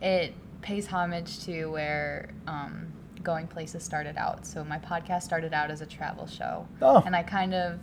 It 0.01 0.33
pays 0.61 0.87
homage 0.87 1.43
to 1.45 1.65
where 1.67 2.29
um, 2.47 2.93
Going 3.23 3.47
Places 3.47 3.83
started 3.83 4.15
out. 4.17 4.45
So 4.45 4.63
my 4.63 4.77
podcast 4.77 5.23
started 5.23 5.53
out 5.53 5.71
as 5.71 5.81
a 5.81 5.85
travel 5.85 6.27
show, 6.27 6.67
oh. 6.81 7.01
and 7.05 7.15
I 7.15 7.23
kind 7.23 7.53
of 7.53 7.79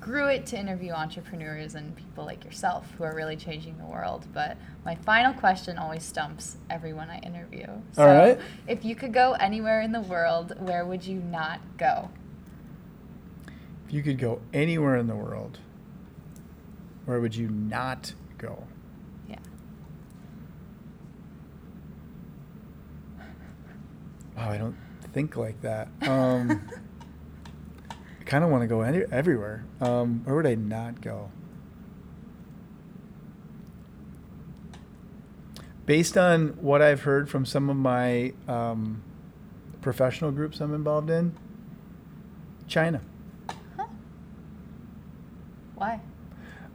grew 0.00 0.28
it 0.28 0.46
to 0.46 0.58
interview 0.58 0.92
entrepreneurs 0.92 1.74
and 1.74 1.94
people 1.94 2.24
like 2.24 2.44
yourself 2.44 2.90
who 2.96 3.04
are 3.04 3.14
really 3.14 3.36
changing 3.36 3.76
the 3.78 3.84
world. 3.84 4.26
But 4.32 4.56
my 4.84 4.94
final 4.94 5.32
question 5.34 5.76
always 5.76 6.02
stumps 6.02 6.56
everyone 6.70 7.10
I 7.10 7.18
interview. 7.18 7.66
So 7.92 8.02
All 8.02 8.08
right. 8.08 8.40
If 8.66 8.84
you 8.84 8.94
could 8.94 9.12
go 9.12 9.32
anywhere 9.32 9.82
in 9.82 9.92
the 9.92 10.00
world, 10.00 10.54
where 10.58 10.86
would 10.86 11.04
you 11.04 11.18
not 11.18 11.60
go? 11.76 12.10
If 13.86 13.92
you 13.92 14.02
could 14.02 14.18
go 14.18 14.40
anywhere 14.52 14.96
in 14.96 15.06
the 15.06 15.16
world, 15.16 15.58
where 17.04 17.20
would 17.20 17.36
you 17.36 17.48
not 17.48 18.14
go? 18.38 18.64
Yeah. 19.28 19.36
Oh, 24.44 24.50
I 24.50 24.58
don't 24.58 24.76
think 25.14 25.36
like 25.36 25.62
that. 25.62 25.88
Um, 26.02 26.68
I 27.90 28.24
kind 28.24 28.44
of 28.44 28.50
want 28.50 28.62
to 28.62 28.66
go 28.66 28.82
any, 28.82 29.02
everywhere. 29.10 29.64
Um, 29.80 30.22
where 30.24 30.36
would 30.36 30.46
I 30.46 30.54
not 30.54 31.00
go? 31.00 31.30
Based 35.86 36.18
on 36.18 36.48
what 36.60 36.82
I've 36.82 37.02
heard 37.02 37.30
from 37.30 37.46
some 37.46 37.70
of 37.70 37.76
my 37.76 38.34
um, 38.46 39.02
professional 39.80 40.30
groups 40.30 40.60
I'm 40.60 40.74
involved 40.74 41.08
in, 41.08 41.34
China. 42.68 43.00
Huh. 43.76 43.86
Why? 45.74 46.00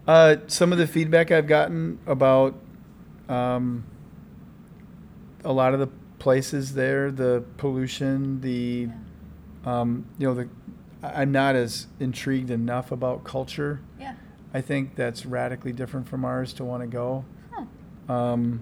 Uh, 0.07 0.37
some 0.47 0.71
of 0.71 0.79
the 0.79 0.87
feedback 0.87 1.29
I've 1.31 1.47
gotten 1.47 1.99
about 2.07 2.55
um, 3.27 3.83
a 5.43 5.53
lot 5.53 5.75
of 5.75 5.79
the 5.79 5.98
places 6.19 6.73
there, 6.73 7.11
the 7.11 7.43
pollution, 7.57 8.41
the 8.41 8.89
um, 9.65 10.05
you 10.17 10.27
know 10.27 10.33
the 10.33 10.49
I'm 11.01 11.31
not 11.31 11.55
as 11.55 11.87
intrigued 11.99 12.51
enough 12.51 12.91
about 12.91 13.23
culture. 13.23 13.81
Yeah. 13.99 14.15
I 14.53 14.61
think 14.61 14.95
that's 14.95 15.25
radically 15.25 15.71
different 15.71 16.07
from 16.07 16.25
ours 16.25 16.53
to 16.53 16.65
want 16.65 16.81
to 16.81 16.87
go. 16.87 17.25
Huh. 17.51 18.13
Um, 18.13 18.61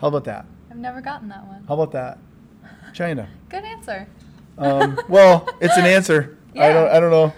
how 0.00 0.08
about 0.08 0.24
that? 0.24 0.44
I've 0.70 0.76
never 0.76 1.00
gotten 1.00 1.28
that 1.28 1.46
one. 1.46 1.64
How 1.68 1.74
about 1.74 1.92
that? 1.92 2.18
China. 2.92 3.28
Good 3.48 3.64
answer. 3.64 4.06
Um, 4.58 5.00
well, 5.08 5.48
it's 5.60 5.76
an 5.76 5.84
answer. 5.86 6.38
Yeah. 6.54 6.66
I 6.66 6.72
don't. 6.72 6.88
I 6.88 7.00
don't 7.00 7.10
know. 7.10 7.32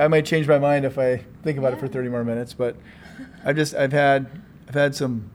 I 0.00 0.08
might 0.08 0.24
change 0.24 0.48
my 0.48 0.58
mind 0.58 0.84
if 0.84 0.98
I 0.98 1.18
think 1.42 1.58
about 1.58 1.72
yeah. 1.72 1.78
it 1.78 1.80
for 1.80 1.88
30 1.88 2.08
more 2.08 2.24
minutes. 2.24 2.54
But 2.54 2.76
I've 3.44 3.56
just 3.56 3.74
I've 3.74 3.92
had 3.92 4.26
I've 4.68 4.74
had 4.74 4.94
some 4.94 5.30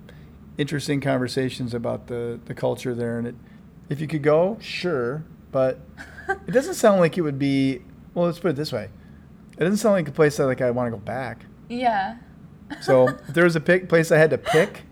interesting 0.60 1.00
conversations 1.02 1.74
about 1.74 2.08
the 2.08 2.40
the 2.46 2.54
culture 2.54 2.94
there, 2.94 3.18
and 3.18 3.28
it. 3.28 3.36
If 3.90 4.00
you 4.00 4.06
could 4.06 4.22
go, 4.22 4.56
sure, 4.62 5.24
but 5.52 5.80
it 6.48 6.52
doesn't 6.52 6.76
sound 6.76 7.00
like 7.00 7.18
it 7.18 7.22
would 7.22 7.40
be 7.40 7.82
well, 8.14 8.26
let's 8.26 8.38
put 8.38 8.50
it 8.50 8.56
this 8.56 8.72
way. 8.72 8.90
It 9.58 9.62
doesn't 9.62 9.78
sound 9.78 9.96
like 9.96 10.08
a 10.08 10.12
place 10.12 10.38
that 10.38 10.46
like 10.46 10.62
I 10.62 10.70
want 10.70 10.88
to 10.88 10.92
go 10.92 11.04
back. 11.04 11.46
Yeah. 11.70 12.18
so 12.82 13.08
if 13.28 13.28
there 13.28 13.46
was 13.46 13.56
a 13.56 13.60
pick, 13.60 13.90
place 13.90 14.12
I 14.12 14.18
had 14.18 14.30
to 14.30 14.38
pick 14.38 14.84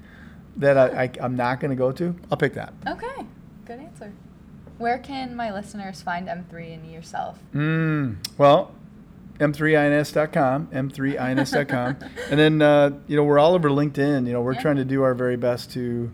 that 0.56 0.78
I, 0.78 1.04
I 1.04 1.26
am 1.26 1.36
not 1.36 1.60
going 1.60 1.70
to 1.70 1.76
go 1.76 1.92
to, 1.92 2.16
I'll 2.32 2.38
pick 2.38 2.54
that. 2.56 2.74
Okay, 2.88 3.26
good 3.66 3.80
answer. 3.80 4.12
Where 4.80 4.98
can 4.98 5.36
my 5.36 5.54
listeners 5.54 6.02
find 6.02 6.28
M3 6.28 6.74
and 6.74 6.92
yourself? 6.92 7.40
Mm, 7.54 8.18
well, 8.38 8.74
m3ins.com, 9.40 10.68
m3ins.com, 10.68 11.98
and 12.32 12.40
then 12.40 12.62
uh, 12.62 12.92
you 13.08 13.16
know 13.16 13.24
we're 13.24 13.40
all 13.40 13.54
over 13.54 13.70
LinkedIn. 13.70 14.28
You 14.28 14.34
know 14.34 14.42
we're 14.42 14.54
yeah. 14.54 14.62
trying 14.62 14.78
to 14.78 14.86
do 14.86 15.04
our 15.04 15.14
very 15.14 15.38
best 15.38 15.72
to 15.74 16.12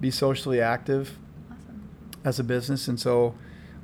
be 0.00 0.10
socially 0.10 0.60
active 0.60 1.18
awesome. 1.50 1.88
as 2.24 2.38
a 2.38 2.44
business, 2.44 2.88
and 2.88 3.00
so 3.00 3.34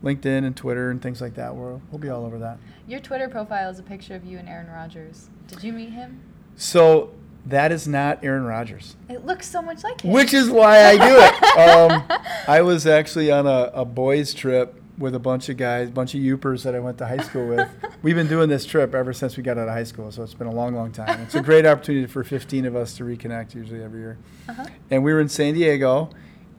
LinkedIn 0.03 0.45
and 0.45 0.57
Twitter 0.57 0.90
and 0.90 1.01
things 1.01 1.20
like 1.20 1.34
that. 1.34 1.55
We'll, 1.55 1.80
we'll 1.90 1.99
be 1.99 2.09
all 2.09 2.24
over 2.24 2.38
that. 2.38 2.59
Your 2.86 3.01
Twitter 3.01 3.28
profile 3.28 3.70
is 3.70 3.78
a 3.78 3.82
picture 3.82 4.14
of 4.14 4.24
you 4.24 4.38
and 4.38 4.49
Aaron 4.49 4.68
Rodgers. 4.68 5.30
Did 5.47 5.62
you 5.62 5.72
meet 5.72 5.90
him? 5.90 6.20
So 6.57 7.12
that 7.47 7.72
is 7.72 7.88
not 7.88 8.22
Aaron 8.24 8.45
Rodgers. 8.45 8.97
It 9.09 9.24
looks 9.24 9.49
so 9.49 9.62
much 9.62 9.82
like 9.84 10.01
him. 10.01 10.12
Which 10.12 10.34
is 10.34 10.51
why 10.51 10.84
I 10.84 10.97
do 10.97 11.20
it. 11.20 11.59
um, 11.59 12.05
I 12.49 12.62
was 12.62 12.86
actually 12.86 13.30
on 13.30 13.47
a, 13.47 13.70
a 13.74 13.84
boys' 13.84 14.34
trip 14.34 14.82
with 15.03 15.14
a 15.14 15.18
bunch 15.18 15.48
of 15.50 15.59
guys, 15.59 15.88
a 15.88 15.92
bunch 15.92 16.14
of 16.14 16.20
Yoopers 16.20 16.62
that 16.62 16.74
I 16.74 16.78
went 16.78 16.96
to 16.98 17.07
high 17.07 17.18
school 17.18 17.46
with. 17.48 17.68
We've 18.03 18.16
been 18.16 18.28
doing 18.28 18.48
this 18.48 18.64
trip 18.64 18.94
ever 18.94 19.12
since 19.12 19.36
we 19.36 19.42
got 19.42 19.59
out 19.59 19.68
of 19.68 19.74
high 19.74 19.84
school, 19.84 20.11
so 20.11 20.22
it's 20.22 20.32
been 20.34 20.46
a 20.46 20.55
long, 20.55 20.74
long 20.74 20.92
time. 20.92 21.20
It's 21.20 21.34
a 21.34 21.42
great 21.42 21.66
opportunity 21.66 22.07
for 22.07 22.24
15 22.24 22.64
of 22.64 22.76
us 22.76 22.96
to 22.96 23.05
reconnect, 23.05 23.55
usually 23.55 23.82
every 23.82 24.00
year. 24.00 24.18
Uh-huh. 24.48 24.66
And 24.90 25.05
we 25.05 25.12
were 25.12 25.20
in 25.20 25.28
San 25.28 25.55
Diego, 25.55 26.11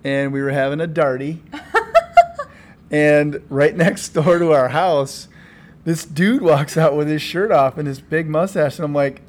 and 0.04 0.32
we 0.32 0.42
were 0.42 0.52
having 0.52 0.80
a 0.80 0.88
darty. 0.88 1.40
And 2.94 3.42
right 3.50 3.76
next 3.76 4.10
door 4.10 4.38
to 4.38 4.52
our 4.52 4.70
house, 4.70 5.28
this 5.84 6.06
dude 6.06 6.44
walks 6.44 6.78
out 6.78 6.96
with 6.96 7.08
his 7.08 7.24
shirt 7.24 7.52
off 7.52 7.80
and 7.80 7.88
his 7.88 8.00
big 8.00 8.30
mustache, 8.30 8.78
and 8.78 8.86
I'm 8.86 8.94
like, 8.94 9.24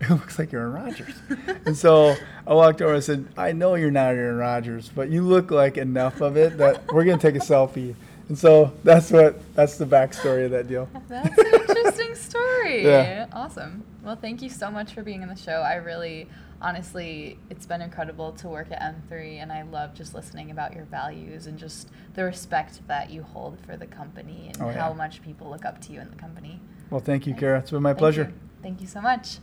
it 0.00 0.08
looks 0.08 0.38
like 0.38 0.54
Aaron 0.54 0.72
Rodgers. 0.72 1.14
and 1.66 1.76
so 1.76 2.16
I 2.46 2.54
walked 2.54 2.80
over 2.80 2.94
and 2.94 3.04
said, 3.04 3.28
I 3.36 3.52
know 3.52 3.74
you're 3.74 3.90
not 3.90 4.14
Aaron 4.14 4.38
Rodgers, 4.38 4.90
but 4.94 5.10
you 5.10 5.22
look 5.22 5.50
like 5.50 5.76
enough 5.76 6.22
of 6.22 6.38
it 6.38 6.56
that 6.56 6.90
we're 6.90 7.04
gonna 7.04 7.18
take 7.18 7.36
a 7.36 7.40
selfie. 7.40 7.94
And 8.28 8.38
so 8.44 8.72
that's 8.84 9.10
what 9.10 9.54
that's 9.54 9.78
the 9.78 9.86
backstory 9.86 10.44
of 10.46 10.50
that 10.52 10.68
deal. 10.68 10.88
That's 11.08 11.38
an 11.38 11.46
interesting 11.46 12.14
story. 12.14 12.46
Yeah. 12.66 13.26
Awesome. 13.32 13.84
Well, 14.02 14.16
thank 14.16 14.42
you 14.42 14.50
so 14.50 14.70
much 14.70 14.92
for 14.92 15.02
being 15.02 15.22
on 15.22 15.28
the 15.28 15.36
show. 15.36 15.62
I 15.62 15.74
really 15.74 16.28
honestly, 16.60 17.38
it's 17.50 17.66
been 17.66 17.80
incredible 17.80 18.32
to 18.32 18.48
work 18.48 18.68
at 18.70 18.80
M3, 18.80 19.42
and 19.42 19.52
I 19.52 19.62
love 19.62 19.94
just 19.94 20.14
listening 20.14 20.50
about 20.50 20.74
your 20.74 20.84
values 20.84 21.46
and 21.46 21.58
just 21.58 21.90
the 22.14 22.24
respect 22.24 22.80
that 22.88 23.10
you 23.10 23.22
hold 23.22 23.58
for 23.60 23.76
the 23.76 23.86
company 23.86 24.50
and 24.52 24.62
oh, 24.62 24.70
yeah. 24.70 24.80
how 24.80 24.92
much 24.92 25.22
people 25.22 25.50
look 25.50 25.64
up 25.64 25.80
to 25.82 25.92
you 25.92 26.00
in 26.00 26.10
the 26.10 26.16
company. 26.16 26.60
Well, 26.90 27.00
thank 27.00 27.26
you, 27.26 27.34
Kara. 27.34 27.60
It's 27.60 27.70
been 27.70 27.82
my 27.82 27.94
pleasure. 27.94 28.32
You. 28.32 28.34
Thank 28.62 28.80
you 28.80 28.86
so 28.86 29.00
much. 29.00 29.38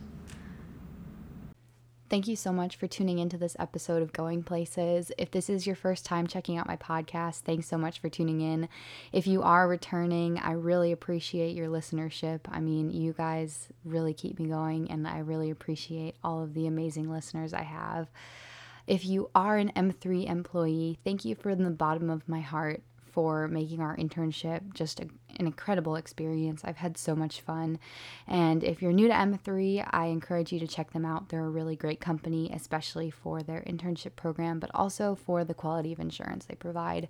Thank 2.13 2.27
you 2.27 2.35
so 2.35 2.51
much 2.51 2.75
for 2.75 2.85
tuning 2.85 3.17
into 3.17 3.39
this 3.39 3.55
episode 3.57 4.03
of 4.03 4.13
Going 4.13 4.43
Places. 4.43 5.11
If 5.17 5.31
this 5.31 5.49
is 5.49 5.65
your 5.65 5.75
first 5.75 6.05
time 6.05 6.27
checking 6.27 6.59
out 6.59 6.67
my 6.67 6.77
podcast, 6.77 7.39
thanks 7.39 7.65
so 7.65 7.75
much 7.75 7.99
for 7.99 8.07
tuning 8.07 8.39
in. 8.39 8.69
If 9.11 9.25
you 9.25 9.41
are 9.41 9.67
returning, 9.67 10.37
I 10.37 10.51
really 10.51 10.91
appreciate 10.91 11.55
your 11.55 11.69
listenership. 11.69 12.41
I 12.49 12.59
mean, 12.59 12.91
you 12.91 13.13
guys 13.13 13.69
really 13.83 14.13
keep 14.13 14.37
me 14.37 14.45
going, 14.45 14.91
and 14.91 15.07
I 15.07 15.21
really 15.21 15.49
appreciate 15.49 16.13
all 16.23 16.43
of 16.43 16.53
the 16.53 16.67
amazing 16.67 17.09
listeners 17.09 17.51
I 17.51 17.63
have. 17.63 18.11
If 18.85 19.05
you 19.05 19.31
are 19.33 19.57
an 19.57 19.71
M3 19.75 20.29
employee, 20.29 20.99
thank 21.03 21.25
you 21.25 21.33
from 21.33 21.63
the 21.63 21.71
bottom 21.71 22.11
of 22.11 22.29
my 22.29 22.41
heart 22.41 22.83
for 23.13 23.47
making 23.47 23.79
our 23.79 23.95
internship 23.95 24.73
just 24.73 24.99
a, 24.99 25.03
an 25.39 25.45
incredible 25.45 25.95
experience. 25.95 26.63
I've 26.65 26.77
had 26.77 26.97
so 26.97 27.15
much 27.15 27.41
fun. 27.41 27.79
And 28.27 28.63
if 28.63 28.81
you're 28.81 28.91
new 28.91 29.07
to 29.07 29.13
M3, 29.13 29.87
I 29.91 30.07
encourage 30.07 30.51
you 30.51 30.59
to 30.59 30.67
check 30.67 30.91
them 30.91 31.05
out. 31.05 31.29
They're 31.29 31.45
a 31.45 31.49
really 31.49 31.75
great 31.75 32.01
company, 32.01 32.51
especially 32.51 33.11
for 33.11 33.43
their 33.43 33.63
internship 33.67 34.15
program, 34.15 34.59
but 34.59 34.71
also 34.73 35.15
for 35.15 35.43
the 35.43 35.53
quality 35.53 35.93
of 35.93 35.99
insurance 35.99 36.45
they 36.45 36.55
provide. 36.55 37.07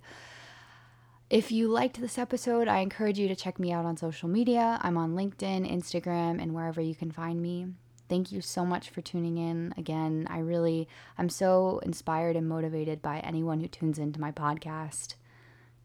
If 1.30 1.50
you 1.50 1.68
liked 1.68 1.98
this 2.00 2.18
episode, 2.18 2.68
I 2.68 2.80
encourage 2.80 3.18
you 3.18 3.28
to 3.28 3.34
check 3.34 3.58
me 3.58 3.72
out 3.72 3.86
on 3.86 3.96
social 3.96 4.28
media. 4.28 4.78
I'm 4.82 4.98
on 4.98 5.14
LinkedIn, 5.14 5.68
Instagram, 5.72 6.40
and 6.40 6.54
wherever 6.54 6.82
you 6.82 6.94
can 6.94 7.10
find 7.10 7.40
me. 7.40 7.68
Thank 8.10 8.30
you 8.30 8.42
so 8.42 8.66
much 8.66 8.90
for 8.90 9.00
tuning 9.00 9.38
in. 9.38 9.72
Again, 9.78 10.26
I 10.28 10.40
really 10.40 10.86
I'm 11.16 11.30
so 11.30 11.80
inspired 11.82 12.36
and 12.36 12.46
motivated 12.46 13.00
by 13.00 13.20
anyone 13.20 13.60
who 13.60 13.68
tunes 13.68 13.98
into 13.98 14.20
my 14.20 14.30
podcast. 14.30 15.14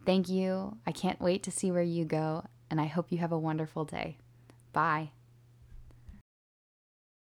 Thank 0.09 0.27
you. 0.27 0.75
I 0.87 0.91
can't 0.91 1.21
wait 1.21 1.43
to 1.43 1.51
see 1.51 1.71
where 1.71 1.83
you 1.83 2.03
go. 2.03 2.43
and 2.71 2.81
I 2.81 2.87
hope 2.87 3.11
you 3.11 3.19
have 3.19 3.31
a 3.31 3.37
wonderful 3.37 3.85
day. 3.85 4.17
Bye. 4.73 5.11